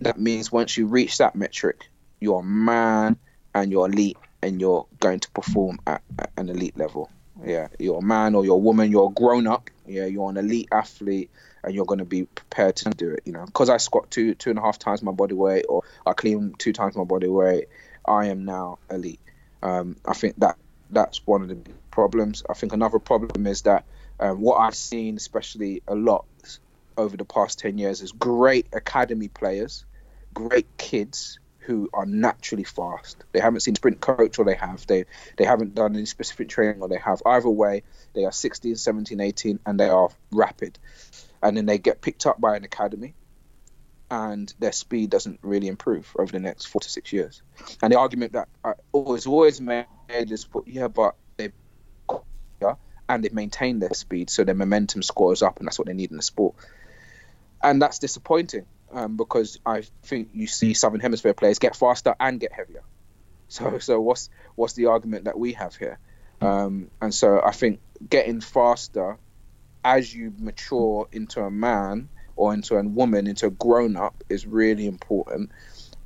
that 0.00 0.18
means 0.18 0.52
once 0.52 0.76
you 0.76 0.86
reach 0.86 1.18
that 1.18 1.34
metric, 1.34 1.88
you're 2.20 2.40
a 2.40 2.44
man 2.44 3.16
and 3.54 3.70
you're 3.72 3.86
elite 3.86 4.18
and 4.42 4.60
you're 4.60 4.86
going 5.00 5.20
to 5.20 5.30
perform 5.30 5.78
at, 5.86 6.02
at 6.18 6.30
an 6.36 6.48
elite 6.48 6.76
level. 6.76 7.10
Yeah, 7.44 7.68
you're 7.78 7.98
a 7.98 8.02
man 8.02 8.34
or 8.34 8.44
you're 8.44 8.54
a 8.54 8.58
woman, 8.58 8.90
you're 8.90 9.08
a 9.08 9.12
grown 9.12 9.46
up. 9.46 9.70
Yeah, 9.86 10.06
you're 10.06 10.30
an 10.30 10.36
elite 10.36 10.68
athlete 10.70 11.30
and 11.64 11.74
you're 11.74 11.84
going 11.84 11.98
to 11.98 12.04
be 12.04 12.24
prepared 12.24 12.76
to 12.76 12.90
do 12.90 13.10
it. 13.10 13.22
You 13.24 13.32
know, 13.32 13.44
because 13.44 13.70
I 13.70 13.78
squat 13.78 14.10
two 14.10 14.34
two 14.34 14.50
and 14.50 14.58
a 14.58 14.62
half 14.62 14.78
times 14.78 15.02
my 15.02 15.12
body 15.12 15.34
weight 15.34 15.66
or 15.68 15.82
I 16.06 16.12
clean 16.12 16.54
two 16.58 16.72
times 16.72 16.96
my 16.96 17.04
body 17.04 17.28
weight, 17.28 17.68
I 18.04 18.26
am 18.26 18.44
now 18.44 18.78
elite. 18.90 19.20
Um, 19.62 19.96
I 20.06 20.14
think 20.14 20.36
that 20.38 20.56
that's 20.90 21.26
one 21.26 21.42
of 21.42 21.48
the 21.48 21.58
problems. 21.90 22.42
I 22.48 22.54
think 22.54 22.72
another 22.72 22.98
problem 22.98 23.46
is 23.46 23.62
that 23.62 23.84
um, 24.20 24.40
what 24.40 24.58
I've 24.58 24.74
seen, 24.74 25.16
especially 25.16 25.82
a 25.88 25.94
lot 25.94 26.26
over 26.96 27.16
the 27.16 27.24
past 27.24 27.58
10 27.58 27.78
years, 27.78 28.02
is 28.02 28.12
great 28.12 28.66
academy 28.72 29.28
players, 29.28 29.84
great 30.34 30.66
kids 30.76 31.38
who 31.60 31.88
are 31.92 32.06
naturally 32.06 32.64
fast. 32.64 33.24
They 33.32 33.40
haven't 33.40 33.60
seen 33.60 33.74
sprint 33.74 34.00
coach 34.00 34.38
or 34.38 34.44
they 34.44 34.54
have. 34.54 34.86
They 34.86 35.04
they 35.36 35.44
haven't 35.44 35.74
done 35.74 35.94
any 35.94 36.06
specific 36.06 36.48
training 36.48 36.82
or 36.82 36.88
they 36.88 36.98
have. 36.98 37.22
Either 37.24 37.48
way, 37.48 37.82
they 38.12 38.24
are 38.24 38.32
16, 38.32 38.76
17, 38.76 39.20
18 39.20 39.60
and 39.64 39.80
they 39.80 39.88
are 39.88 40.08
rapid. 40.32 40.78
And 41.42 41.56
then 41.56 41.66
they 41.66 41.78
get 41.78 42.00
picked 42.00 42.26
up 42.26 42.40
by 42.40 42.56
an 42.56 42.64
academy 42.64 43.14
and 44.10 44.52
their 44.58 44.72
speed 44.72 45.10
doesn't 45.10 45.38
really 45.42 45.68
improve 45.68 46.10
over 46.18 46.32
the 46.32 46.40
next 46.40 46.66
four 46.66 46.80
to 46.80 46.90
six 46.90 47.12
years. 47.12 47.42
And 47.82 47.92
the 47.92 47.98
argument 47.98 48.32
that 48.32 48.48
I 48.64 48.72
always 48.92 49.26
always 49.26 49.60
made 49.60 49.86
is, 50.10 50.46
yeah, 50.66 50.88
but 50.88 51.14
yeah, 51.14 51.19
and 53.10 53.24
they've 53.24 53.32
maintained 53.32 53.82
their 53.82 53.92
speed, 53.92 54.30
so 54.30 54.44
their 54.44 54.54
momentum 54.54 55.02
scores 55.02 55.42
up, 55.42 55.58
and 55.58 55.66
that's 55.66 55.78
what 55.78 55.88
they 55.88 55.94
need 55.94 56.12
in 56.12 56.16
the 56.16 56.22
sport. 56.22 56.54
And 57.60 57.82
that's 57.82 57.98
disappointing 57.98 58.66
um, 58.92 59.16
because 59.16 59.58
I 59.66 59.82
think 60.04 60.28
you 60.32 60.46
see 60.46 60.74
Southern 60.74 61.00
Hemisphere 61.00 61.34
players 61.34 61.58
get 61.58 61.74
faster 61.74 62.14
and 62.20 62.38
get 62.38 62.52
heavier. 62.52 62.84
So, 63.48 63.80
so 63.80 64.00
what's 64.00 64.30
what's 64.54 64.74
the 64.74 64.86
argument 64.86 65.24
that 65.24 65.36
we 65.36 65.54
have 65.54 65.74
here? 65.74 65.98
Um, 66.40 66.88
and 67.02 67.12
so 67.12 67.42
I 67.44 67.50
think 67.50 67.80
getting 68.08 68.40
faster 68.40 69.18
as 69.84 70.14
you 70.14 70.32
mature 70.38 71.08
into 71.10 71.42
a 71.42 71.50
man 71.50 72.08
or 72.36 72.54
into 72.54 72.76
a 72.76 72.82
woman, 72.82 73.26
into 73.26 73.46
a 73.46 73.50
grown 73.50 73.96
up, 73.96 74.22
is 74.28 74.46
really 74.46 74.86
important 74.86 75.50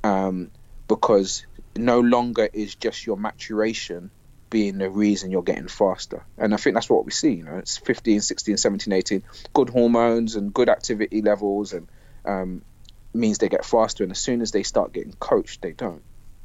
um, 0.03 0.49
because 0.87 1.45
no 1.77 1.99
longer 1.99 2.49
is 2.51 2.73
just 2.73 3.05
your 3.05 3.15
maturation 3.15 4.09
being 4.55 4.77
the 4.77 4.89
reason 4.89 5.31
you're 5.31 5.43
getting 5.43 5.67
faster. 5.67 6.25
And 6.37 6.53
I 6.53 6.57
think 6.57 6.75
that's 6.75 6.89
what 6.89 7.03
we 7.03 7.11
see. 7.11 7.33
You 7.33 7.43
know, 7.43 7.57
it's 7.57 7.75
15, 7.75 8.21
16, 8.21 8.55
17, 8.55 8.93
18, 8.93 9.23
good 9.53 9.69
hormones 9.69 10.37
and 10.37 10.53
good 10.53 10.69
activity 10.69 11.21
levels, 11.21 11.73
and 11.73 11.89
um, 12.23 12.61
means 13.13 13.37
they 13.37 13.49
get 13.49 13.65
faster. 13.65 14.03
And 14.03 14.13
as 14.13 14.19
soon 14.19 14.41
as 14.41 14.51
they 14.51 14.63
start 14.63 14.93
getting 14.93 15.11
coached, 15.11 15.61
they 15.61 15.73
don't. 15.73 16.03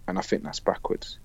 And 0.08 0.18
I 0.18 0.22
think 0.22 0.42
that's 0.42 0.58
backwards. 0.58 1.20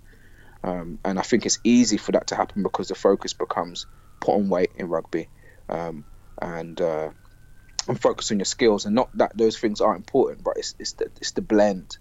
Um, 0.64 1.00
and 1.04 1.18
I 1.18 1.24
think 1.24 1.48
it's 1.48 1.58
easy 1.64 1.98
for 1.98 2.12
that 2.12 2.28
to 2.28 2.36
happen 2.36 2.62
because 2.62 2.90
the 2.90 2.94
focus 2.94 3.34
becomes 3.34 3.88
put 4.20 4.36
on 4.36 4.50
weight 4.50 4.74
in 4.76 4.88
rugby, 4.88 5.28
um, 5.68 6.06
and 6.40 6.80
uh, 6.80 7.10
and 7.88 8.00
focus 8.00 8.30
on 8.30 8.38
your 8.38 8.46
skills. 8.46 8.86
And 8.86 8.94
not 8.94 9.10
that 9.18 9.36
those 9.36 9.58
things 9.58 9.82
are 9.82 9.96
important, 9.96 10.44
but 10.44 10.58
it's 10.58 10.76
it's 10.78 10.92
the 10.92 11.06
it's 11.20 11.32
the 11.32 11.42
blend. 11.42 11.98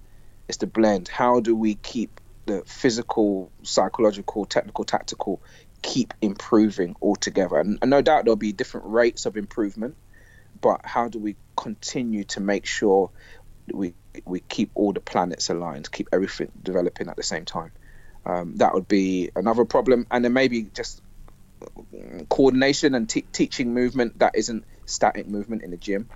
It's 0.47 0.59
the 0.59 0.67
blend. 0.67 1.09
How 1.09 1.41
do 1.41 1.57
we 1.57 1.75
keep 1.75 2.21
the 2.47 2.63
physical, 2.67 3.51
psychological, 3.63 4.45
technical, 4.45 4.85
tactical 4.85 5.43
keep 5.83 6.15
improving 6.23 6.97
altogether. 7.03 7.59
And, 7.59 7.79
and 7.83 7.91
no 7.91 8.03
doubt 8.03 8.25
there'll 8.25 8.37
be 8.37 8.53
different 8.53 8.87
rates 8.87 9.27
of 9.27 9.37
improvement, 9.37 9.97
but 10.61 10.81
how 10.85 11.09
do 11.09 11.19
we 11.19 11.37
continue 11.57 12.25
to 12.25 12.41
make 12.41 12.67
sure 12.67 13.11
we 13.73 13.95
we 14.27 14.41
keep 14.41 14.71
all 14.75 14.93
the 14.93 15.01
planets 15.01 15.51
aligned, 15.51 15.91
keep 15.91 16.09
everything 16.13 16.51
developing 16.63 17.09
at 17.09 17.17
the 17.17 17.23
same 17.23 17.45
time? 17.45 17.73
Um, 18.27 18.57
that 18.57 18.73
would 18.73 18.89
be 18.89 19.31
another 19.37 19.65
problem, 19.65 20.07
and 20.11 20.25
then 20.25 20.33
maybe 20.33 20.63
just 20.63 21.03
coordination 22.29 22.95
and 22.95 23.09
teaching 23.09 23.75
movement 23.75 24.19
that 24.19 24.37
isn't 24.37 24.65
static 24.87 25.29
movement 25.29 25.63
in 25.63 25.71
the 25.71 25.77
gym. 25.77 26.09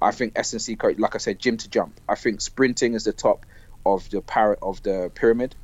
I 0.00 0.10
think 0.10 0.34
S&C 0.36 0.76
coach, 0.76 0.98
like 0.98 1.14
I 1.14 1.18
said, 1.18 1.38
gym 1.38 1.56
to 1.58 1.68
jump. 1.68 2.00
I 2.08 2.14
think 2.14 2.40
sprinting 2.40 2.94
is 2.94 3.04
the 3.04 3.12
top 3.12 3.46
of 3.86 4.08
the 4.10 4.20
par- 4.20 4.58
of 4.60 4.82
the 4.82 5.10
pyramid, 5.14 5.56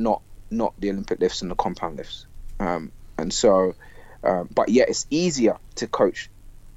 not 0.00 0.22
not 0.50 0.74
the 0.80 0.90
Olympic 0.90 1.20
lifts 1.20 1.42
and 1.42 1.50
the 1.50 1.54
compound 1.54 1.96
lifts. 1.96 2.26
Um, 2.58 2.90
and 3.16 3.32
so, 3.32 3.74
um, 4.24 4.48
but 4.52 4.68
yet 4.68 4.88
it's 4.88 5.06
easier 5.10 5.56
to 5.76 5.86
coach 5.86 6.28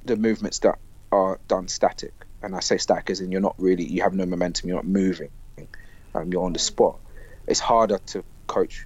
the 0.05 0.15
movements 0.15 0.59
that 0.59 0.77
are 1.11 1.39
done 1.47 1.67
static. 1.67 2.13
And 2.41 2.55
I 2.55 2.59
say 2.59 2.77
static 2.77 3.09
as 3.09 3.21
in 3.21 3.31
you're 3.31 3.41
not 3.41 3.55
really, 3.57 3.85
you 3.85 4.03
have 4.03 4.13
no 4.13 4.25
momentum, 4.25 4.69
you're 4.69 4.77
not 4.77 4.85
moving, 4.85 5.29
um, 6.13 6.31
you're 6.31 6.43
on 6.43 6.53
the 6.53 6.59
spot. 6.59 6.99
It's 7.47 7.59
harder 7.59 7.99
to 8.07 8.23
coach 8.47 8.85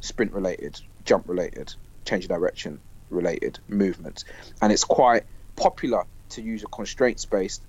sprint 0.00 0.32
related, 0.32 0.80
jump 1.04 1.28
related, 1.28 1.74
change 2.04 2.24
of 2.24 2.30
direction 2.30 2.80
related 3.10 3.58
movements. 3.68 4.24
And 4.60 4.72
it's 4.72 4.84
quite 4.84 5.24
popular 5.56 6.04
to 6.30 6.42
use 6.42 6.62
a 6.62 6.66
constraints 6.66 7.24
based 7.24 7.62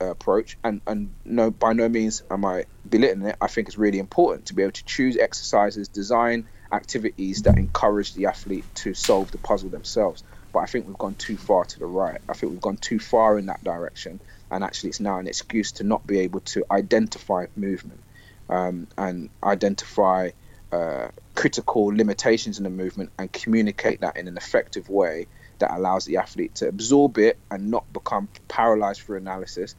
approach 0.00 0.58
and 0.64 0.80
and 0.86 1.14
no 1.24 1.50
by 1.50 1.72
no 1.72 1.88
means 1.88 2.22
am 2.30 2.44
I 2.44 2.64
belittling 2.88 3.26
it. 3.28 3.36
I 3.40 3.46
think 3.46 3.68
it's 3.68 3.78
really 3.78 3.98
important 3.98 4.46
to 4.46 4.54
be 4.54 4.62
able 4.62 4.72
to 4.72 4.84
choose 4.84 5.16
exercises 5.16 5.88
design 5.88 6.46
activities 6.72 7.42
that 7.42 7.56
encourage 7.56 8.14
the 8.14 8.26
athlete 8.26 8.64
to 8.74 8.94
solve 8.94 9.30
the 9.30 9.38
puzzle 9.38 9.70
themselves. 9.70 10.24
But 10.52 10.60
I 10.60 10.66
think 10.66 10.86
we've 10.86 10.98
gone 10.98 11.14
too 11.14 11.36
far 11.36 11.64
to 11.64 11.78
the 11.78 11.86
right. 11.86 12.20
I 12.28 12.32
think 12.34 12.52
we've 12.52 12.60
gone 12.60 12.76
too 12.76 12.98
far 12.98 13.38
in 13.38 13.46
that 13.46 13.62
direction 13.64 14.20
and 14.50 14.62
actually 14.62 14.90
it's 14.90 15.00
now 15.00 15.18
an 15.18 15.26
excuse 15.26 15.72
to 15.72 15.84
not 15.84 16.06
be 16.06 16.20
able 16.20 16.40
to 16.40 16.64
identify 16.70 17.46
movement 17.56 18.00
um, 18.48 18.86
and 18.96 19.30
identify 19.42 20.30
uh, 20.72 21.08
critical 21.34 21.86
limitations 21.86 22.58
in 22.58 22.64
the 22.64 22.70
movement 22.70 23.10
and 23.18 23.32
communicate 23.32 24.00
that 24.00 24.16
in 24.16 24.28
an 24.28 24.36
effective 24.36 24.88
way 24.88 25.26
that 25.58 25.70
allows 25.70 26.04
the 26.04 26.16
athlete 26.16 26.54
to 26.56 26.68
absorb 26.68 27.18
it 27.18 27.38
and 27.50 27.70
not 27.70 27.90
become 27.92 28.28
paralyzed 28.48 29.00
through 29.02 29.16
analysis 29.16 29.74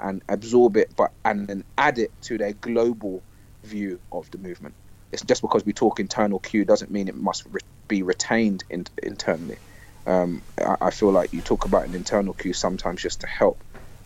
and 0.00 0.22
absorb 0.28 0.76
it, 0.76 0.90
but 0.96 1.12
and 1.24 1.46
then 1.46 1.64
add 1.78 1.98
it 1.98 2.10
to 2.22 2.38
their 2.38 2.52
global 2.52 3.22
view 3.62 4.00
of 4.12 4.30
the 4.30 4.38
movement. 4.38 4.74
It's 5.12 5.22
just 5.22 5.42
because 5.42 5.64
we 5.64 5.72
talk 5.72 6.00
internal 6.00 6.38
cue 6.38 6.64
doesn't 6.64 6.90
mean 6.90 7.08
it 7.08 7.16
must 7.16 7.44
re- 7.50 7.60
be 7.88 8.02
retained 8.02 8.64
in, 8.70 8.86
internally. 9.02 9.58
Um, 10.06 10.42
I, 10.58 10.76
I, 10.82 10.90
feel 10.90 11.12
like 11.12 11.32
you 11.32 11.40
talk 11.40 11.64
about 11.64 11.86
an 11.86 11.94
internal 11.94 12.34
cue 12.34 12.52
sometimes 12.52 13.00
just 13.00 13.20
to 13.20 13.26
help 13.26 13.58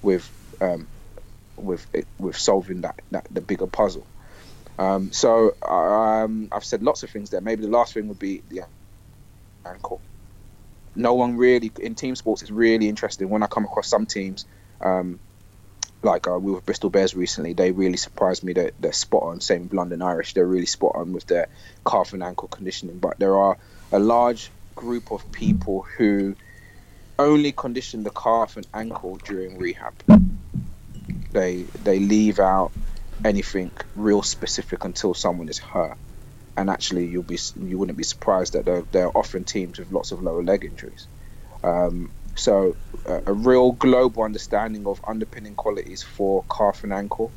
with 0.03 0.31
um, 0.61 0.87
with 1.57 1.87
it, 1.93 2.07
with 2.19 2.37
solving 2.37 2.83
that, 2.83 3.01
that 3.11 3.27
the 3.31 3.41
bigger 3.41 3.67
puzzle. 3.67 4.07
Um, 4.79 5.13
so 5.13 5.55
um, 5.63 6.49
I've 6.53 6.65
said 6.65 6.83
lots 6.83 7.03
of 7.03 7.11
things 7.11 7.31
there. 7.31 7.41
Maybe 7.41 7.63
the 7.63 7.71
last 7.71 7.95
thing 7.95 8.09
would 8.09 8.19
be 8.19 8.43
the 8.49 8.63
ankle. 9.67 10.01
No 10.95 11.15
one 11.15 11.37
really 11.37 11.73
in 11.81 11.95
team 11.95 12.15
sports 12.17 12.43
is 12.43 12.53
really 12.53 12.89
interested. 12.89 13.27
When 13.27 13.43
I 13.43 13.47
come 13.47 13.65
across 13.65 13.89
some 13.89 14.07
teams, 14.07 14.47
um, 14.81 15.19
like 16.09 16.27
uh, 16.27 16.39
we 16.39 16.53
were 16.53 16.61
Bristol 16.61 16.91
Bears 16.91 17.15
recently, 17.15 17.53
they 17.53 17.71
really 17.71 17.97
surprised 17.97 18.43
me. 18.43 18.55
That 18.55 18.75
they're 18.81 18.93
spot 18.93 19.23
on. 19.25 19.41
Same 19.41 19.65
with 19.65 19.75
London 19.75 20.03
Irish, 20.03 20.35
they're 20.35 20.47
really 20.47 20.67
spot 20.67 20.93
on 20.95 21.13
with 21.13 21.27
their 21.27 21.49
calf 21.87 22.13
and 22.15 22.23
ankle 22.23 22.49
conditioning. 22.49 22.99
But 22.99 23.19
there 23.19 23.37
are 23.37 23.59
a 23.93 23.99
large 23.99 24.51
group 24.75 25.13
of 25.13 25.31
people 25.33 25.87
who 25.97 26.35
only 27.19 27.53
condition 27.53 28.03
the 28.05 28.11
calf 28.11 28.57
and 28.57 28.67
ankle 28.73 29.17
during 29.25 29.59
rehab. 29.59 29.95
They 31.33 31.63
they 31.85 31.99
leave 31.99 32.41
out 32.41 32.73
anything 33.25 33.71
real 33.95 34.23
specific 34.23 34.85
until 34.85 35.15
someone 35.15 35.49
is 35.49 35.59
hurt. 35.59 35.99
And 36.57 36.71
actually, 36.71 37.07
you'll 37.07 37.23
be 37.23 37.39
you 37.57 37.79
wouldn't 37.79 37.99
be 37.99 38.05
surprised 38.05 38.55
that 38.55 38.65
they're, 38.65 38.83
they're 38.91 39.17
often 39.17 39.45
teams 39.45 39.79
with 39.79 39.93
lots 39.93 40.11
of 40.11 40.23
lower 40.23 40.43
leg 40.43 40.65
injuries. 40.65 41.07
Um, 41.63 42.11
so 42.39 42.77
uh, 43.07 43.21
a 43.27 43.33
real 43.33 43.73
global 43.73 44.23
understanding 44.23 44.87
of 44.87 45.01
underpinning 45.07 45.55
qualities 45.55 46.03
for 46.03 46.45
calf 46.45 46.85
and 46.85 46.93
ankle, 46.93 47.33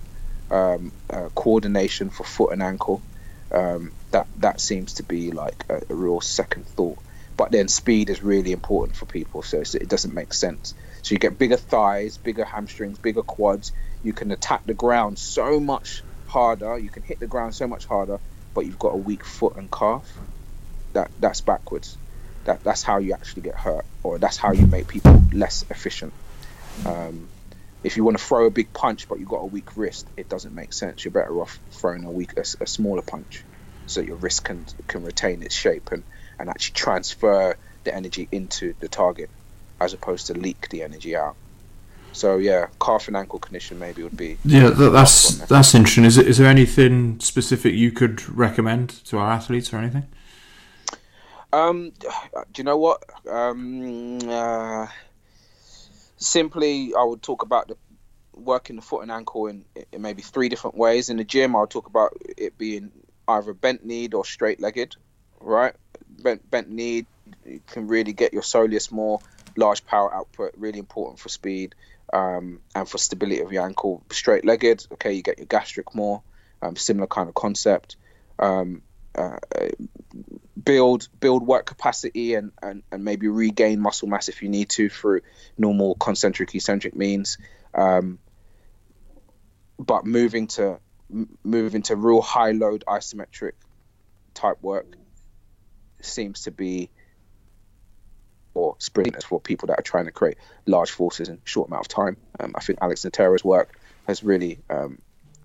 um, 0.49 0.91
uh, 1.09 1.29
coordination 1.35 2.09
for 2.09 2.23
foot 2.23 2.53
and 2.53 2.61
ankle. 2.61 3.01
Um, 3.51 3.91
that 4.11 4.27
that 4.37 4.61
seems 4.61 4.93
to 4.95 5.03
be 5.03 5.31
like 5.31 5.65
a, 5.69 5.81
a, 5.89 5.95
real 5.95 6.21
second 6.21 6.67
thought. 6.67 6.99
But 7.35 7.51
then 7.51 7.67
speed 7.67 8.09
is 8.09 8.23
really 8.23 8.51
important 8.51 8.95
for 8.95 9.05
people, 9.05 9.41
so 9.41 9.59
it 9.59 9.89
doesn't 9.89 10.13
make 10.13 10.33
sense. 10.33 10.73
So 11.01 11.15
you 11.15 11.19
get 11.19 11.37
bigger 11.37 11.57
thighs, 11.57 12.17
bigger 12.17 12.45
hamstrings, 12.45 12.99
bigger 12.99 13.23
quads. 13.23 13.71
You 14.03 14.13
can 14.13 14.31
attack 14.31 14.63
the 14.65 14.73
ground 14.73 15.17
so 15.17 15.59
much 15.59 16.03
harder. 16.27 16.77
You 16.77 16.89
can 16.89 17.03
hit 17.03 17.19
the 17.19 17.27
ground 17.27 17.55
so 17.55 17.67
much 17.67 17.85
harder, 17.85 18.19
but 18.53 18.65
you've 18.65 18.79
got 18.79 18.93
a 18.93 18.97
weak 18.97 19.25
foot 19.25 19.55
and 19.57 19.71
calf. 19.71 20.17
That 20.93 21.11
that's 21.19 21.41
backwards. 21.41 21.97
That 22.45 22.63
that's 22.63 22.83
how 22.83 22.97
you 22.97 23.13
actually 23.13 23.43
get 23.43 23.55
hurt, 23.55 23.85
or 24.03 24.17
that's 24.17 24.37
how 24.37 24.51
you 24.51 24.65
make 24.65 24.87
people 24.87 25.21
less 25.31 25.63
efficient. 25.69 26.13
Um, 26.85 27.27
if 27.83 27.97
you 27.97 28.03
want 28.03 28.17
to 28.17 28.23
throw 28.23 28.45
a 28.45 28.51
big 28.51 28.73
punch 28.73 29.07
but 29.07 29.19
you've 29.19 29.29
got 29.29 29.41
a 29.41 29.45
weak 29.45 29.75
wrist, 29.75 30.07
it 30.17 30.29
doesn't 30.29 30.53
make 30.53 30.73
sense. 30.73 31.03
You're 31.03 31.11
better 31.11 31.39
off 31.41 31.59
throwing 31.71 32.03
a 32.03 32.11
weak, 32.11 32.37
a, 32.37 32.41
a 32.41 32.67
smaller 32.67 33.01
punch, 33.01 33.43
so 33.87 34.01
your 34.01 34.15
wrist 34.15 34.43
can 34.43 34.65
can 34.87 35.03
retain 35.03 35.43
its 35.43 35.55
shape 35.55 35.91
and 35.91 36.03
and 36.39 36.49
actually 36.49 36.73
transfer 36.73 37.57
the 37.83 37.95
energy 37.95 38.27
into 38.31 38.73
the 38.79 38.87
target, 38.87 39.29
as 39.79 39.93
opposed 39.93 40.27
to 40.27 40.33
leak 40.33 40.69
the 40.69 40.83
energy 40.83 41.15
out. 41.15 41.35
So 42.13 42.37
yeah, 42.37 42.67
calf 42.79 43.07
and 43.07 43.15
ankle 43.15 43.39
condition 43.39 43.79
maybe 43.79 44.03
would 44.03 44.17
be. 44.17 44.37
Yeah, 44.43 44.69
that, 44.69 44.89
that's 44.89 45.35
that's 45.47 45.73
interesting. 45.73 46.05
Is 46.05 46.17
it, 46.17 46.27
is 46.27 46.37
there 46.39 46.47
anything 46.47 47.19
specific 47.19 47.73
you 47.73 47.91
could 47.91 48.27
recommend 48.29 48.89
to 49.05 49.17
our 49.17 49.31
athletes 49.31 49.73
or 49.73 49.77
anything? 49.77 50.07
Um, 51.53 51.91
do 51.99 52.09
you 52.57 52.63
know 52.63 52.77
what? 52.77 53.03
Um, 53.29 54.19
uh, 54.27 54.87
simply, 56.17 56.93
I 56.97 57.03
would 57.03 57.21
talk 57.21 57.43
about 57.43 57.67
the 57.67 57.77
working 58.33 58.77
the 58.77 58.81
foot 58.81 59.03
and 59.03 59.11
ankle 59.11 59.47
in, 59.47 59.65
in 59.91 60.01
maybe 60.01 60.21
three 60.21 60.49
different 60.49 60.77
ways. 60.77 61.09
In 61.09 61.17
the 61.17 61.23
gym, 61.23 61.55
I'll 61.55 61.67
talk 61.67 61.87
about 61.87 62.13
it 62.37 62.57
being 62.57 62.91
either 63.27 63.53
bent 63.53 63.85
kneed 63.85 64.13
or 64.13 64.25
straight 64.25 64.61
legged, 64.61 64.95
right? 65.39 65.75
Bent 66.07 66.49
bent 66.49 66.69
knee 66.69 67.05
you 67.45 67.61
can 67.67 67.87
really 67.87 68.13
get 68.13 68.33
your 68.33 68.41
soleus 68.41 68.91
more, 68.91 69.19
large 69.55 69.85
power 69.85 70.13
output, 70.13 70.53
really 70.57 70.79
important 70.79 71.19
for 71.19 71.29
speed 71.29 71.75
um, 72.13 72.59
and 72.75 72.87
for 72.87 72.97
stability 72.97 73.41
of 73.41 73.51
your 73.51 73.65
ankle. 73.65 74.03
Straight 74.11 74.45
legged, 74.45 74.85
okay, 74.93 75.13
you 75.13 75.21
get 75.21 75.37
your 75.37 75.47
gastroc 75.47 75.93
more, 75.93 76.21
um, 76.61 76.75
similar 76.75 77.07
kind 77.07 77.29
of 77.29 77.35
concept. 77.35 77.95
Um, 78.39 78.81
uh, 79.15 79.37
build 80.63 81.07
build 81.19 81.45
work 81.45 81.65
capacity 81.65 82.35
and, 82.35 82.51
and, 82.61 82.83
and 82.91 83.03
maybe 83.03 83.27
regain 83.27 83.79
muscle 83.79 84.07
mass 84.07 84.29
if 84.29 84.41
you 84.41 84.49
need 84.49 84.69
to 84.69 84.89
through 84.89 85.21
normal 85.57 85.95
concentric 85.95 86.53
eccentric 86.53 86.95
means 86.95 87.37
um, 87.73 88.19
but 89.79 90.05
moving 90.05 90.47
to 90.47 90.79
moving 91.43 91.81
to 91.81 91.95
real 91.95 92.21
high 92.21 92.51
load 92.51 92.83
isometric 92.87 93.53
type 94.33 94.57
work 94.61 94.95
seems 96.01 96.43
to 96.43 96.51
be 96.51 96.89
or 98.53 98.75
sprinters 98.79 99.23
for 99.23 99.39
people 99.39 99.67
that 99.67 99.79
are 99.79 99.83
trying 99.83 100.05
to 100.05 100.11
create 100.11 100.37
large 100.65 100.91
forces 100.91 101.29
in 101.29 101.35
a 101.35 101.39
short 101.45 101.69
amount 101.69 101.85
of 101.85 101.87
time. 101.87 102.17
Um, 102.39 102.51
I 102.55 102.59
think 102.59 102.79
Alex 102.81 103.05
Natera's 103.05 103.43
work 103.43 103.77
has 104.07 104.23
really 104.23 104.59
um, 104.69 104.99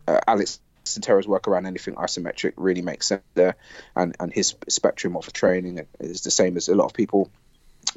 uh, 0.08 0.20
Alex 0.26 0.60
Natera's 0.95 1.26
work 1.26 1.49
around 1.49 1.66
anything 1.66 1.95
isometric 1.95 2.53
really 2.57 2.82
makes 2.82 3.09
sense 3.09 3.22
there, 3.34 3.57
and 3.95 4.16
and 4.20 4.32
his 4.32 4.55
spectrum 4.68 5.16
of 5.16 5.32
training 5.32 5.87
is 6.01 6.22
the 6.22 6.30
same 6.30 6.57
as 6.57 6.68
a 6.68 6.74
lot 6.74 6.87
of 6.87 6.95
people 6.95 7.30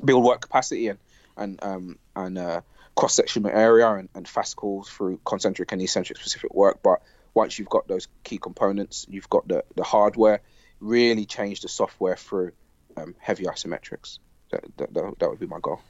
build 0.04 0.24
work 0.24 0.42
capacity 0.42 0.88
and 0.88 1.00
and 1.38 1.60
um, 1.64 2.00
and 2.16 2.38
uh, 2.38 2.62
cross 2.96 3.14
sectional 3.14 3.52
area 3.52 3.90
and, 3.94 4.10
and 4.16 4.28
fascicles 4.28 4.90
through 4.90 5.20
concentric 5.26 5.72
and 5.72 5.82
eccentric 5.82 6.20
specific 6.20 6.54
work. 6.54 6.80
But 6.84 7.02
once 7.34 7.58
you've 7.58 7.70
got 7.70 7.88
those 7.88 8.08
key 8.24 8.38
components, 8.38 9.06
you've 9.10 9.30
got 9.30 9.48
the 9.48 9.64
the 9.76 9.84
hardware. 9.84 10.42
Really 10.82 11.26
change 11.26 11.60
the 11.62 11.68
software 11.68 12.16
through 12.16 12.54
um, 12.96 13.16
heavy 13.20 13.44
isometrics. 13.44 14.20
That, 14.52 14.64
that, 14.78 14.94
that 15.20 15.30
would 15.30 15.40
be 15.40 15.46
my 15.46 15.60
goal. 15.62 15.82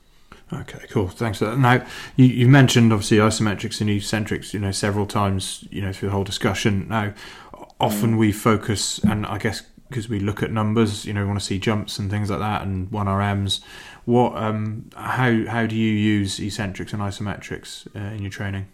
Okay, 0.51 0.80
cool. 0.89 1.07
Thanks 1.07 1.39
for 1.39 1.45
that. 1.45 1.59
Now, 1.59 1.86
you, 2.15 2.25
you 2.25 2.47
mentioned 2.47 2.91
obviously 2.91 3.17
isometrics 3.17 3.82
and 3.82 3.89
eccentrics, 3.89 4.53
you 4.53 4.59
know, 4.59 4.71
several 4.71 5.05
times, 5.05 5.63
you 5.69 5.82
know, 5.82 5.93
through 5.93 6.09
the 6.09 6.15
whole 6.15 6.23
discussion. 6.23 6.88
Now, 6.88 7.13
often 7.80 8.17
we 8.17 8.32
focus, 8.32 8.99
and 8.99 9.25
I 9.25 9.38
guess 9.38 9.61
because 9.89 10.09
we 10.09 10.19
look 10.19 10.41
at 10.41 10.51
numbers, 10.51 11.05
you 11.05 11.13
know, 11.13 11.21
we 11.21 11.27
want 11.27 11.39
to 11.39 11.45
see 11.45 11.59
jumps 11.59 11.99
and 11.99 12.09
things 12.09 12.30
like 12.30 12.39
that, 12.39 12.63
and 12.63 12.91
one 12.91 13.05
RMs. 13.05 13.59
What, 14.05 14.36
um, 14.38 14.89
how 14.95 15.45
how 15.45 15.67
do 15.67 15.75
you 15.75 15.91
use 15.91 16.39
eccentrics 16.39 16.93
and 16.93 17.01
isometrics 17.01 17.88
uh, 17.95 18.15
in 18.15 18.21
your 18.23 18.32
training? 18.32 18.67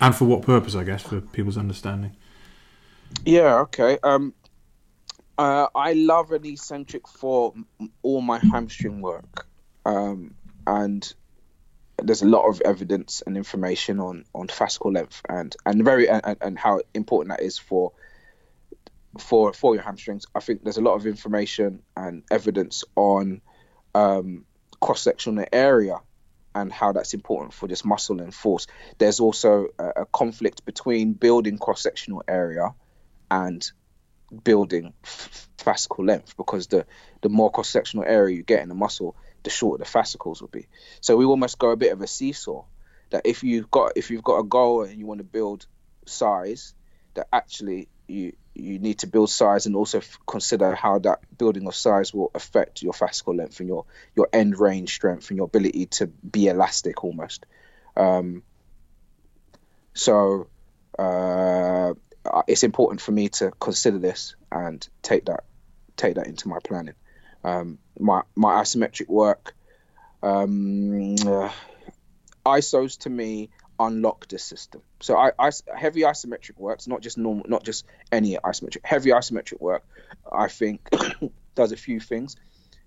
And 0.00 0.14
for 0.14 0.26
what 0.26 0.42
purpose, 0.42 0.74
I 0.74 0.84
guess, 0.84 1.02
for 1.02 1.20
people's 1.20 1.56
understanding? 1.56 2.16
Yeah. 3.24 3.60
Okay. 3.60 3.98
Um, 4.02 4.34
uh, 5.38 5.68
I 5.74 5.94
love 5.94 6.32
an 6.32 6.44
eccentric 6.44 7.08
for 7.08 7.54
all 8.02 8.20
my 8.20 8.38
hamstring 8.38 9.00
work 9.00 9.46
um, 9.84 10.34
and 10.66 11.12
there's 11.98 12.22
a 12.22 12.26
lot 12.26 12.48
of 12.48 12.60
evidence 12.62 13.22
and 13.26 13.36
information 13.36 14.00
on 14.00 14.24
on 14.34 14.48
fascicle 14.48 14.92
length 14.92 15.22
and 15.28 15.54
and 15.64 15.84
very 15.84 16.08
and, 16.08 16.36
and 16.40 16.58
how 16.58 16.80
important 16.94 17.36
that 17.36 17.44
is 17.44 17.58
for 17.58 17.92
for 19.18 19.52
for 19.52 19.74
your 19.74 19.84
hamstrings. 19.84 20.26
I 20.34 20.40
think 20.40 20.62
there's 20.62 20.78
a 20.78 20.82
lot 20.82 20.94
of 20.94 21.06
information 21.06 21.82
and 21.96 22.24
evidence 22.30 22.84
on 22.96 23.42
um, 23.94 24.44
cross 24.80 25.02
sectional 25.02 25.44
area 25.52 25.98
and 26.54 26.72
how 26.72 26.92
that's 26.92 27.14
important 27.14 27.54
for 27.54 27.66
this 27.66 27.84
muscle 27.84 28.20
and 28.20 28.34
force. 28.34 28.66
There's 28.98 29.20
also 29.20 29.68
a, 29.78 30.02
a 30.02 30.06
conflict 30.06 30.64
between 30.64 31.14
building 31.14 31.58
cross 31.58 31.82
sectional 31.82 32.22
area 32.28 32.74
and 33.30 33.70
building 34.44 34.92
f- 35.04 35.48
fascicle 35.58 36.06
length 36.06 36.36
because 36.36 36.66
the 36.66 36.86
the 37.22 37.28
more 37.28 37.50
cross 37.50 37.68
sectional 37.68 38.04
area 38.04 38.36
you 38.36 38.42
get 38.42 38.62
in 38.62 38.68
the 38.68 38.74
muscle, 38.74 39.16
the 39.42 39.50
shorter 39.50 39.82
the 39.82 39.88
fascicles 39.88 40.40
will 40.40 40.48
be. 40.48 40.68
So 41.00 41.16
we 41.16 41.24
almost 41.24 41.58
go 41.58 41.70
a 41.70 41.76
bit 41.76 41.92
of 41.92 42.00
a 42.00 42.06
seesaw. 42.06 42.64
That 43.10 43.22
if 43.26 43.42
you've 43.42 43.70
got 43.70 43.92
if 43.96 44.10
you've 44.10 44.24
got 44.24 44.38
a 44.38 44.44
goal 44.44 44.82
and 44.82 44.98
you 44.98 45.06
want 45.06 45.18
to 45.18 45.24
build 45.24 45.66
size, 46.06 46.74
that 47.14 47.28
actually 47.32 47.88
you 48.08 48.32
you 48.54 48.78
need 48.78 48.98
to 48.98 49.06
build 49.06 49.30
size 49.30 49.66
and 49.66 49.76
also 49.76 49.98
f- 49.98 50.18
consider 50.26 50.74
how 50.74 50.98
that 50.98 51.20
building 51.36 51.66
of 51.66 51.74
size 51.74 52.12
will 52.12 52.30
affect 52.34 52.82
your 52.82 52.92
fascicle 52.92 53.36
length 53.36 53.60
and 53.60 53.68
your 53.68 53.84
your 54.14 54.28
end 54.32 54.58
range 54.58 54.94
strength 54.94 55.30
and 55.30 55.36
your 55.36 55.46
ability 55.46 55.86
to 55.86 56.06
be 56.06 56.48
elastic 56.48 57.04
almost. 57.04 57.46
Um, 57.96 58.42
so 59.94 60.48
uh, 60.98 61.94
it's 62.46 62.62
important 62.62 63.00
for 63.00 63.12
me 63.12 63.28
to 63.28 63.52
consider 63.60 63.98
this 63.98 64.36
and 64.50 64.86
take 65.02 65.26
that 65.26 65.44
take 65.96 66.14
that 66.14 66.26
into 66.26 66.48
my 66.48 66.58
planning 66.64 66.94
um, 67.44 67.78
my 67.98 68.22
my 68.34 68.62
isometric 68.62 69.08
work. 69.08 69.54
Um, 70.22 71.16
uh, 71.26 71.50
ISOs 72.46 72.98
to 73.00 73.10
me 73.10 73.50
unlock 73.78 74.28
this 74.28 74.44
system. 74.44 74.82
So 75.00 75.16
I, 75.16 75.32
I, 75.38 75.50
heavy 75.76 76.02
isometric 76.02 76.56
works, 76.58 76.86
not 76.86 77.00
just 77.00 77.18
normal, 77.18 77.44
not 77.48 77.64
just 77.64 77.84
any 78.10 78.36
isometric. 78.36 78.84
Heavy 78.84 79.10
isometric 79.10 79.60
work, 79.60 79.84
I 80.30 80.48
think, 80.48 80.88
does 81.54 81.72
a 81.72 81.76
few 81.76 82.00
things. 82.00 82.36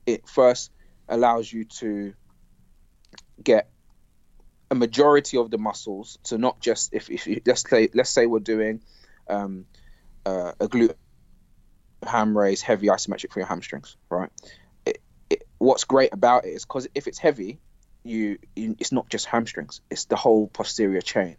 It 0.05 0.27
first 0.27 0.71
allows 1.09 1.51
you 1.51 1.65
to 1.65 2.13
get 3.43 3.69
a 4.71 4.75
majority 4.75 5.37
of 5.37 5.51
the 5.51 5.57
muscles. 5.57 6.17
So 6.23 6.37
not 6.37 6.59
just 6.59 6.93
if, 6.93 7.09
if 7.09 7.27
you, 7.27 7.41
let's 7.45 7.67
say 7.69 7.89
let's 7.93 8.09
say 8.09 8.25
we're 8.25 8.39
doing 8.39 8.81
um, 9.29 9.65
uh, 10.25 10.53
a 10.59 10.67
glute 10.67 10.95
ham 12.05 12.37
raise 12.37 12.61
heavy 12.61 12.87
isometric 12.87 13.31
for 13.31 13.39
your 13.39 13.47
hamstrings, 13.47 13.95
right? 14.09 14.29
It, 14.85 15.01
it, 15.29 15.47
what's 15.57 15.83
great 15.83 16.13
about 16.13 16.45
it 16.45 16.49
is 16.49 16.65
because 16.65 16.87
if 16.95 17.07
it's 17.07 17.17
heavy, 17.17 17.59
you, 18.03 18.37
you 18.55 18.75
it's 18.79 18.91
not 18.91 19.09
just 19.09 19.25
hamstrings; 19.25 19.81
it's 19.89 20.05
the 20.05 20.15
whole 20.15 20.47
posterior 20.47 21.01
chain. 21.01 21.37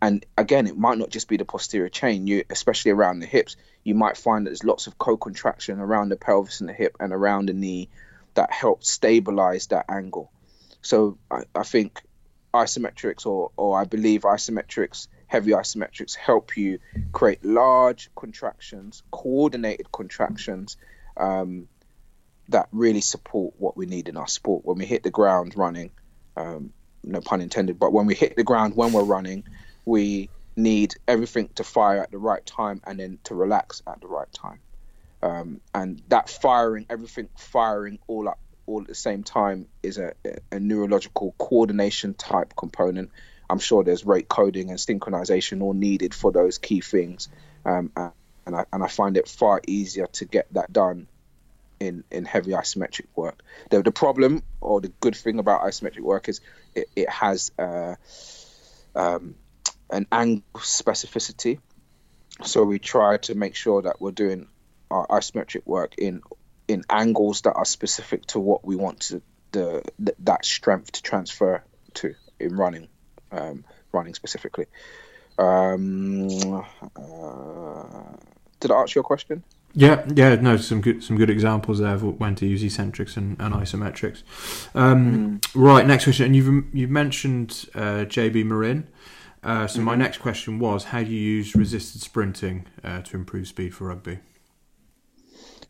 And 0.00 0.24
again, 0.36 0.68
it 0.68 0.78
might 0.78 0.98
not 0.98 1.10
just 1.10 1.28
be 1.28 1.36
the 1.36 1.44
posterior 1.44 1.88
chain. 1.88 2.26
You, 2.26 2.44
especially 2.50 2.92
around 2.92 3.18
the 3.18 3.26
hips, 3.26 3.56
you 3.82 3.94
might 3.94 4.16
find 4.16 4.46
that 4.46 4.50
there's 4.50 4.62
lots 4.62 4.86
of 4.86 4.96
co-contraction 4.96 5.80
around 5.80 6.10
the 6.10 6.16
pelvis 6.16 6.60
and 6.60 6.68
the 6.68 6.72
hip 6.72 6.96
and 7.00 7.12
around 7.12 7.46
the 7.46 7.52
knee 7.52 7.88
that 8.34 8.52
help 8.52 8.84
stabilize 8.84 9.66
that 9.68 9.86
angle. 9.88 10.30
So 10.82 11.18
I, 11.30 11.42
I 11.54 11.64
think 11.64 12.00
isometrics, 12.54 13.26
or 13.26 13.50
or 13.56 13.78
I 13.78 13.84
believe 13.84 14.22
isometrics 14.22 15.08
heavy 15.28 15.52
isometrics 15.52 16.16
help 16.16 16.56
you 16.56 16.80
create 17.12 17.44
large 17.44 18.10
contractions, 18.16 19.02
coordinated 19.12 19.92
contractions, 19.92 20.76
um, 21.16 21.68
that 22.48 22.68
really 22.72 23.02
support 23.02 23.54
what 23.58 23.76
we 23.76 23.86
need 23.86 24.08
in 24.08 24.16
our 24.16 24.26
sport. 24.26 24.64
When 24.64 24.78
we 24.78 24.86
hit 24.86 25.04
the 25.04 25.10
ground 25.10 25.56
running, 25.56 25.90
um, 26.36 26.72
no 27.04 27.20
pun 27.20 27.40
intended, 27.40 27.78
but 27.78 27.92
when 27.92 28.06
we 28.06 28.14
hit 28.14 28.36
the 28.36 28.42
ground 28.42 28.74
when 28.74 28.92
we're 28.92 29.04
running, 29.04 29.44
we 29.84 30.30
need 30.56 30.94
everything 31.06 31.48
to 31.54 31.62
fire 31.62 32.02
at 32.02 32.10
the 32.10 32.18
right 32.18 32.44
time 32.44 32.80
and 32.84 32.98
then 32.98 33.18
to 33.24 33.34
relax 33.34 33.82
at 33.86 34.00
the 34.00 34.08
right 34.08 34.32
time. 34.32 34.58
Um, 35.22 35.60
and 35.74 36.02
that 36.08 36.30
firing, 36.30 36.86
everything 36.88 37.28
firing 37.36 37.98
all 38.06 38.28
up 38.28 38.38
all 38.66 38.82
at 38.82 38.86
the 38.86 38.94
same 38.94 39.22
time 39.22 39.66
is 39.82 39.98
a, 39.98 40.12
a 40.52 40.60
neurological 40.60 41.34
coordination 41.38 42.14
type 42.14 42.54
component. 42.56 43.10
I'm 43.50 43.58
sure 43.58 43.84
there's 43.84 44.04
rate 44.04 44.28
coding 44.28 44.70
and 44.70 44.78
synchronization 44.78 45.62
all 45.62 45.74
needed 45.74 46.14
for 46.14 46.32
those 46.32 46.58
key 46.58 46.80
things. 46.80 47.28
Um, 47.64 47.90
and 48.46 48.56
I, 48.56 48.64
and 48.72 48.82
I 48.82 48.88
find 48.88 49.16
it 49.16 49.28
far 49.28 49.60
easier 49.66 50.06
to 50.06 50.24
get 50.24 50.52
that 50.54 50.72
done 50.72 51.08
in, 51.80 52.04
in 52.10 52.24
heavy 52.24 52.52
isometric 52.52 53.06
work. 53.14 53.42
The, 53.70 53.82
the 53.82 53.92
problem 53.92 54.42
or 54.60 54.80
the 54.80 54.92
good 55.00 55.16
thing 55.16 55.38
about 55.38 55.62
isometric 55.62 56.00
work 56.00 56.28
is 56.28 56.40
it, 56.74 56.88
it 56.96 57.08
has 57.08 57.52
uh, 57.58 57.94
um, 58.94 59.34
an 59.90 60.06
angle 60.10 60.42
specificity. 60.56 61.60
So 62.44 62.64
we 62.64 62.78
try 62.78 63.18
to 63.18 63.34
make 63.34 63.54
sure 63.54 63.82
that 63.82 64.00
we're 64.00 64.12
doing 64.12 64.48
our 64.90 65.06
isometric 65.06 65.66
work 65.66 65.94
in 65.98 66.22
in 66.66 66.84
angles 66.90 67.40
that 67.42 67.54
are 67.54 67.64
specific 67.64 68.26
to 68.26 68.38
what 68.38 68.64
we 68.64 68.76
want 68.76 69.00
to 69.00 69.22
the, 69.52 69.82
the 69.98 70.14
that 70.20 70.44
strength 70.44 70.92
to 70.92 71.02
transfer 71.02 71.64
to 71.94 72.14
in 72.38 72.54
running, 72.54 72.88
um, 73.32 73.64
running 73.92 74.14
specifically. 74.14 74.66
Um, 75.38 76.28
uh, 76.96 78.16
did 78.60 78.70
I 78.70 78.80
answer 78.80 78.98
your 78.98 79.04
question? 79.04 79.44
Yeah, 79.74 80.04
yeah, 80.14 80.34
no, 80.36 80.56
some 80.56 80.80
good 80.80 81.04
some 81.04 81.16
good 81.16 81.30
examples 81.30 81.78
there 81.78 81.94
of 81.94 82.02
when 82.02 82.34
to 82.36 82.46
use 82.46 82.64
eccentrics 82.64 83.16
and, 83.16 83.36
and 83.38 83.54
isometrics. 83.54 84.22
Um, 84.74 85.40
mm. 85.40 85.50
Right, 85.54 85.86
next 85.86 86.04
question, 86.04 86.26
and 86.26 86.36
you've 86.36 86.74
you've 86.74 86.90
mentioned 86.90 87.66
uh, 87.74 88.04
JB 88.04 88.46
Morin. 88.46 88.88
Uh, 89.42 89.66
so 89.66 89.76
mm-hmm. 89.76 89.84
my 89.84 89.94
next 89.94 90.18
question 90.18 90.58
was, 90.58 90.84
how 90.84 91.02
do 91.04 91.10
you 91.10 91.20
use 91.20 91.54
resisted 91.54 92.00
sprinting 92.00 92.66
uh, 92.82 93.02
to 93.02 93.16
improve 93.16 93.46
speed 93.46 93.72
for 93.72 93.86
rugby? 93.86 94.18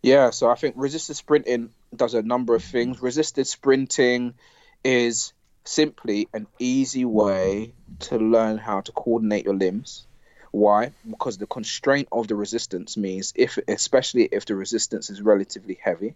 Yeah, 0.03 0.31
so 0.31 0.49
I 0.49 0.55
think 0.55 0.75
resisted 0.79 1.17
sprinting 1.17 1.71
does 1.95 2.15
a 2.15 2.23
number 2.23 2.55
of 2.55 2.65
things. 2.65 3.03
Resisted 3.03 3.47
sprinting 3.47 4.35
is 4.85 5.33
simply 5.65 6.29
an 6.33 6.47
easy 6.59 7.05
way 7.05 7.73
to 8.01 8.17
learn 8.17 8.59
how 8.59 8.81
to 8.81 8.93
coordinate 8.93 9.45
your 9.45 9.55
limbs. 9.55 10.07
Why? 10.51 10.93
Because 11.09 11.39
the 11.39 11.47
constraint 11.47 12.09
of 12.11 12.27
the 12.27 12.35
resistance 12.35 12.97
means 12.97 13.33
if 13.37 13.59
especially 13.69 14.25
if 14.25 14.47
the 14.47 14.55
resistance 14.57 15.11
is 15.11 15.21
relatively 15.21 15.79
heavy, 15.83 16.15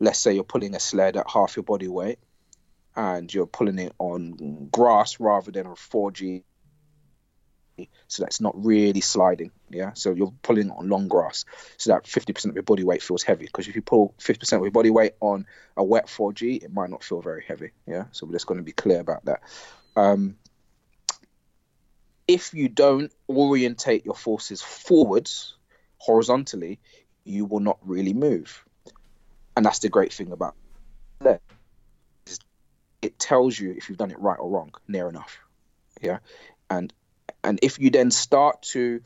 let's 0.00 0.18
say 0.18 0.34
you're 0.34 0.44
pulling 0.44 0.74
a 0.74 0.80
sled 0.80 1.16
at 1.16 1.30
half 1.30 1.56
your 1.56 1.62
body 1.62 1.88
weight 1.88 2.18
and 2.96 3.32
you're 3.32 3.46
pulling 3.46 3.78
it 3.78 3.94
on 3.98 4.68
grass 4.70 5.20
rather 5.20 5.50
than 5.50 5.66
on 5.66 5.76
4G 5.76 6.42
so 8.08 8.22
that's 8.22 8.40
not 8.40 8.54
really 8.64 9.00
sliding. 9.00 9.50
Yeah, 9.70 9.92
so 9.94 10.12
you're 10.12 10.32
pulling 10.42 10.70
on 10.70 10.88
long 10.88 11.08
grass, 11.08 11.44
so 11.76 11.92
that 11.92 12.04
50% 12.04 12.46
of 12.46 12.54
your 12.54 12.62
body 12.62 12.84
weight 12.84 13.02
feels 13.02 13.22
heavy. 13.22 13.46
Because 13.46 13.68
if 13.68 13.74
you 13.74 13.82
pull 13.82 14.14
50% 14.18 14.52
of 14.54 14.62
your 14.62 14.70
body 14.70 14.90
weight 14.90 15.14
on 15.20 15.46
a 15.76 15.84
wet 15.84 16.06
4G, 16.06 16.62
it 16.62 16.72
might 16.72 16.90
not 16.90 17.02
feel 17.02 17.20
very 17.20 17.44
heavy. 17.46 17.70
Yeah, 17.86 18.04
so 18.12 18.26
we're 18.26 18.32
just 18.32 18.46
going 18.46 18.58
to 18.58 18.64
be 18.64 18.72
clear 18.72 19.00
about 19.00 19.24
that. 19.24 19.40
Um, 19.96 20.36
if 22.28 22.54
you 22.54 22.68
don't 22.68 23.12
orientate 23.28 24.04
your 24.04 24.14
forces 24.14 24.62
forwards 24.62 25.56
horizontally, 25.98 26.78
you 27.24 27.44
will 27.44 27.60
not 27.60 27.78
really 27.82 28.12
move. 28.12 28.64
And 29.56 29.64
that's 29.64 29.80
the 29.80 29.88
great 29.88 30.12
thing 30.12 30.32
about 30.32 30.54
that. 31.20 31.40
It 33.00 33.18
tells 33.18 33.58
you 33.58 33.72
if 33.72 33.88
you've 33.88 33.98
done 33.98 34.10
it 34.10 34.18
right 34.18 34.38
or 34.38 34.48
wrong, 34.48 34.72
near 34.86 35.08
enough. 35.08 35.40
Yeah. 36.00 36.18
And 36.70 36.92
and 37.44 37.58
if 37.62 37.78
you 37.78 37.90
then 37.90 38.10
start 38.10 38.62
to 38.62 39.02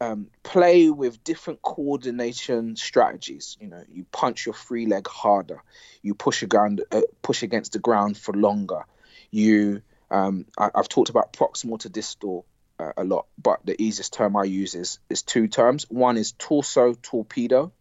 um, 0.00 0.28
play 0.42 0.90
with 0.90 1.22
different 1.22 1.60
coordination 1.62 2.76
strategies. 2.76 3.56
You 3.60 3.68
know, 3.68 3.84
you 3.92 4.06
punch 4.10 4.46
your 4.46 4.54
free 4.54 4.86
leg 4.86 5.06
harder, 5.06 5.62
you 6.02 6.14
push 6.14 6.42
ground, 6.44 6.82
uh, 6.90 7.02
push 7.22 7.42
against 7.42 7.72
the 7.72 7.78
ground 7.78 8.16
for 8.16 8.32
longer. 8.32 8.86
You, 9.30 9.82
um, 10.10 10.46
I, 10.58 10.70
have 10.74 10.88
talked 10.88 11.10
about 11.10 11.32
proximal 11.32 11.78
to 11.80 11.88
distal 11.88 12.46
uh, 12.78 12.92
a 12.96 13.04
lot, 13.04 13.26
but 13.40 13.60
the 13.64 13.80
easiest 13.80 14.14
term 14.14 14.36
I 14.36 14.44
use 14.44 14.74
is 14.74 14.98
is 15.10 15.22
two 15.22 15.48
terms. 15.48 15.84
One 15.90 16.16
is 16.16 16.32
torso 16.32 16.94
torpedo, 16.94 17.72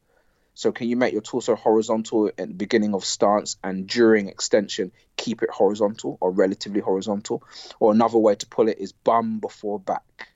so 0.60 0.74
can 0.74 0.90
you 0.90 0.98
make 0.98 1.14
your 1.14 1.22
torso 1.22 1.56
horizontal 1.56 2.28
at 2.28 2.36
the 2.36 2.54
beginning 2.54 2.94
of 2.94 3.06
stance 3.06 3.56
and 3.64 3.88
during 3.88 4.28
extension 4.28 4.92
keep 5.16 5.42
it 5.42 5.50
horizontal 5.50 6.18
or 6.20 6.32
relatively 6.32 6.82
horizontal? 6.82 7.42
Or 7.80 7.94
another 7.94 8.18
way 8.18 8.36
to 8.36 8.46
pull 8.46 8.68
it 8.68 8.78
is 8.78 8.92
bum 8.92 9.40
before 9.40 9.80
back. 9.80 10.34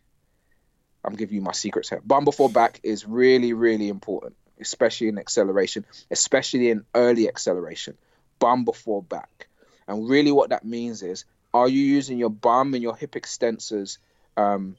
I'm 1.03 1.17
giving 1.17 1.35
you 1.35 1.41
my 1.41 1.51
secrets 1.51 1.89
here. 1.89 1.99
Bum 2.05 2.23
before 2.23 2.49
back 2.49 2.79
is 2.83 3.05
really, 3.05 3.51
really 3.51 3.89
important, 3.89 4.37
especially 4.61 5.09
in 5.09 5.19
acceleration, 5.19 5.85
especially 6.09 6.69
in 6.69 6.85
early 6.95 7.27
acceleration. 7.27 7.97
Bum 8.39 8.63
before 8.63 9.03
back. 9.03 9.49
And 9.89 10.07
really 10.07 10.31
what 10.31 10.51
that 10.51 10.63
means 10.63 11.03
is, 11.03 11.25
are 11.53 11.67
you 11.67 11.81
using 11.81 12.17
your 12.17 12.29
bum 12.29 12.73
and 12.73 12.81
your 12.81 12.95
hip 12.95 13.11
extensors 13.11 13.97
um, 14.37 14.77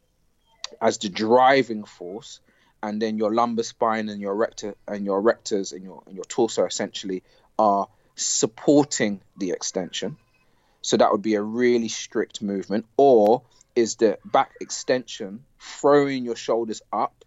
as 0.81 0.97
the 0.97 1.11
driving 1.11 1.85
force 1.85 2.41
and 2.85 3.01
then 3.01 3.16
your 3.16 3.32
lumbar 3.32 3.62
spine 3.64 4.11
and 4.11 4.20
your 4.20 4.35
rector 4.35 4.74
and 4.87 5.07
your 5.07 5.18
rectors 5.22 5.72
and 5.72 5.82
your 5.82 6.03
and 6.07 6.14
your 6.14 6.24
torso 6.26 6.66
essentially 6.66 7.22
are 7.59 7.89
supporting 8.14 9.22
the 9.39 9.53
extension. 9.53 10.18
So 10.82 10.99
that 10.99 11.11
would 11.11 11.22
be 11.22 11.35
a 11.35 11.41
really 11.41 11.89
strict 11.89 12.43
movement. 12.43 12.85
Or 12.99 13.43
is 13.74 13.97
the 13.97 14.18
back 14.22 14.53
extension 14.61 15.45
throwing 15.59 16.26
your 16.26 16.37
shoulders 16.37 16.82
up 16.93 17.24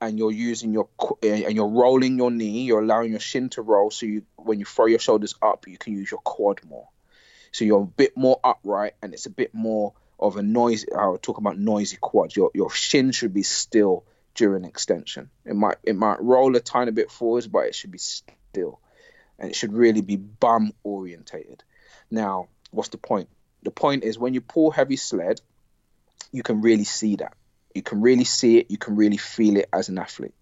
and 0.00 0.16
you're 0.16 0.30
using 0.30 0.72
your 0.72 0.88
eh, 1.24 1.42
and 1.44 1.56
you're 1.56 1.74
rolling 1.82 2.16
your 2.16 2.30
knee, 2.30 2.62
you're 2.62 2.82
allowing 2.82 3.10
your 3.10 3.20
shin 3.20 3.48
to 3.50 3.62
roll 3.62 3.90
so 3.90 4.06
you 4.06 4.22
when 4.36 4.60
you 4.60 4.64
throw 4.64 4.86
your 4.86 5.00
shoulders 5.00 5.34
up, 5.42 5.66
you 5.66 5.76
can 5.76 5.94
use 5.94 6.08
your 6.08 6.20
quad 6.20 6.60
more. 6.64 6.86
So 7.50 7.64
you're 7.64 7.82
a 7.82 7.96
bit 8.02 8.16
more 8.16 8.38
upright 8.44 8.94
and 9.02 9.12
it's 9.12 9.26
a 9.26 9.30
bit 9.30 9.54
more 9.54 9.92
of 10.20 10.36
a 10.36 10.42
noisy 10.42 10.86
I'll 10.96 11.18
talk 11.18 11.38
about 11.38 11.58
noisy 11.58 11.98
quad. 12.00 12.36
Your 12.36 12.52
your 12.54 12.70
shin 12.70 13.10
should 13.10 13.34
be 13.34 13.42
still 13.42 14.04
during 14.34 14.64
extension. 14.64 15.30
It 15.44 15.54
might 15.54 15.76
it 15.82 15.96
might 15.96 16.22
roll 16.22 16.54
a 16.56 16.60
tiny 16.60 16.90
bit 16.90 17.10
forwards, 17.10 17.46
but 17.46 17.66
it 17.66 17.74
should 17.74 17.90
be 17.90 17.98
still, 17.98 18.80
and 19.38 19.50
it 19.50 19.56
should 19.56 19.72
really 19.72 20.02
be 20.02 20.16
bum 20.16 20.72
orientated. 20.82 21.62
Now, 22.10 22.48
what's 22.70 22.90
the 22.90 22.98
point? 22.98 23.28
The 23.62 23.70
point 23.70 24.04
is 24.04 24.18
when 24.18 24.34
you 24.34 24.40
pull 24.40 24.70
heavy 24.70 24.96
sled, 24.96 25.40
you 26.32 26.42
can 26.42 26.60
really 26.60 26.84
see 26.84 27.16
that. 27.16 27.34
You 27.74 27.82
can 27.82 28.02
really 28.02 28.24
see 28.24 28.58
it. 28.58 28.70
You 28.70 28.78
can 28.78 28.96
really 28.96 29.16
feel 29.16 29.56
it 29.56 29.68
as 29.72 29.88
an 29.88 29.98
athlete. 29.98 30.34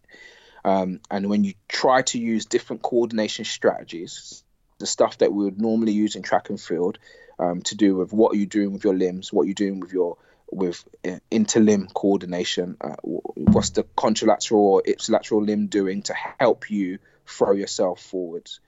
Um, 0.65 1.01
and 1.11 1.29
when 1.29 1.45
you 1.45 1.55
try 1.69 2.03
to 2.03 2.19
use 2.19 2.47
different 2.47 2.83
coordination 2.83 3.45
strategies, 3.45 4.45
the 4.79 4.87
stuff 4.87 5.19
that 5.19 5.33
we 5.33 5.45
would 5.45 5.61
normally 5.61 5.93
use 5.93 6.15
in 6.15 6.23
track 6.23 6.51
and 6.51 6.61
field, 6.61 6.99
um, 7.39 7.63
to 7.63 7.75
do 7.75 7.97
with 7.97 8.13
what 8.13 8.33
are 8.33 8.37
you're 8.37 8.47
doing 8.47 8.73
with 8.73 8.85
your 8.85 8.95
limbs, 8.95 9.33
what 9.33 9.47
you're 9.47 9.55
doing 9.55 9.81
with 9.81 9.93
your 9.93 10.17
with 10.53 10.85
uh, 11.05 11.19
interlimb 11.31 11.93
coordination. 11.93 12.77
Uh, 12.81 12.97
what's 13.03 13.71
the 13.71 13.85
contralateral 13.97 14.59
or 14.59 14.83
ipsilateral 14.83 15.45
limb 15.47 15.67
doing 15.67 16.03
to 16.03 16.15
help 16.39 16.71
you 16.71 16.99
throw 17.27 17.53
yourself 17.53 18.01
forwards? 18.01 18.61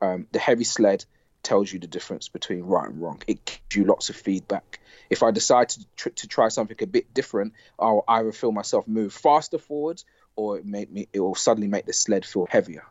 Um, 0.00 0.26
the 0.32 0.38
heavy 0.38 0.64
sled 0.64 1.04
tells 1.42 1.72
you 1.72 1.80
the 1.80 1.86
difference 1.86 2.28
between 2.28 2.62
right 2.62 2.88
and 2.88 3.00
wrong. 3.02 3.20
It 3.26 3.44
gives 3.44 3.76
you 3.76 3.84
lots 3.84 4.10
of 4.10 4.16
feedback. 4.16 4.80
If 5.10 5.22
I 5.22 5.32
decide 5.32 5.70
to, 5.70 5.86
tr- 5.96 6.08
to 6.10 6.28
try 6.28 6.48
something 6.48 6.76
a 6.80 6.86
bit 6.86 7.12
different, 7.12 7.54
I'll 7.78 8.04
either 8.06 8.32
feel 8.32 8.52
myself 8.52 8.86
move 8.86 9.12
faster 9.12 9.58
forwards 9.58 10.04
or 10.36 10.58
it, 10.58 10.64
make 10.64 10.90
me, 10.90 11.08
it 11.12 11.20
will 11.20 11.34
suddenly 11.34 11.68
make 11.68 11.86
the 11.86 11.92
sled 11.92 12.24
feel 12.24 12.46
heavier. 12.48 12.84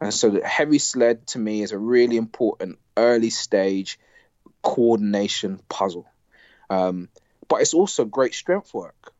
And 0.00 0.12
so 0.12 0.30
the 0.30 0.46
heavy 0.46 0.80
sled 0.80 1.28
to 1.28 1.38
me 1.38 1.62
is 1.62 1.70
a 1.70 1.78
really 1.78 2.16
important 2.16 2.78
early 2.96 3.30
stage 3.30 4.00
coordination 4.60 5.60
puzzle. 5.68 6.06
Um, 6.68 7.08
but 7.52 7.60
it's 7.60 7.74
also 7.74 8.06
great 8.06 8.32
strength 8.32 8.72
work. 8.72 9.12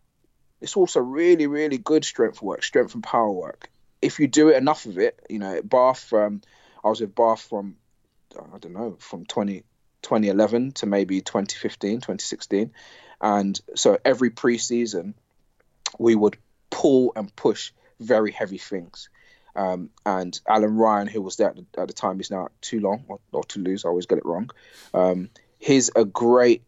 It's 0.62 0.74
also 0.74 1.00
really, 1.00 1.46
really 1.46 1.76
good 1.76 2.02
strength 2.02 2.40
work, 2.40 2.62
strength 2.62 2.94
and 2.94 3.04
power 3.04 3.30
work. 3.30 3.68
If 4.00 4.20
you 4.20 4.26
do 4.26 4.48
it 4.48 4.56
enough 4.56 4.86
of 4.86 4.96
it, 4.96 5.20
you 5.28 5.38
know, 5.38 5.60
Bath, 5.62 6.10
um, 6.14 6.40
I 6.82 6.88
was 6.88 7.02
with 7.02 7.14
Bath 7.14 7.42
from, 7.42 7.76
I 8.34 8.56
don't 8.56 8.72
know, 8.72 8.96
from 9.00 9.26
20, 9.26 9.64
2011 10.00 10.72
to 10.72 10.86
maybe 10.86 11.20
2015, 11.20 11.96
2016. 11.96 12.72
And 13.20 13.60
so 13.74 13.98
every 14.02 14.30
preseason, 14.30 15.12
we 15.98 16.14
would 16.14 16.38
pull 16.70 17.12
and 17.14 17.36
push 17.36 17.72
very 18.00 18.32
heavy 18.32 18.56
things. 18.56 19.10
Um, 19.54 19.90
and 20.06 20.40
Alan 20.48 20.78
Ryan, 20.78 21.06
who 21.06 21.20
was 21.20 21.36
there 21.36 21.50
at 21.50 21.56
the, 21.56 21.66
at 21.78 21.86
the 21.86 21.92
time, 21.92 22.18
is 22.18 22.30
now 22.30 22.48
Toulon 22.62 23.04
or, 23.08 23.20
or 23.30 23.44
Toulouse. 23.44 23.84
I 23.84 23.90
always 23.90 24.06
get 24.06 24.16
it 24.16 24.24
wrong. 24.24 24.48
Um, 24.94 25.28
he's 25.58 25.90
a 25.94 26.06
great 26.06 26.62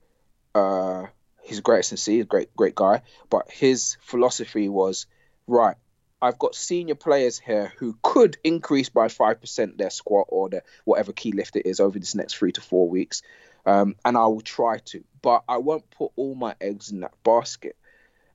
uh, 0.54 1.06
he's 1.44 1.60
great 1.60 1.92
at 1.92 1.98
he's 1.98 2.22
a 2.22 2.24
great 2.24 2.54
great 2.56 2.74
guy. 2.74 3.02
But 3.30 3.50
his 3.50 3.96
philosophy 4.00 4.68
was 4.68 5.06
right. 5.46 5.76
I've 6.20 6.38
got 6.38 6.54
senior 6.54 6.94
players 6.94 7.38
here 7.38 7.72
who 7.76 7.98
could 8.02 8.38
increase 8.42 8.88
by 8.88 9.08
5% 9.08 9.76
their 9.76 9.90
squat 9.90 10.26
or 10.30 10.48
their 10.48 10.62
whatever 10.84 11.12
key 11.12 11.32
lift 11.32 11.56
it 11.56 11.66
is 11.66 11.80
over 11.80 11.98
this 11.98 12.14
next 12.14 12.34
three 12.36 12.52
to 12.52 12.62
four 12.62 12.88
weeks. 12.88 13.20
Um, 13.66 13.96
and 14.06 14.16
I 14.16 14.26
will 14.26 14.40
try 14.40 14.78
to, 14.86 15.04
but 15.20 15.44
I 15.46 15.58
won't 15.58 15.90
put 15.90 16.12
all 16.16 16.34
my 16.34 16.54
eggs 16.62 16.90
in 16.90 17.00
that 17.00 17.12
basket. 17.24 17.76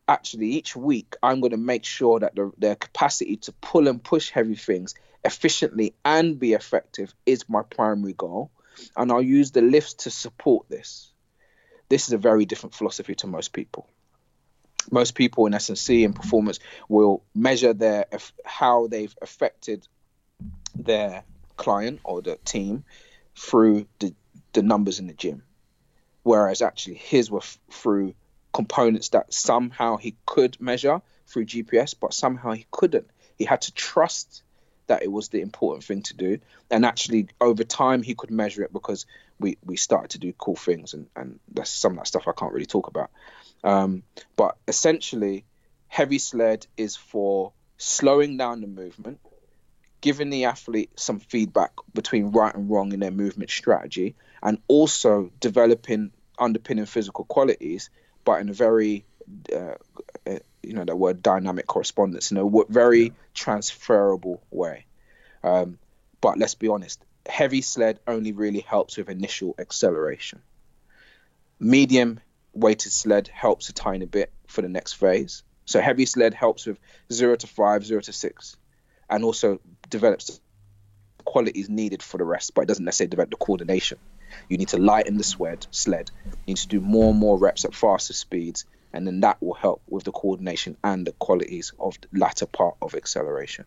Actually, 0.07 0.51
each 0.51 0.75
week 0.75 1.15
I'm 1.23 1.39
going 1.39 1.51
to 1.51 1.57
make 1.57 1.83
sure 1.83 2.19
that 2.19 2.35
the, 2.35 2.51
their 2.59 2.75
capacity 2.75 3.37
to 3.37 3.53
pull 3.53 3.87
and 3.87 4.03
push 4.03 4.29
heavy 4.29 4.55
things 4.55 4.93
efficiently 5.23 5.95
and 6.05 6.39
be 6.39 6.53
effective 6.53 7.13
is 7.25 7.49
my 7.49 7.63
primary 7.63 8.13
goal. 8.13 8.51
And 8.95 9.11
I'll 9.11 9.21
use 9.21 9.49
the 9.49 9.61
lifts 9.61 9.95
to 10.05 10.11
support 10.11 10.69
this. 10.69 11.11
This 11.89 12.07
is 12.07 12.13
a 12.13 12.17
very 12.17 12.45
different 12.45 12.75
philosophy 12.75 13.15
to 13.15 13.27
most 13.27 13.51
people. 13.51 13.87
Most 14.91 15.15
people 15.15 15.45
in 15.45 15.53
S&C 15.53 16.05
and 16.05 16.15
performance 16.15 16.59
will 16.87 17.23
measure 17.35 17.73
their 17.73 18.05
how 18.45 18.87
they've 18.87 19.15
affected 19.21 19.87
their 20.75 21.23
client 21.57 21.99
or 22.03 22.21
the 22.21 22.37
team 22.37 22.83
through 23.35 23.85
the, 23.99 24.13
the 24.53 24.61
numbers 24.61 24.99
in 24.99 25.07
the 25.07 25.13
gym. 25.13 25.43
Whereas 26.23 26.61
actually 26.61 26.95
his 26.95 27.29
were 27.29 27.39
f- 27.39 27.59
through 27.71 28.13
components 28.53 29.09
that 29.09 29.33
somehow 29.33 29.97
he 29.97 30.15
could 30.25 30.59
measure 30.59 31.01
through 31.27 31.45
GPS 31.45 31.95
but 31.99 32.13
somehow 32.13 32.51
he 32.53 32.65
couldn't. 32.71 33.09
He 33.37 33.45
had 33.45 33.61
to 33.61 33.73
trust 33.73 34.43
that 34.87 35.03
it 35.03 35.11
was 35.11 35.29
the 35.29 35.41
important 35.41 35.83
thing 35.83 36.01
to 36.03 36.15
do. 36.15 36.39
And 36.71 36.85
actually 36.85 37.27
over 37.39 37.63
time 37.63 38.01
he 38.01 38.15
could 38.15 38.31
measure 38.31 38.63
it 38.63 38.73
because 38.73 39.05
we 39.39 39.57
we 39.63 39.77
started 39.77 40.11
to 40.11 40.19
do 40.19 40.33
cool 40.33 40.55
things 40.55 40.93
and 40.93 41.07
and 41.15 41.39
that's 41.51 41.69
some 41.69 41.93
of 41.93 41.97
that 41.99 42.07
stuff 42.07 42.27
I 42.27 42.33
can't 42.33 42.53
really 42.53 42.65
talk 42.65 42.87
about 42.87 43.09
um, 43.63 44.03
but 44.35 44.57
essentially, 44.67 45.45
heavy 45.87 46.19
sled 46.19 46.67
is 46.77 46.95
for 46.95 47.53
slowing 47.77 48.37
down 48.37 48.61
the 48.61 48.67
movement, 48.67 49.19
giving 50.01 50.29
the 50.29 50.45
athlete 50.45 50.91
some 50.97 51.19
feedback 51.19 51.71
between 51.93 52.31
right 52.31 52.53
and 52.53 52.69
wrong 52.69 52.93
in 52.93 52.99
their 52.99 53.11
movement 53.11 53.49
strategy, 53.49 54.15
and 54.41 54.59
also 54.67 55.31
developing 55.39 56.11
underpinning 56.37 56.85
physical 56.85 57.25
qualities, 57.25 57.89
but 58.23 58.39
in 58.39 58.49
a 58.49 58.53
very 58.53 59.05
uh, 59.53 59.75
you 60.63 60.73
know 60.73 60.85
that 60.85 60.95
word 60.95 61.21
dynamic 61.21 61.67
correspondence 61.67 62.31
in 62.31 62.37
a 62.37 62.49
very 62.69 63.13
transferable 63.33 64.41
way. 64.51 64.85
Um, 65.43 65.77
but 66.21 66.37
let's 66.37 66.55
be 66.55 66.67
honest, 66.67 67.03
heavy 67.29 67.61
sled 67.61 67.99
only 68.07 68.31
really 68.31 68.61
helps 68.61 68.97
with 68.97 69.09
initial 69.09 69.55
acceleration. 69.59 70.41
Medium 71.59 72.19
weighted 72.53 72.91
sled 72.91 73.27
helps 73.27 73.69
a 73.69 73.73
tiny 73.73 74.05
bit 74.05 74.31
for 74.47 74.61
the 74.61 74.69
next 74.69 74.93
phase. 74.93 75.43
So 75.65 75.81
heavy 75.81 76.05
sled 76.05 76.33
helps 76.33 76.65
with 76.65 76.79
zero 77.11 77.35
to 77.35 77.47
five, 77.47 77.85
zero 77.85 78.01
to 78.01 78.13
six, 78.13 78.57
and 79.09 79.23
also 79.23 79.59
develops 79.89 80.39
qualities 81.25 81.69
needed 81.69 82.01
for 82.01 82.17
the 82.17 82.23
rest, 82.23 82.55
but 82.55 82.61
it 82.61 82.67
doesn't 82.67 82.85
necessarily 82.85 83.09
develop 83.09 83.29
the 83.29 83.37
coordination. 83.37 83.99
You 84.47 84.57
need 84.57 84.69
to 84.69 84.77
lighten 84.77 85.17
the 85.17 85.23
sled, 85.23 85.67
sled. 85.71 86.09
You 86.25 86.31
need 86.47 86.57
to 86.57 86.67
do 86.67 86.81
more 86.81 87.11
and 87.11 87.19
more 87.19 87.37
reps 87.37 87.65
at 87.65 87.75
faster 87.75 88.13
speeds, 88.13 88.65
and 88.93 89.05
then 89.05 89.19
that 89.19 89.41
will 89.41 89.53
help 89.53 89.81
with 89.87 90.03
the 90.03 90.11
coordination 90.11 90.77
and 90.83 91.05
the 91.05 91.11
qualities 91.11 91.73
of 91.79 91.99
the 92.01 92.19
latter 92.19 92.47
part 92.47 92.75
of 92.81 92.95
acceleration. 92.95 93.65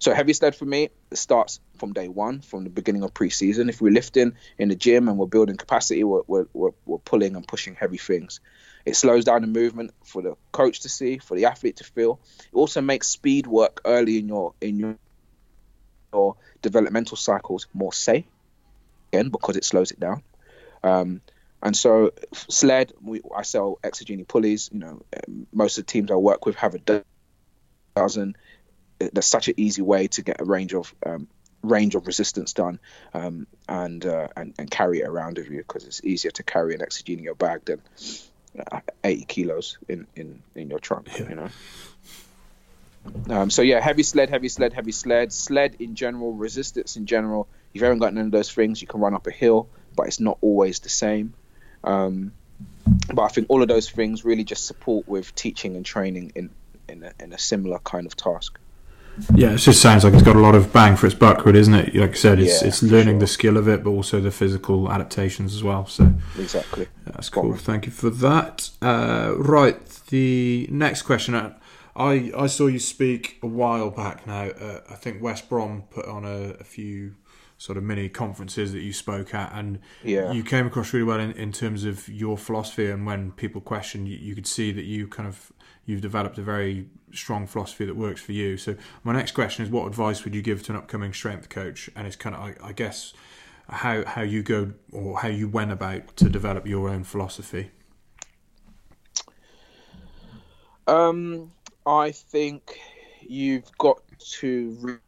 So 0.00 0.14
heavy 0.14 0.32
sled 0.32 0.56
for 0.56 0.64
me 0.64 0.88
starts 1.12 1.60
from 1.76 1.92
day 1.92 2.08
one, 2.08 2.40
from 2.40 2.64
the 2.64 2.70
beginning 2.70 3.02
of 3.02 3.12
preseason. 3.12 3.68
If 3.68 3.82
we're 3.82 3.92
lifting 3.92 4.32
in 4.56 4.70
the 4.70 4.74
gym 4.74 5.08
and 5.08 5.18
we're 5.18 5.26
building 5.26 5.58
capacity, 5.58 6.02
we're, 6.04 6.22
we're, 6.26 6.46
we're, 6.54 6.70
we're 6.86 6.98
pulling 6.98 7.36
and 7.36 7.46
pushing 7.46 7.74
heavy 7.74 7.98
things. 7.98 8.40
It 8.86 8.96
slows 8.96 9.26
down 9.26 9.42
the 9.42 9.46
movement 9.46 9.92
for 10.02 10.22
the 10.22 10.36
coach 10.52 10.80
to 10.80 10.88
see, 10.88 11.18
for 11.18 11.36
the 11.36 11.44
athlete 11.44 11.76
to 11.76 11.84
feel. 11.84 12.18
It 12.40 12.54
also 12.54 12.80
makes 12.80 13.08
speed 13.08 13.46
work 13.46 13.82
early 13.84 14.18
in 14.18 14.26
your 14.26 14.54
in 14.62 14.78
your, 14.78 14.96
your 16.14 16.36
developmental 16.62 17.18
cycles 17.18 17.66
more 17.74 17.92
safe, 17.92 18.24
again 19.12 19.28
because 19.28 19.56
it 19.56 19.64
slows 19.66 19.90
it 19.90 20.00
down. 20.00 20.22
Um, 20.82 21.20
and 21.62 21.76
so 21.76 22.12
sled, 22.32 22.94
we, 23.02 23.20
I 23.36 23.42
sell 23.42 23.78
Exer-Genie 23.82 24.24
pulleys. 24.24 24.70
You 24.72 24.78
know, 24.78 25.02
most 25.52 25.76
of 25.76 25.84
the 25.84 25.92
teams 25.92 26.10
I 26.10 26.14
work 26.14 26.46
with 26.46 26.56
have 26.56 26.74
a 26.74 27.04
dozen 27.94 28.34
there's 29.12 29.26
such 29.26 29.48
an 29.48 29.54
easy 29.56 29.82
way 29.82 30.08
to 30.08 30.22
get 30.22 30.40
a 30.40 30.44
range 30.44 30.74
of 30.74 30.94
um, 31.04 31.28
range 31.62 31.94
of 31.94 32.06
resistance 32.06 32.52
done 32.52 32.78
um, 33.14 33.46
and, 33.68 34.04
uh, 34.06 34.28
and 34.36 34.54
and 34.58 34.70
carry 34.70 35.00
it 35.00 35.06
around 35.06 35.36
with 35.38 35.48
you 35.48 35.58
because 35.58 35.84
it's 35.84 36.02
easier 36.04 36.30
to 36.30 36.42
carry 36.42 36.74
an 36.74 36.80
Exer-Genie 36.80 37.18
in 37.18 37.24
your 37.24 37.34
bag 37.34 37.64
than 37.64 37.80
uh, 38.72 38.80
80 39.04 39.24
kilos 39.24 39.78
in, 39.88 40.06
in, 40.16 40.42
in 40.54 40.70
your 40.70 40.78
trunk, 40.78 41.08
yeah. 41.18 41.28
you 41.28 41.34
know. 41.34 41.48
Um, 43.30 43.50
so 43.50 43.62
yeah, 43.62 43.80
heavy 43.80 44.02
sled, 44.02 44.28
heavy 44.28 44.48
sled, 44.48 44.72
heavy 44.72 44.92
sled, 44.92 45.32
sled 45.32 45.76
in 45.78 45.94
general, 45.94 46.34
resistance 46.34 46.96
in 46.96 47.06
general. 47.06 47.48
If 47.72 47.80
you 47.80 47.84
haven't 47.84 48.00
got 48.00 48.12
none 48.12 48.26
of 48.26 48.32
those 48.32 48.52
things, 48.52 48.80
you 48.80 48.88
can 48.88 49.00
run 49.00 49.14
up 49.14 49.26
a 49.26 49.30
hill, 49.30 49.68
but 49.96 50.06
it's 50.06 50.20
not 50.20 50.38
always 50.40 50.80
the 50.80 50.88
same. 50.88 51.34
Um, 51.82 52.32
but 53.12 53.22
I 53.22 53.28
think 53.28 53.46
all 53.48 53.62
of 53.62 53.68
those 53.68 53.88
things 53.88 54.24
really 54.24 54.44
just 54.44 54.66
support 54.66 55.08
with 55.08 55.34
teaching 55.34 55.76
and 55.76 55.84
training 55.84 56.32
in 56.34 56.50
in 56.88 57.04
a, 57.04 57.12
in 57.20 57.32
a 57.32 57.38
similar 57.38 57.78
kind 57.78 58.06
of 58.06 58.16
task. 58.16 58.58
Yeah, 59.34 59.52
it 59.52 59.58
just 59.58 59.82
sounds 59.82 60.04
like 60.04 60.14
it's 60.14 60.22
got 60.22 60.36
a 60.36 60.40
lot 60.40 60.54
of 60.54 60.72
bang 60.72 60.96
for 60.96 61.06
its 61.06 61.14
buck, 61.14 61.44
really, 61.44 61.60
isn't 61.60 61.74
it? 61.74 61.94
Like 61.94 62.10
I 62.10 62.14
said, 62.14 62.38
it's 62.38 62.62
yeah, 62.62 62.68
it's 62.68 62.82
learning 62.82 63.14
sure. 63.14 63.20
the 63.20 63.26
skill 63.26 63.56
of 63.56 63.68
it, 63.68 63.84
but 63.84 63.90
also 63.90 64.20
the 64.20 64.30
physical 64.30 64.90
adaptations 64.90 65.54
as 65.54 65.62
well. 65.62 65.86
So 65.86 66.14
exactly, 66.38 66.88
that's 67.04 67.28
cool. 67.28 67.54
Thank 67.56 67.86
you 67.86 67.92
for 67.92 68.10
that. 68.10 68.70
Uh, 68.80 69.34
right, 69.36 69.86
the 70.08 70.68
next 70.70 71.02
question. 71.02 71.34
Uh, 71.34 71.54
I 71.96 72.32
I 72.36 72.46
saw 72.46 72.66
you 72.66 72.78
speak 72.78 73.38
a 73.42 73.46
while 73.46 73.90
back 73.90 74.26
now. 74.26 74.48
Uh, 74.48 74.80
I 74.88 74.94
think 74.94 75.22
West 75.22 75.48
Brom 75.48 75.84
put 75.90 76.06
on 76.06 76.24
a, 76.24 76.54
a, 76.60 76.64
few 76.64 77.16
sort 77.58 77.76
of 77.76 77.84
mini 77.84 78.08
conferences 78.08 78.72
that 78.72 78.80
you 78.80 78.92
spoke 78.92 79.34
at, 79.34 79.52
and 79.52 79.80
yeah. 80.02 80.32
you 80.32 80.42
came 80.42 80.66
across 80.66 80.92
really 80.92 81.04
well 81.04 81.20
in, 81.20 81.32
in 81.32 81.52
terms 81.52 81.84
of 81.84 82.08
your 82.08 82.38
philosophy. 82.38 82.90
And 82.90 83.04
when 83.04 83.32
people 83.32 83.60
question, 83.60 84.06
you, 84.06 84.16
you 84.16 84.34
could 84.34 84.46
see 84.46 84.72
that 84.72 84.84
you 84.84 85.08
kind 85.08 85.28
of 85.28 85.52
you've 85.84 86.00
developed 86.00 86.38
a 86.38 86.42
very 86.42 86.86
strong 87.12 87.46
philosophy 87.46 87.84
that 87.84 87.96
works 87.96 88.20
for 88.20 88.32
you. 88.32 88.56
So 88.56 88.76
my 89.04 89.12
next 89.12 89.32
question 89.32 89.64
is, 89.64 89.70
what 89.70 89.86
advice 89.86 90.24
would 90.24 90.34
you 90.34 90.42
give 90.42 90.62
to 90.64 90.72
an 90.72 90.78
upcoming 90.78 91.12
strength 91.12 91.48
coach? 91.48 91.90
And 91.94 92.06
it's 92.06 92.16
kind 92.16 92.34
of, 92.34 92.42
I, 92.42 92.68
I 92.68 92.72
guess, 92.72 93.12
how 93.68 94.04
how 94.04 94.22
you 94.22 94.42
go 94.42 94.72
or 94.92 95.20
how 95.20 95.28
you 95.28 95.48
went 95.48 95.72
about 95.72 96.16
to 96.16 96.28
develop 96.28 96.66
your 96.66 96.88
own 96.88 97.04
philosophy. 97.04 97.70
Um, 100.86 101.52
I 101.86 102.10
think 102.10 102.80
you've 103.20 103.70
got 103.78 104.02
to 104.40 104.98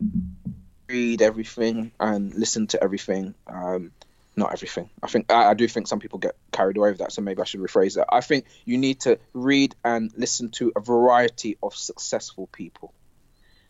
read 0.88 1.22
everything 1.22 1.92
and 1.98 2.34
listen 2.34 2.68
to 2.68 2.82
everything. 2.82 3.34
Um, 3.46 3.92
not 4.34 4.52
everything. 4.52 4.88
I 5.02 5.08
think 5.08 5.30
I, 5.30 5.50
I, 5.50 5.54
do 5.54 5.68
think 5.68 5.86
some 5.86 6.00
people 6.00 6.18
get 6.18 6.36
carried 6.52 6.76
away 6.76 6.90
with 6.90 6.98
that, 6.98 7.12
so 7.12 7.22
maybe 7.22 7.42
I 7.42 7.44
should 7.44 7.60
rephrase 7.60 7.96
that. 7.96 8.06
I 8.10 8.20
think 8.20 8.46
you 8.64 8.78
need 8.78 9.00
to 9.00 9.18
read 9.34 9.74
and 9.84 10.10
listen 10.16 10.50
to 10.52 10.72
a 10.74 10.80
variety 10.80 11.58
of 11.62 11.74
successful 11.74 12.46
people. 12.46 12.94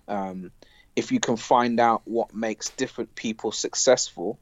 Um, 0.06 0.52
if 0.94 1.10
you 1.10 1.20
can 1.20 1.36
find 1.36 1.80
out 1.80 2.02
what 2.04 2.34
makes 2.34 2.70
different 2.70 3.14
people 3.14 3.50
successful, 3.50 4.38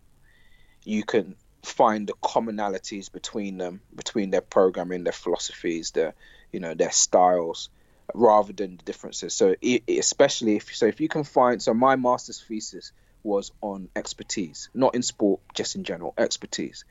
you 0.85 1.05
can 1.05 1.37
find 1.63 2.07
the 2.07 2.15
commonalities 2.15 3.11
between 3.11 3.59
them, 3.59 3.81
between 3.95 4.31
their 4.31 4.41
programming, 4.41 5.05
their 5.05 5.13
philosophies, 5.13 5.93
their 5.93 6.15
you 6.53 6.61
know 6.61 6.75
their 6.75 6.91
styles, 6.91 7.71
rather 8.15 8.53
than 8.53 8.77
the 8.77 8.83
differences. 8.83 9.35
So 9.35 9.55
especially 9.89 10.57
if 10.57 10.75
so, 10.75 10.87
if 10.87 11.01
you 11.01 11.09
can 11.09 11.25
find 11.25 11.63
so 11.63 11.73
my 11.73 11.97
master's 11.97 12.43
thesis 12.43 12.93
was 13.23 13.53
on 13.61 13.89
expertise, 13.95 14.69
not 14.75 14.95
in 14.95 15.03
sport, 15.03 15.41
just 15.55 15.77
in 15.77 15.85
general, 15.85 16.15
expertise. 16.17 16.85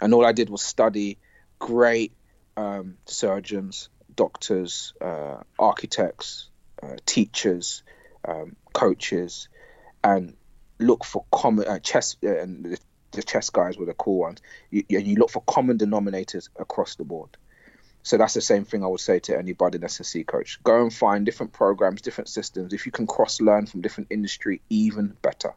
And 0.00 0.12
all 0.12 0.24
I 0.24 0.32
did 0.32 0.50
was 0.50 0.62
study 0.62 1.18
great 1.58 2.12
um, 2.56 2.96
surgeons, 3.06 3.88
doctors, 4.14 4.94
uh, 5.00 5.42
architects, 5.58 6.48
uh, 6.82 6.96
teachers, 7.04 7.82
um, 8.26 8.56
coaches, 8.72 9.48
and 10.02 10.34
look 10.78 11.04
for 11.04 11.24
common 11.30 11.66
uh, 11.66 11.78
chess 11.78 12.16
uh, 12.24 12.38
and 12.38 12.64
the, 12.64 12.78
the, 13.12 13.22
chess 13.22 13.50
guys 13.50 13.78
were 13.78 13.86
the 13.86 13.94
cool 13.94 14.20
ones. 14.20 14.40
You, 14.70 14.84
you 14.88 15.16
look 15.16 15.30
for 15.30 15.42
common 15.42 15.78
denominators 15.78 16.48
across 16.58 16.96
the 16.96 17.04
board. 17.04 17.30
So 18.02 18.18
that's 18.18 18.34
the 18.34 18.40
same 18.40 18.64
thing 18.64 18.84
I 18.84 18.86
would 18.86 19.00
say 19.00 19.18
to 19.20 19.36
anybody 19.36 19.78
that's 19.78 19.98
a 19.98 20.04
C 20.04 20.22
coach. 20.22 20.62
Go 20.62 20.82
and 20.82 20.94
find 20.94 21.26
different 21.26 21.52
programs, 21.52 22.02
different 22.02 22.28
systems. 22.28 22.72
If 22.72 22.86
you 22.86 22.92
can 22.92 23.06
cross 23.06 23.40
learn 23.40 23.66
from 23.66 23.80
different 23.80 24.12
industry, 24.12 24.60
even 24.70 25.16
better 25.22 25.54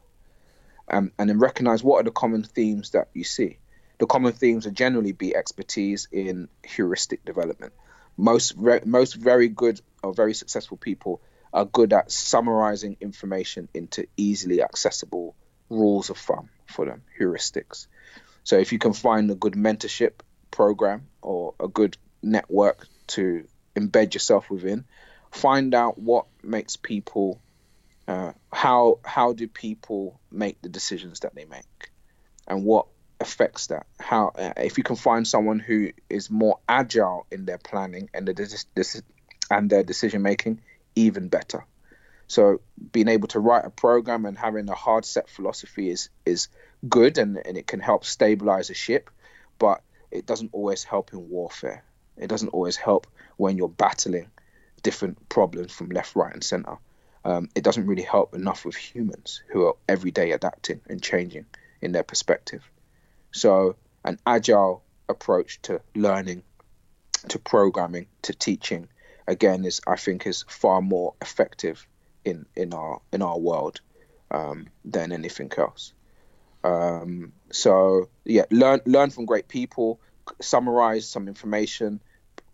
um, 0.90 1.12
and 1.18 1.28
then 1.28 1.38
recognize 1.38 1.82
what 1.82 2.00
are 2.00 2.04
the 2.04 2.10
common 2.10 2.42
themes 2.42 2.90
that 2.90 3.08
you 3.14 3.24
see. 3.24 3.58
The 3.98 4.06
common 4.06 4.32
themes 4.32 4.66
are 4.66 4.70
generally 4.70 5.12
be 5.12 5.34
expertise 5.34 6.08
in 6.10 6.48
heuristic 6.64 7.24
development. 7.24 7.72
Most 8.16 8.54
re- 8.56 8.80
most 8.84 9.14
very 9.14 9.48
good 9.48 9.80
or 10.02 10.12
very 10.12 10.34
successful 10.34 10.76
people 10.76 11.20
are 11.52 11.64
good 11.64 11.92
at 11.92 12.10
summarizing 12.10 12.96
information 13.00 13.68
into 13.74 14.06
easily 14.16 14.62
accessible 14.62 15.34
rules 15.68 16.10
of 16.10 16.18
thumb 16.18 16.48
for 16.66 16.86
them, 16.86 17.02
heuristics. 17.18 17.86
So 18.44 18.56
if 18.58 18.72
you 18.72 18.78
can 18.78 18.92
find 18.92 19.30
a 19.30 19.34
good 19.34 19.54
mentorship 19.54 20.12
program 20.50 21.06
or 21.22 21.54
a 21.60 21.68
good 21.68 21.96
network 22.22 22.86
to 23.08 23.46
embed 23.76 24.14
yourself 24.14 24.50
within, 24.50 24.84
find 25.30 25.74
out 25.74 25.98
what 25.98 26.26
makes 26.42 26.76
people 26.76 27.40
uh, 28.08 28.32
how 28.52 28.98
how 29.04 29.32
do 29.32 29.46
people 29.46 30.20
make 30.30 30.60
the 30.62 30.68
decisions 30.68 31.20
that 31.20 31.34
they 31.34 31.44
make? 31.44 31.90
And 32.46 32.64
what 32.64 32.86
affects 33.20 33.68
that? 33.68 33.86
How 33.98 34.32
uh, 34.34 34.52
if 34.56 34.78
you 34.78 34.84
can 34.84 34.96
find 34.96 35.26
someone 35.26 35.58
who 35.58 35.90
is 36.08 36.30
more 36.30 36.58
agile 36.68 37.26
in 37.30 37.44
their 37.44 37.58
planning 37.58 38.10
and 38.14 38.26
the 38.26 39.02
and 39.50 39.70
their 39.70 39.82
decision 39.82 40.22
making 40.22 40.60
even 40.94 41.28
better. 41.28 41.64
So 42.26 42.60
being 42.92 43.08
able 43.08 43.28
to 43.28 43.40
write 43.40 43.64
a 43.64 43.70
program 43.70 44.24
and 44.24 44.38
having 44.38 44.68
a 44.68 44.74
hard 44.74 45.04
set 45.04 45.28
philosophy 45.28 45.90
is 45.90 46.10
is 46.24 46.48
good 46.88 47.18
and, 47.18 47.38
and 47.44 47.56
it 47.56 47.66
can 47.66 47.80
help 47.80 48.04
stabilize 48.04 48.70
a 48.70 48.74
ship 48.74 49.10
but 49.58 49.82
it 50.10 50.26
doesn't 50.26 50.50
always 50.52 50.82
help 50.82 51.12
in 51.12 51.28
warfare. 51.28 51.84
It 52.16 52.28
doesn't 52.28 52.48
always 52.48 52.76
help 52.76 53.06
when 53.36 53.56
you're 53.56 53.68
battling 53.68 54.30
different 54.82 55.28
problems 55.28 55.72
from 55.72 55.90
left 55.90 56.16
right 56.16 56.32
and 56.32 56.42
center 56.42 56.78
um, 57.24 57.48
it 57.54 57.62
doesn't 57.62 57.86
really 57.86 58.02
help 58.02 58.34
enough 58.34 58.64
with 58.64 58.76
humans 58.76 59.42
who 59.48 59.66
are 59.66 59.76
every 59.88 60.10
day 60.10 60.32
adapting 60.32 60.80
and 60.88 61.02
changing 61.02 61.46
in 61.80 61.92
their 61.92 62.02
perspective 62.02 62.62
so, 63.32 63.76
an 64.04 64.18
agile 64.26 64.82
approach 65.08 65.62
to 65.62 65.80
learning, 65.94 66.42
to 67.28 67.38
programming, 67.38 68.06
to 68.22 68.32
teaching, 68.32 68.88
again, 69.26 69.64
is 69.64 69.80
I 69.86 69.96
think 69.96 70.26
is 70.26 70.44
far 70.48 70.82
more 70.82 71.14
effective 71.22 71.86
in 72.24 72.46
in 72.56 72.74
our 72.74 73.00
in 73.12 73.22
our 73.22 73.38
world 73.38 73.80
um, 74.30 74.66
than 74.84 75.12
anything 75.12 75.52
else. 75.56 75.92
Um, 76.64 77.32
so 77.50 78.08
yeah, 78.24 78.44
learn 78.50 78.80
learn 78.84 79.10
from 79.10 79.26
great 79.26 79.48
people, 79.48 80.00
summarize 80.40 81.08
some 81.08 81.28
information, 81.28 82.02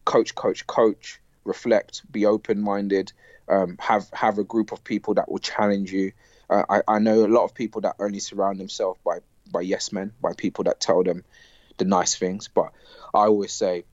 coach, 0.04 0.34
coach, 0.34 0.66
coach, 0.66 1.20
reflect, 1.44 2.02
be 2.10 2.26
open 2.26 2.60
minded, 2.60 3.12
um, 3.48 3.76
have 3.78 4.08
have 4.12 4.38
a 4.38 4.44
group 4.44 4.72
of 4.72 4.84
people 4.84 5.14
that 5.14 5.30
will 5.30 5.38
challenge 5.38 5.92
you. 5.92 6.12
Uh, 6.48 6.64
I, 6.68 6.82
I 6.88 6.98
know 6.98 7.24
a 7.24 7.28
lot 7.28 7.44
of 7.44 7.54
people 7.54 7.82
that 7.82 7.96
only 7.98 8.18
surround 8.18 8.60
themselves 8.60 8.98
by 9.04 9.20
by 9.50 9.60
yes 9.60 9.92
men, 9.92 10.12
by 10.20 10.32
people 10.36 10.64
that 10.64 10.80
tell 10.80 11.02
them 11.02 11.24
the 11.78 11.84
nice 11.84 12.16
things. 12.16 12.48
But 12.48 12.72
I 13.14 13.26
always 13.26 13.52
say, 13.52 13.84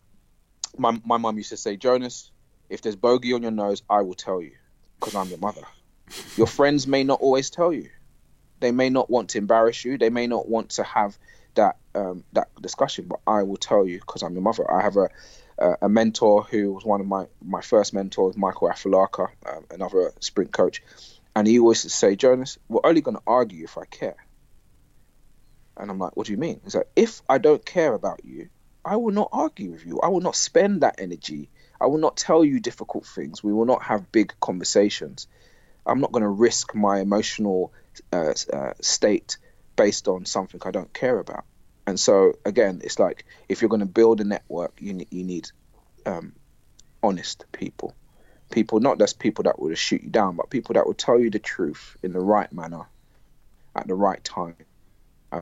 my 0.78 1.00
my 1.06 1.18
mum 1.18 1.38
used 1.38 1.50
to 1.50 1.58
say, 1.58 1.78
Jonas, 1.78 2.32
if 2.70 2.82
there's 2.82 2.96
bogey 2.96 3.34
on 3.34 3.42
your 3.42 3.52
nose, 3.52 3.84
I 3.90 4.02
will 4.02 4.16
tell 4.16 4.42
you, 4.42 4.54
because 5.00 5.16
I'm 5.16 5.30
your 5.30 5.40
mother. 5.40 5.64
Your 6.36 6.48
friends 6.48 6.88
may 6.88 7.04
not 7.04 7.22
always 7.22 7.50
tell 7.50 7.72
you. 7.72 7.90
They 8.60 8.72
may 8.72 8.90
not 8.90 9.10
want 9.10 9.30
to 9.32 9.38
embarrass 9.38 9.84
you. 9.84 9.98
They 9.98 10.10
may 10.10 10.26
not 10.26 10.48
want 10.48 10.72
to 10.72 10.84
have 10.84 11.18
that 11.56 11.78
um, 11.96 12.24
that 12.34 12.50
discussion, 12.62 13.06
but 13.08 13.20
I 13.28 13.44
will 13.44 13.58
tell 13.58 13.86
you 13.86 14.00
because 14.00 14.24
I'm 14.24 14.34
your 14.34 14.42
mother. 14.42 14.70
I 14.72 14.82
have 14.82 14.98
a 14.98 15.10
a 15.58 15.90
mentor 15.90 16.44
who 16.44 16.74
was 16.74 16.84
one 16.84 17.02
of 17.02 17.08
my 17.08 17.28
my 17.44 17.62
first 17.62 17.94
mentors, 17.94 18.36
Michael 18.36 18.70
Afilaka, 18.70 19.30
um, 19.46 19.66
another 19.70 20.12
sprint 20.20 20.52
coach, 20.52 20.82
and 21.36 21.48
he 21.48 21.60
always 21.60 21.92
say, 21.94 22.16
Jonas, 22.16 22.58
we're 22.68 22.82
only 22.84 23.02
going 23.02 23.18
to 23.18 23.24
argue 23.26 23.64
if 23.64 23.78
I 23.78 23.86
care. 23.86 24.16
And 25.76 25.90
I'm 25.90 26.00
like, 26.00 26.16
what 26.16 26.28
do 26.28 26.34
you 26.34 26.38
mean? 26.38 26.62
He's 26.64 26.76
like, 26.76 26.90
if 26.96 27.22
I 27.28 27.40
don't 27.40 27.66
care 27.66 27.94
about 27.94 28.24
you, 28.24 28.50
I 28.86 28.98
will 28.98 29.14
not 29.14 29.30
argue 29.32 29.72
with 29.72 29.86
you. 29.86 30.00
I 30.02 30.10
will 30.10 30.22
not 30.22 30.36
spend 30.36 30.82
that 30.82 31.00
energy. 31.00 31.50
I 31.82 31.88
will 31.88 31.98
not 31.98 32.18
tell 32.18 32.44
you 32.46 32.60
difficult 32.60 33.06
things. 33.06 33.44
We 33.44 33.54
will 33.54 33.66
not 33.66 33.84
have 33.84 34.12
big 34.12 34.34
conversations. 34.40 35.28
I'm 35.86 36.00
not 36.00 36.12
going 36.12 36.24
to 36.24 36.30
risk 36.30 36.76
my 36.76 37.00
emotional 37.00 37.74
uh, 38.12 38.34
uh, 38.52 38.74
state 38.82 39.38
based 39.76 40.08
on 40.08 40.26
something 40.26 40.62
I 40.64 40.72
don't 40.72 40.94
care 40.94 41.18
about. 41.18 41.46
And 41.86 42.00
so 42.00 42.34
again, 42.46 42.82
it's 42.84 43.00
like 43.00 43.26
if 43.50 43.62
you're 43.62 43.70
going 43.70 43.82
to 43.82 43.86
build 43.86 44.22
a 44.22 44.24
network, 44.24 44.74
you 44.80 45.06
you 45.10 45.24
need 45.24 45.52
um, 46.06 46.34
honest 47.02 47.46
people, 47.52 47.94
people 48.52 48.80
not 48.80 49.00
just 49.00 49.20
people 49.20 49.44
that 49.44 49.60
will 49.60 49.76
shoot 49.76 50.04
you 50.04 50.10
down, 50.10 50.36
but 50.36 50.50
people 50.50 50.74
that 50.74 50.86
will 50.86 50.94
tell 50.94 51.20
you 51.20 51.30
the 51.30 51.40
truth 51.40 51.98
in 52.02 52.14
the 52.14 52.20
right 52.20 52.52
manner, 52.54 52.88
at 53.76 53.88
the 53.88 53.96
right 53.96 54.24
time, 54.24 54.56
uh, 55.32 55.42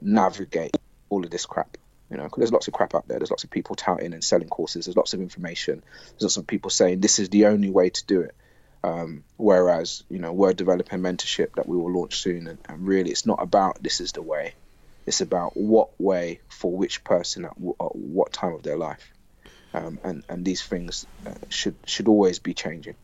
navigate 0.00 0.76
all 1.08 1.24
of 1.24 1.30
this 1.30 1.46
crap. 1.46 1.76
You 2.10 2.16
know, 2.16 2.24
because 2.24 2.38
there's 2.38 2.52
lots 2.52 2.68
of 2.68 2.74
crap 2.74 2.94
out 2.94 3.08
there. 3.08 3.18
There's 3.18 3.30
lots 3.30 3.44
of 3.44 3.50
people 3.50 3.74
touting 3.74 4.12
and 4.12 4.22
selling 4.22 4.48
courses. 4.48 4.86
There's 4.86 4.96
lots 4.96 5.12
of 5.12 5.20
information. 5.20 5.82
There's 6.10 6.22
lots 6.22 6.36
of 6.36 6.46
people 6.46 6.70
saying 6.70 7.00
this 7.00 7.18
is 7.18 7.30
the 7.30 7.46
only 7.46 7.68
way 7.68 7.90
to 7.90 8.06
do 8.06 8.20
it. 8.20 8.34
Um, 8.86 9.24
whereas, 9.36 10.04
you 10.08 10.20
know, 10.20 10.32
we're 10.32 10.52
developing 10.52 11.00
mentorship 11.00 11.56
that 11.56 11.68
we 11.68 11.76
will 11.76 11.92
launch 11.92 12.18
soon, 12.20 12.46
and, 12.46 12.58
and, 12.68 12.86
really, 12.86 13.10
it's 13.10 13.26
not 13.26 13.42
about 13.42 13.82
this 13.82 14.00
is 14.00 14.12
the 14.12 14.22
way. 14.22 14.54
It's 15.06 15.20
about 15.20 15.56
what 15.56 16.00
way 16.00 16.38
for 16.48 16.70
which 16.70 17.02
person 17.02 17.46
at, 17.46 17.54
w- 17.54 17.74
at 17.80 17.96
what 17.96 18.32
time 18.32 18.54
of 18.54 18.62
their 18.62 18.76
life, 18.76 19.12
um, 19.74 19.98
and 20.04 20.22
and 20.28 20.44
these 20.44 20.62
things 20.62 21.04
uh, 21.26 21.34
should 21.48 21.74
should 21.84 22.06
always 22.06 22.38
be 22.38 22.54
changing. 22.54 22.94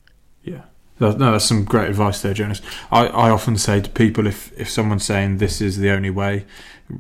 Yeah, 0.45 0.63
no, 1.01 1.11
that's 1.11 1.47
some 1.47 1.65
great 1.65 1.91
advice 1.91 2.23
there, 2.23 2.35
Jonas. 2.35 2.63
I, 2.93 3.09
I 3.09 3.31
often 3.31 3.59
say 3.59 3.81
to 3.81 3.91
people 3.91 4.29
if, 4.29 4.57
if 4.57 4.71
someone's 4.71 5.05
saying 5.05 5.39
this 5.39 5.61
is 5.61 5.79
the 5.79 5.91
only 5.91 6.11
way, 6.11 6.45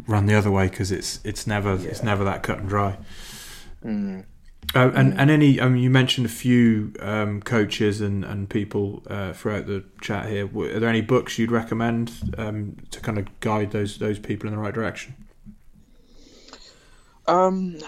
run 0.08 0.26
the 0.26 0.34
other 0.34 0.50
way 0.50 0.66
because 0.66 0.90
it's 0.90 1.20
it's 1.22 1.46
never 1.46 1.76
yeah. 1.76 1.90
it's 1.90 2.02
never 2.02 2.24
that 2.24 2.42
cut 2.42 2.58
and 2.58 2.68
dry. 2.68 2.96
Mm. 3.84 4.24
Uh, 4.74 4.90
and 4.94 5.12
mm. 5.12 5.16
and 5.18 5.30
any 5.30 5.60
I 5.60 5.68
mean 5.68 5.82
you 5.82 5.90
mentioned 5.90 6.26
a 6.26 6.30
few 6.30 6.94
um, 7.00 7.42
coaches 7.42 8.00
and 8.00 8.24
and 8.24 8.48
people 8.48 9.02
uh, 9.06 9.32
throughout 9.32 9.66
the 9.66 9.84
chat 10.00 10.28
here. 10.28 10.46
Are 10.46 10.80
there 10.80 10.88
any 10.88 11.02
books 11.02 11.38
you'd 11.38 11.50
recommend 11.50 12.12
um, 12.38 12.76
to 12.90 13.00
kind 13.00 13.18
of 13.18 13.40
guide 13.40 13.72
those 13.72 13.98
those 13.98 14.18
people 14.18 14.48
in 14.48 14.54
the 14.54 14.60
right 14.60 14.74
direction? 14.74 15.14
Um, 17.26 17.78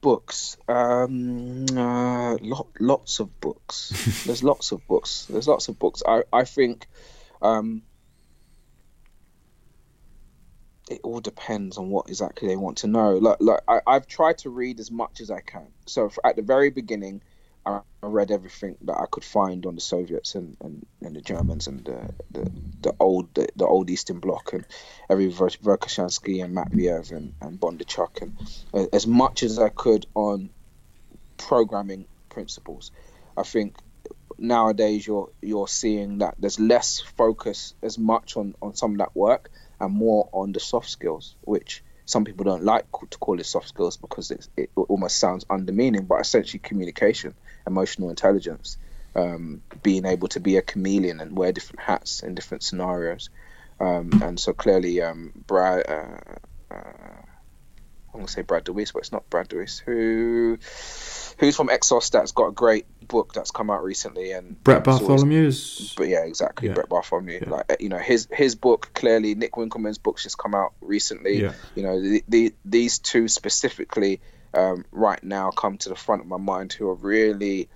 books. 0.00 0.56
Um, 0.68 1.66
uh, 1.74 2.36
lot, 2.40 2.68
lots 2.80 3.20
of 3.20 3.40
books. 3.40 4.24
There's 4.26 4.42
lots 4.42 4.72
of 4.72 4.86
books. 4.86 5.26
There's 5.26 5.48
lots 5.48 5.68
of 5.68 5.78
books. 5.78 6.02
I, 6.06 6.22
I 6.32 6.44
think 6.44 6.86
um, 7.40 7.82
it 10.90 11.00
all 11.02 11.20
depends 11.20 11.78
on 11.78 11.90
what 11.90 12.08
exactly 12.08 12.48
they 12.48 12.56
want 12.56 12.78
to 12.78 12.86
know. 12.86 13.16
Like, 13.16 13.38
like 13.40 13.60
I, 13.66 13.80
I've 13.86 14.06
tried 14.06 14.38
to 14.38 14.50
read 14.50 14.80
as 14.80 14.90
much 14.90 15.20
as 15.20 15.30
I 15.30 15.40
can. 15.40 15.66
So 15.86 16.10
at 16.22 16.36
the 16.36 16.42
very 16.42 16.70
beginning, 16.70 17.22
I 17.66 17.80
read 18.02 18.30
everything 18.30 18.76
that 18.82 18.98
I 18.98 19.06
could 19.10 19.24
find 19.24 19.64
on 19.64 19.74
the 19.74 19.80
Soviets 19.80 20.34
and, 20.34 20.56
and, 20.60 20.86
and 21.00 21.16
the 21.16 21.22
Germans 21.22 21.66
and 21.66 21.82
the 21.84 22.12
the, 22.30 22.52
the 22.82 22.94
old 23.00 23.32
the, 23.34 23.48
the, 23.56 23.64
old 23.64 23.88
Eastern 23.88 24.20
Bloc 24.20 24.52
and 24.52 24.66
every 25.08 25.32
Verkhoshansky 25.32 26.44
and 26.44 26.54
Matveev 26.54 27.10
and, 27.12 27.32
and 27.40 27.58
Bondarchuk 27.58 28.20
and 28.20 28.36
uh, 28.74 28.86
as 28.92 29.06
much 29.06 29.42
as 29.42 29.58
I 29.58 29.70
could 29.70 30.04
on 30.14 30.50
programming 31.38 32.04
principles. 32.28 32.90
I 33.34 33.44
think 33.44 33.76
nowadays 34.36 35.06
you're 35.06 35.30
you're 35.40 35.68
seeing 35.68 36.18
that 36.18 36.34
there's 36.38 36.60
less 36.60 37.00
focus 37.00 37.74
as 37.82 37.98
much 37.98 38.36
on, 38.36 38.54
on 38.60 38.74
some 38.74 38.92
of 38.92 38.98
that 38.98 39.16
work 39.16 39.50
and 39.80 39.92
more 39.92 40.28
on 40.32 40.52
the 40.52 40.60
soft 40.60 40.88
skills, 40.88 41.34
which 41.42 41.82
some 42.06 42.24
people 42.24 42.44
don't 42.44 42.64
like 42.64 42.86
to 43.10 43.18
call 43.18 43.40
it 43.40 43.46
soft 43.46 43.68
skills 43.68 43.96
because 43.96 44.30
it 44.30 44.70
almost 44.76 45.16
sounds 45.16 45.44
undemeaning, 45.46 46.06
but 46.06 46.20
essentially 46.20 46.58
communication, 46.58 47.34
emotional 47.66 48.10
intelligence, 48.10 48.76
um, 49.16 49.62
being 49.82 50.04
able 50.04 50.28
to 50.28 50.40
be 50.40 50.56
a 50.56 50.62
chameleon 50.62 51.20
and 51.20 51.36
wear 51.36 51.52
different 51.52 51.80
hats 51.80 52.22
in 52.22 52.34
different 52.34 52.62
scenarios. 52.62 53.30
Um, 53.80 54.10
and 54.22 54.38
so 54.38 54.52
clearly, 54.52 55.00
um, 55.02 55.32
Brad, 55.46 55.88
uh, 55.88 56.74
uh, 56.74 57.22
I'm 58.12 58.20
gonna 58.20 58.28
say 58.28 58.42
Brad 58.42 58.64
DeWeese, 58.64 58.92
but 58.92 59.00
it's 59.00 59.12
not 59.12 59.28
Brad 59.30 59.48
DeWeese. 59.48 59.80
Who, 59.80 60.58
who's 61.38 61.56
from 61.56 61.68
Exos 61.68 62.10
that's 62.10 62.32
got 62.32 62.48
a 62.48 62.52
great 62.52 62.86
book 63.08 63.32
that's 63.32 63.50
come 63.50 63.70
out 63.70 63.82
recently 63.82 64.32
and 64.32 64.62
Brett 64.64 64.84
Bartholomew 64.84 65.46
is 65.46 65.94
but 65.96 66.08
yeah 66.08 66.24
exactly 66.24 66.68
yeah. 66.68 66.74
Brett 66.74 66.88
Bartholomew 66.88 67.40
yeah. 67.42 67.50
like 67.50 67.76
you 67.80 67.88
know 67.88 67.98
his 67.98 68.28
his 68.32 68.54
book 68.54 68.90
clearly 68.94 69.34
Nick 69.34 69.52
Winkelman's 69.52 69.98
book's 69.98 70.22
just 70.22 70.38
come 70.38 70.54
out 70.54 70.72
recently 70.80 71.40
yeah. 71.40 71.52
you 71.74 71.82
know 71.82 72.00
the, 72.00 72.24
the 72.28 72.54
these 72.64 72.98
two 72.98 73.28
specifically 73.28 74.20
um, 74.54 74.84
right 74.92 75.22
now 75.22 75.50
come 75.50 75.78
to 75.78 75.88
the 75.88 75.96
front 75.96 76.22
of 76.22 76.28
my 76.28 76.36
mind 76.36 76.72
who 76.72 76.88
are 76.88 76.94
really 76.94 77.68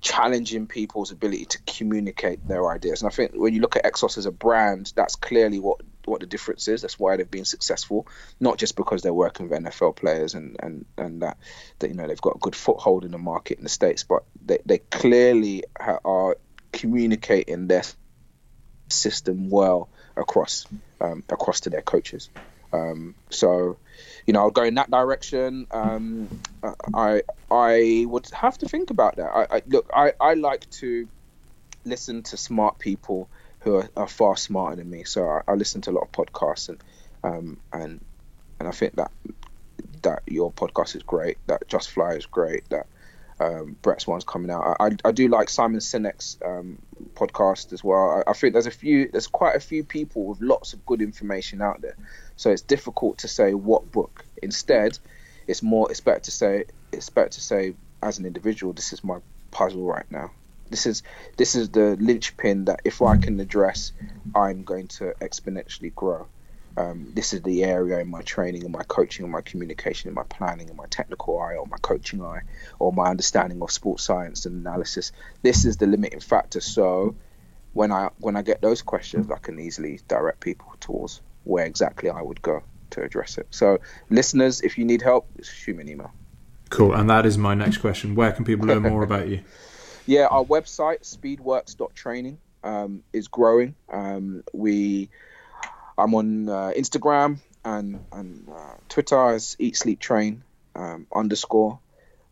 challenging 0.00 0.66
people's 0.66 1.10
ability 1.10 1.44
to 1.44 1.58
communicate 1.66 2.46
their 2.46 2.70
ideas. 2.70 3.02
And 3.02 3.10
I 3.10 3.14
think 3.14 3.32
when 3.34 3.54
you 3.54 3.60
look 3.60 3.76
at 3.76 3.84
Exos 3.84 4.16
as 4.16 4.26
a 4.26 4.32
brand, 4.32 4.92
that's 4.96 5.16
clearly 5.16 5.58
what 5.58 5.80
what 6.10 6.20
the 6.20 6.26
difference 6.26 6.68
is. 6.68 6.82
That's 6.82 6.98
why 6.98 7.16
they've 7.16 7.30
been 7.30 7.44
successful, 7.44 8.06
not 8.38 8.58
just 8.58 8.76
because 8.76 9.02
they're 9.02 9.14
working 9.14 9.48
with 9.48 9.58
NFL 9.58 9.96
players 9.96 10.34
and 10.34 10.56
and 10.60 10.84
and 10.98 11.22
that, 11.22 11.38
that 11.78 11.88
you 11.88 11.94
know 11.94 12.06
they've 12.06 12.20
got 12.20 12.36
a 12.36 12.40
good 12.40 12.56
foothold 12.56 13.04
in 13.04 13.12
the 13.12 13.18
market 13.18 13.58
in 13.58 13.64
the 13.64 13.70
states, 13.70 14.04
but 14.04 14.24
they 14.44 14.58
they 14.66 14.78
clearly 14.78 15.64
are 15.78 16.36
communicating 16.72 17.66
their 17.66 17.82
system 18.88 19.50
well 19.50 19.88
across 20.16 20.66
um, 21.00 21.22
across 21.28 21.60
to 21.60 21.70
their 21.70 21.82
coaches. 21.82 22.28
Um, 22.72 23.14
so 23.30 23.78
you 24.26 24.32
know, 24.32 24.40
I'll 24.40 24.50
go 24.50 24.64
in 24.64 24.74
that 24.74 24.90
direction. 24.90 25.66
Um, 25.70 26.28
I 26.94 27.22
I 27.50 28.04
would 28.06 28.28
have 28.30 28.58
to 28.58 28.68
think 28.68 28.90
about 28.90 29.16
that. 29.16 29.30
I, 29.30 29.56
I 29.56 29.62
look, 29.66 29.90
I, 29.94 30.12
I 30.20 30.34
like 30.34 30.68
to 30.70 31.08
listen 31.84 32.22
to 32.22 32.36
smart 32.36 32.78
people 32.78 33.28
who 33.60 33.76
are, 33.76 33.88
are 33.96 34.08
far 34.08 34.36
smarter 34.36 34.76
than 34.76 34.90
me. 34.90 35.04
So 35.04 35.26
I, 35.28 35.42
I, 35.48 35.54
listen 35.54 35.80
to 35.82 35.90
a 35.90 35.92
lot 35.92 36.02
of 36.02 36.12
podcasts 36.12 36.68
and 36.68 36.82
um, 37.22 37.58
and 37.72 38.00
and 38.58 38.68
I 38.68 38.72
think 38.72 38.96
that 38.96 39.10
that 40.02 40.22
your 40.26 40.50
podcast 40.52 40.96
is 40.96 41.02
great. 41.02 41.38
That 41.46 41.68
Just 41.68 41.90
Fly 41.90 42.12
is 42.12 42.26
great. 42.26 42.68
That 42.70 42.86
Um, 43.38 43.76
Brett's 43.80 44.06
one's 44.06 44.24
coming 44.24 44.50
out. 44.50 44.76
I, 44.78 44.90
I 45.02 45.12
do 45.12 45.28
like 45.28 45.48
Simon 45.48 45.80
Sinek's 45.80 46.36
um, 46.44 46.78
podcast 47.14 47.72
as 47.72 47.82
well. 47.82 48.22
I, 48.26 48.30
I, 48.30 48.34
think 48.34 48.52
there's 48.52 48.66
a 48.66 48.70
few, 48.70 49.08
there's 49.10 49.26
quite 49.26 49.56
a 49.56 49.60
few 49.60 49.82
people 49.82 50.26
with 50.26 50.42
lots 50.42 50.74
of 50.74 50.84
good 50.84 51.00
information 51.00 51.62
out 51.62 51.80
there. 51.80 51.96
So 52.36 52.50
it's 52.50 52.60
difficult 52.62 53.18
to 53.18 53.28
say 53.28 53.54
what 53.54 53.90
book. 53.90 54.24
Instead, 54.42 54.98
it's 55.46 55.62
more. 55.62 55.90
It's 55.90 56.00
better 56.00 56.20
to 56.20 56.30
say. 56.30 56.64
It's 56.92 57.08
better 57.08 57.30
to 57.30 57.40
say 57.40 57.74
as 58.02 58.18
an 58.18 58.26
individual, 58.26 58.72
this 58.72 58.92
is 58.92 59.02
my 59.02 59.18
puzzle 59.50 59.84
right 59.84 60.10
now. 60.10 60.30
This 60.70 60.86
is 60.86 61.02
this 61.36 61.54
is 61.54 61.70
the 61.70 61.96
linchpin 62.00 62.66
that 62.66 62.80
if 62.84 63.02
I 63.02 63.16
can 63.16 63.38
address, 63.40 63.92
I'm 64.34 64.62
going 64.62 64.88
to 64.88 65.14
exponentially 65.20 65.94
grow. 65.94 66.26
Um, 66.76 67.10
this 67.14 67.32
is 67.32 67.42
the 67.42 67.64
area 67.64 67.98
in 67.98 68.08
my 68.08 68.22
training 68.22 68.62
and 68.62 68.72
my 68.72 68.84
coaching 68.84 69.24
and 69.24 69.32
my 69.32 69.40
communication 69.40 70.08
and 70.08 70.14
my 70.14 70.22
planning 70.22 70.68
and 70.68 70.76
my 70.76 70.86
technical 70.86 71.38
eye 71.38 71.56
or 71.56 71.66
my 71.66 71.76
coaching 71.82 72.22
eye 72.22 72.42
or 72.78 72.92
my 72.92 73.08
understanding 73.08 73.60
of 73.60 73.70
sports 73.72 74.04
science 74.04 74.46
and 74.46 74.64
analysis. 74.64 75.12
This 75.42 75.64
is 75.64 75.76
the 75.76 75.86
limiting 75.86 76.20
factor. 76.20 76.60
So 76.60 77.16
when 77.72 77.92
I 77.92 78.10
when 78.18 78.36
I 78.36 78.42
get 78.42 78.60
those 78.60 78.82
questions, 78.82 79.30
I 79.30 79.38
can 79.38 79.58
easily 79.58 80.00
direct 80.08 80.40
people 80.40 80.72
towards 80.80 81.20
where 81.44 81.66
exactly 81.66 82.08
I 82.08 82.22
would 82.22 82.40
go 82.40 82.62
to 82.90 83.02
address 83.02 83.38
it. 83.38 83.48
So 83.50 83.80
listeners, 84.08 84.60
if 84.60 84.78
you 84.78 84.84
need 84.84 85.02
help, 85.02 85.28
shoot 85.42 85.76
me 85.76 85.82
an 85.82 85.88
email. 85.88 86.12
Cool. 86.70 86.94
And 86.94 87.10
that 87.10 87.26
is 87.26 87.36
my 87.36 87.54
next 87.54 87.78
question. 87.78 88.14
Where 88.14 88.32
can 88.32 88.44
people 88.44 88.66
learn 88.66 88.82
more 88.94 89.02
about 89.02 89.28
you? 89.28 89.42
Yeah, 90.10 90.26
our 90.26 90.44
website 90.44 91.02
speedworks.training 91.02 92.38
um, 92.64 93.04
is 93.12 93.28
growing. 93.28 93.76
Um, 93.88 94.42
we 94.52 95.08
I'm 95.96 96.16
on 96.16 96.48
uh, 96.48 96.72
Instagram 96.76 97.38
and 97.64 98.04
and 98.10 98.48
uh, 98.52 98.74
Twitter 98.88 99.30
as 99.30 99.54
Eat 99.60 99.76
Sleep 99.76 100.00
Train 100.00 100.42
um, 100.74 101.06
underscore. 101.14 101.78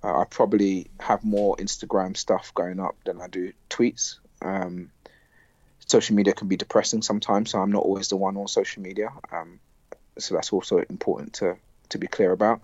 Uh, 0.02 0.22
I 0.22 0.24
probably 0.24 0.88
have 0.98 1.22
more 1.22 1.54
Instagram 1.54 2.16
stuff 2.16 2.52
going 2.52 2.80
up 2.80 2.96
than 3.04 3.20
I 3.20 3.28
do 3.28 3.52
tweets. 3.70 4.18
Um, 4.42 4.90
social 5.86 6.16
media 6.16 6.32
can 6.32 6.48
be 6.48 6.56
depressing 6.56 7.02
sometimes, 7.02 7.52
so 7.52 7.60
I'm 7.60 7.70
not 7.70 7.84
always 7.84 8.08
the 8.08 8.16
one 8.16 8.36
on 8.38 8.48
social 8.48 8.82
media. 8.82 9.10
Um, 9.30 9.60
so 10.18 10.34
that's 10.34 10.52
also 10.52 10.78
important 10.78 11.34
to 11.34 11.56
to 11.90 11.98
be 11.98 12.08
clear 12.08 12.32
about. 12.32 12.60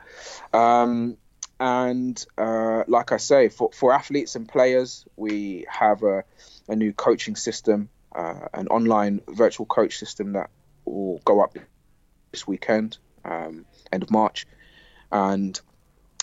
Um, 0.53 1.19
and 1.61 2.25
uh, 2.37 2.85
like 2.89 3.13
I 3.13 3.19
say, 3.19 3.49
for, 3.49 3.71
for 3.73 3.93
athletes 3.93 4.37
and 4.37 4.49
players, 4.49 5.05
we 5.17 5.67
have 5.69 6.03
a, 6.03 6.25
a 6.69 6.77
new 6.77 6.93
coaching 6.93 7.37
system, 7.37 7.89
uh, 8.15 8.49
an 8.53 8.69
online 8.69 9.21
virtual 9.29 9.67
coach 9.67 9.99
system 9.99 10.33
that 10.33 10.51
will 10.85 11.21
go 11.25 11.43
up 11.43 11.57
this 12.33 12.47
weekend, 12.47 12.99
um, 13.25 13.65
end 13.93 14.03
of 14.03 14.11
March, 14.11 14.47
and 15.13 15.59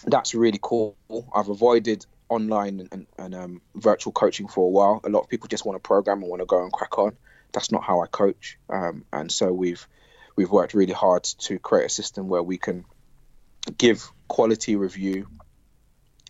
that's 0.05 0.35
really 0.35 0.59
cool. 0.61 0.95
I've 1.33 1.49
avoided 1.49 2.05
online 2.27 2.87
and, 2.91 3.07
and 3.17 3.35
um, 3.35 3.61
virtual 3.75 4.13
coaching 4.13 4.47
for 4.47 4.65
a 4.65 4.69
while. 4.69 5.01
A 5.03 5.09
lot 5.09 5.21
of 5.21 5.29
people 5.29 5.47
just 5.47 5.65
want 5.65 5.81
to 5.81 5.87
program 5.87 6.21
and 6.21 6.29
want 6.29 6.41
to 6.41 6.45
go 6.45 6.63
and 6.63 6.71
crack 6.71 6.97
on. 6.97 7.15
That's 7.53 7.71
not 7.71 7.83
how 7.83 8.01
I 8.01 8.07
coach, 8.07 8.57
um, 8.69 9.05
and 9.11 9.31
so 9.31 9.51
we've 9.51 9.85
we've 10.35 10.51
worked 10.51 10.73
really 10.73 10.93
hard 10.93 11.23
to 11.23 11.59
create 11.59 11.85
a 11.85 11.89
system 11.89 12.27
where 12.27 12.43
we 12.43 12.57
can 12.57 12.85
give 13.77 14.11
quality 14.31 14.77
review, 14.77 15.27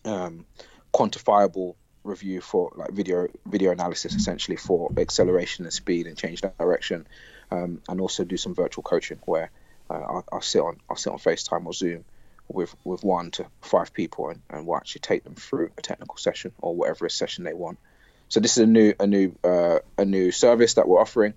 um, 0.06 0.44
quantifiable 0.92 1.76
review 2.04 2.42
for 2.42 2.72
like 2.76 2.92
video 2.94 3.28
video 3.46 3.70
analysis 3.72 4.16
essentially 4.16 4.58
for 4.58 4.92
acceleration 4.98 5.66
and 5.66 5.72
speed 5.72 6.08
and 6.08 6.18
change 6.18 6.42
direction 6.58 7.06
um, 7.52 7.80
and 7.88 8.02
also 8.02 8.24
do 8.24 8.38
some 8.38 8.56
virtual 8.56 8.82
coaching 8.82 9.20
where 9.26 9.52
uh, 9.92 9.94
I'll, 9.94 10.26
I'll, 10.32 10.42
sit 10.42 10.64
on 10.64 10.80
I'll 10.90 10.96
sit 10.96 11.14
on 11.14 11.20
FaceTime 11.20 11.64
or 11.68 11.74
Zoom 11.74 12.04
with 12.48 12.76
with 12.84 13.04
one 13.04 13.30
to 13.32 13.46
five 13.62 13.94
people 13.94 14.30
and, 14.30 14.42
and 14.50 14.66
we'll 14.66 14.78
actually 14.78 15.02
take 15.02 15.24
them 15.24 15.36
through 15.36 15.70
a 15.78 15.82
technical 15.84 16.18
session 16.18 16.54
or 16.60 16.76
whatever 16.76 17.08
session 17.08 17.44
they 17.44 17.54
want. 17.54 17.78
So 18.30 18.40
this 18.40 18.58
is 18.58 18.64
a 18.64 18.68
new 18.68 18.96
a 19.00 19.06
new 19.06 19.36
uh, 19.44 19.80
a 19.96 20.06
new 20.06 20.32
service 20.32 20.74
that 20.74 20.88
we're 20.88 21.00
offering. 21.00 21.36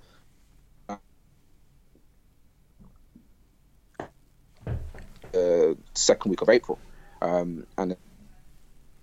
Second 5.94 6.30
week 6.30 6.42
of 6.42 6.48
April, 6.48 6.78
um, 7.20 7.66
and 7.76 7.96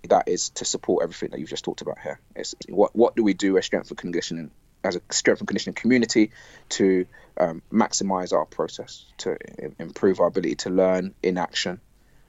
that 0.08 0.28
is 0.28 0.50
to 0.50 0.64
support 0.64 1.02
everything 1.02 1.30
that 1.30 1.40
you've 1.40 1.50
just 1.50 1.64
talked 1.64 1.80
about 1.82 1.98
here. 1.98 2.20
It's 2.34 2.54
what 2.68 2.94
what 2.94 3.16
do 3.16 3.22
we 3.22 3.34
do 3.34 3.58
as 3.58 3.66
strength 3.66 3.90
and 3.90 3.98
conditioning 3.98 4.50
as 4.84 4.96
a 4.96 5.00
strength 5.10 5.40
and 5.40 5.48
conditioning 5.48 5.74
community 5.74 6.32
to 6.70 7.06
um, 7.38 7.62
maximize 7.72 8.32
our 8.32 8.44
process, 8.44 9.04
to 9.18 9.36
improve 9.78 10.20
our 10.20 10.26
ability 10.26 10.56
to 10.56 10.70
learn 10.70 11.14
in 11.22 11.38
action, 11.38 11.80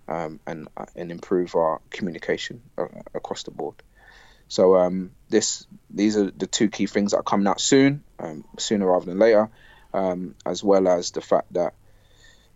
um, 0.07 0.39
and 0.45 0.67
uh, 0.77 0.85
and 0.95 1.11
improve 1.11 1.55
our 1.55 1.81
communication 1.89 2.61
uh, 2.77 2.87
across 3.13 3.43
the 3.43 3.51
board. 3.51 3.75
So 4.47 4.75
um, 4.75 5.11
this 5.29 5.65
these 5.89 6.17
are 6.17 6.29
the 6.29 6.47
two 6.47 6.69
key 6.69 6.87
things 6.87 7.11
that 7.11 7.17
are 7.17 7.23
coming 7.23 7.47
out 7.47 7.59
soon, 7.59 8.03
um, 8.19 8.45
sooner 8.59 8.85
rather 8.85 9.05
than 9.05 9.19
later, 9.19 9.49
um, 9.93 10.35
as 10.45 10.63
well 10.63 10.87
as 10.87 11.11
the 11.11 11.21
fact 11.21 11.53
that 11.53 11.73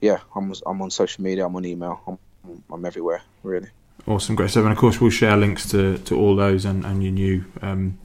yeah, 0.02 0.20
I'm 0.36 0.54
I'm 0.66 0.82
on 0.82 0.90
social 0.90 1.24
media, 1.24 1.46
I'm 1.46 1.56
on 1.56 1.66
email, 1.66 2.02
I'm, 2.08 2.18
I'm 2.72 2.86
everywhere 2.86 3.22
really. 3.44 3.70
Awesome, 4.08 4.36
great 4.36 4.52
stuff. 4.52 4.64
And 4.64 4.72
of 4.72 4.78
course, 4.78 5.02
we'll 5.02 5.10
share 5.12 5.36
links 5.36 5.70
to, 5.72 5.98
to 5.98 6.18
all 6.18 6.38
those 6.38 6.64
and, 6.64 6.86
and 6.86 7.04
your 7.04 7.12
new 7.12 7.44
um, 7.62 8.00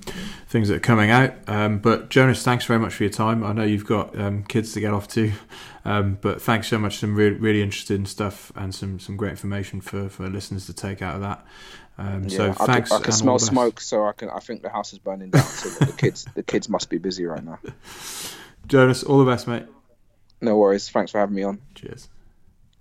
things 0.49 0.67
that 0.69 0.75
are 0.75 0.81
coming 0.81 1.13
out. 1.13 1.33
Um, 1.47 1.79
but 1.79 2.09
Jonas, 2.09 2.43
thanks 2.43 2.65
very 2.65 2.81
much 2.81 2.95
for 2.95 3.05
your 3.05 3.13
time. 3.13 3.45
I 3.45 3.53
know 3.53 3.63
you've 3.63 3.87
got 3.87 4.19
um, 4.19 4.43
kids 4.43 4.73
to 4.73 4.81
get 4.81 4.93
off 4.93 5.07
to, 5.09 5.33
um, 5.85 6.19
but 6.21 6.43
thanks 6.43 6.67
so 6.67 6.77
much. 6.77 6.99
Some 6.99 7.15
really, 7.15 7.37
really 7.37 7.63
interesting 7.63 8.05
stuff 8.07 8.51
and 8.57 8.75
some, 8.75 8.99
some 8.99 9.17
great 9.17 9.31
information 9.31 9.81
for, 9.81 10.09
for 10.09 10.29
listeners 10.29 10.67
to 10.67 10.73
take 10.73 11.03
out 11.03 11.15
of 11.15 11.21
that. 11.21 11.47
Um, 11.99 12.25
yeah, 12.25 12.37
so 12.37 12.53
thanks. 12.53 12.91
I 12.91 12.97
can, 12.97 13.03
I 13.03 13.05
can 13.05 13.13
smell 13.13 13.39
smoke, 13.39 13.81
so 13.81 14.05
I 14.05 14.13
can. 14.13 14.29
I 14.31 14.41
think 14.41 14.63
the 14.63 14.71
house 14.71 14.93
is 14.93 14.99
burning 14.99 15.31
down. 15.31 15.45
So 15.45 15.85
the 15.85 15.93
kids, 15.93 16.27
the 16.35 16.43
kids 16.43 16.69
must 16.69 16.91
be 16.91 16.99
busy 16.99 17.27
right 17.27 17.45
now. 17.45 17.61
Jonas, 18.67 19.05
all 19.05 19.19
the 19.19 19.31
best, 19.31 19.47
mate. 19.47 19.67
No 20.43 20.59
worries. 20.59 20.91
Thanks 20.91 21.13
for 21.13 21.19
having 21.19 21.37
me 21.37 21.45
on. 21.45 21.61
Cheers. 21.75 22.09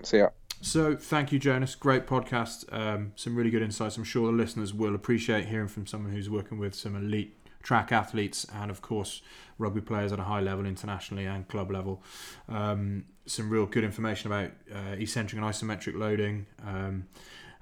See 0.03 0.18
ya. 0.18 0.30
So, 0.62 0.95
thank 0.95 1.32
you, 1.32 1.39
Jonas. 1.39 1.76
Great 1.76 2.05
podcast. 2.05 2.72
Um, 2.74 3.14
some 3.16 3.36
really 3.36 3.49
good 3.49 3.62
insights. 3.62 3.97
I'm 3.97 4.03
sure 4.03 4.28
the 4.28 4.38
listeners 4.38 4.74
will 4.74 4.95
appreciate 4.95 5.45
hearing 5.45 5.68
from 5.68 5.88
someone 5.88 6.12
who's 6.12 6.30
working 6.30 6.57
with 6.57 6.76
some 6.76 6.95
elite 6.95 7.36
track 7.64 7.91
athletes 7.91 8.45
and, 8.53 8.70
of 8.70 8.82
course, 8.82 9.22
rugby 9.57 9.82
players 9.82 10.12
at 10.12 10.20
a 10.20 10.24
high 10.24 10.39
level 10.39 10.66
internationally 10.66 11.26
and 11.26 11.47
club 11.47 11.72
level. 11.72 12.01
Um, 12.49 13.05
some 13.26 13.49
real 13.49 13.68
good 13.68 13.84
information 13.84 14.32
about 14.32 14.51
uh, 14.74 14.95
eccentric 14.97 15.41
and 15.41 15.49
isometric 15.49 15.97
loading 15.97 16.47
um, 16.66 17.07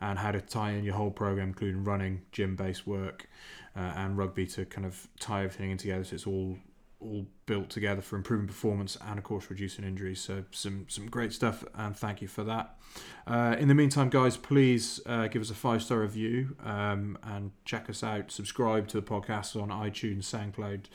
and 0.01 0.17
how 0.17 0.31
to 0.31 0.39
tie 0.39 0.71
in 0.71 0.83
your 0.83 0.95
whole 0.95 1.11
program, 1.11 1.49
including 1.49 1.83
running, 1.83 2.21
gym 2.31 2.55
based 2.55 2.87
work, 2.87 3.27
uh, 3.75 3.93
and 3.95 4.17
rugby 4.17 4.45
to 4.47 4.65
kind 4.65 4.87
of 4.87 5.07
tie 5.19 5.43
everything 5.43 5.71
in 5.71 5.77
together 5.77 6.03
so 6.03 6.15
it's 6.15 6.27
all 6.27 6.57
all 7.01 7.25
built 7.45 7.69
together 7.69 8.01
for 8.01 8.17
improving 8.17 8.45
performance 8.45 8.97
and 9.07 9.17
of 9.17 9.23
course 9.23 9.49
reducing 9.49 9.85
injuries 9.85 10.19
so 10.19 10.43
some 10.51 10.85
some 10.89 11.07
great 11.07 11.31
stuff 11.31 11.63
and 11.75 11.95
thank 11.95 12.21
you 12.21 12.27
for 12.27 12.43
that 12.43 12.77
uh, 13.25 13.55
in 13.57 13.69
the 13.69 13.73
meantime 13.73 14.09
guys 14.09 14.35
please 14.35 14.99
uh, 15.05 15.27
give 15.27 15.41
us 15.41 15.49
a 15.49 15.55
five 15.55 15.81
star 15.81 15.99
review 15.99 16.55
um, 16.63 17.17
and 17.23 17.51
check 17.63 17.89
us 17.89 18.03
out 18.03 18.31
subscribe 18.31 18.87
to 18.87 18.99
the 18.99 19.05
podcast 19.05 19.59
on 19.59 19.69
itunes 19.69 20.23
soundcloud 20.23 20.85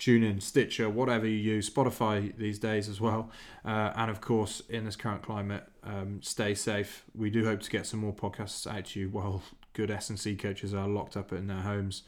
TuneIn, 0.00 0.40
Stitcher, 0.40 0.88
whatever 0.88 1.26
you 1.26 1.36
use, 1.36 1.68
Spotify 1.68 2.34
these 2.36 2.58
days 2.58 2.88
as 2.88 3.00
well. 3.00 3.30
Uh, 3.64 3.92
and 3.94 4.10
of 4.10 4.22
course, 4.22 4.62
in 4.68 4.86
this 4.86 4.96
current 4.96 5.22
climate, 5.22 5.68
um, 5.84 6.20
stay 6.22 6.54
safe. 6.54 7.04
We 7.14 7.28
do 7.28 7.44
hope 7.44 7.60
to 7.60 7.70
get 7.70 7.86
some 7.86 8.00
more 8.00 8.14
podcasts 8.14 8.66
out 8.66 8.86
to 8.86 9.00
you 9.00 9.10
while 9.10 9.42
good 9.74 9.90
S&C 9.90 10.36
coaches 10.36 10.72
are 10.72 10.88
locked 10.88 11.18
up 11.18 11.32
in 11.32 11.46
their 11.46 11.60
homes, 11.60 12.02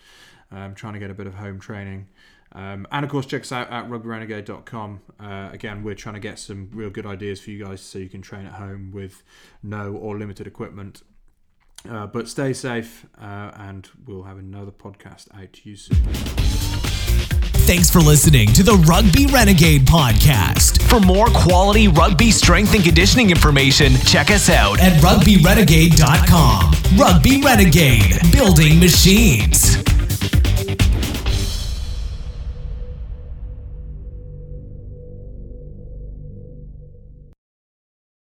um, 0.50 0.74
trying 0.74 0.94
to 0.94 0.98
get 0.98 1.11
a 1.11 1.14
bit 1.14 1.26
of 1.26 1.34
home 1.34 1.61
training. 1.61 2.09
Um, 2.55 2.86
and 2.92 3.05
of 3.05 3.11
course, 3.11 3.26
check 3.26 3.42
us 3.42 3.53
out 3.53 3.70
at 3.70 3.88
rugbyrenegade.com. 3.88 5.00
Uh, 5.18 5.48
again, 5.53 5.82
we're 5.82 5.94
trying 5.94 6.14
to 6.14 6.20
get 6.20 6.38
some 6.38 6.68
real 6.72 6.90
good 6.90 7.07
ideas 7.07 7.40
for 7.40 7.50
you 7.50 7.64
guys 7.64 7.80
so 7.80 7.98
you 7.98 8.09
can 8.09 8.22
train 8.22 8.46
at 8.46 8.53
home 8.55 8.90
with 8.92 9.22
no 9.62 9.94
or 9.94 10.18
limited 10.18 10.46
equipment. 10.46 11.03
Uh, 11.88 12.07
but 12.07 12.28
stay 12.28 12.53
safe, 12.53 13.07
uh, 13.20 13.50
and 13.57 13.88
we'll 14.07 14.22
have 14.22 14.38
another 14.38 14.70
podcast 14.70 15.26
out 15.34 15.53
to 15.53 15.68
you 15.68 15.74
soon. 15.76 15.96
Thanks 17.64 17.90
for 17.90 18.00
listening 18.00 18.48
to 18.55 18.62
the 18.62 18.74
Rugby 18.74 19.26
Renegade 19.26 19.86
podcast. 19.86 20.82
For 20.88 21.00
more 21.00 21.26
quality 21.26 21.88
rugby 21.88 22.30
strength 22.30 22.74
and 22.74 22.84
conditioning 22.84 23.30
information, 23.30 23.94
check 24.05 24.30
us 24.30 24.50
out 24.50 24.78
at 24.80 25.00
rugbyrenegade.com. 25.00 26.98
Rugby 26.98 27.40
Renegade, 27.40 28.20
building 28.32 28.78
machines. 28.78 29.71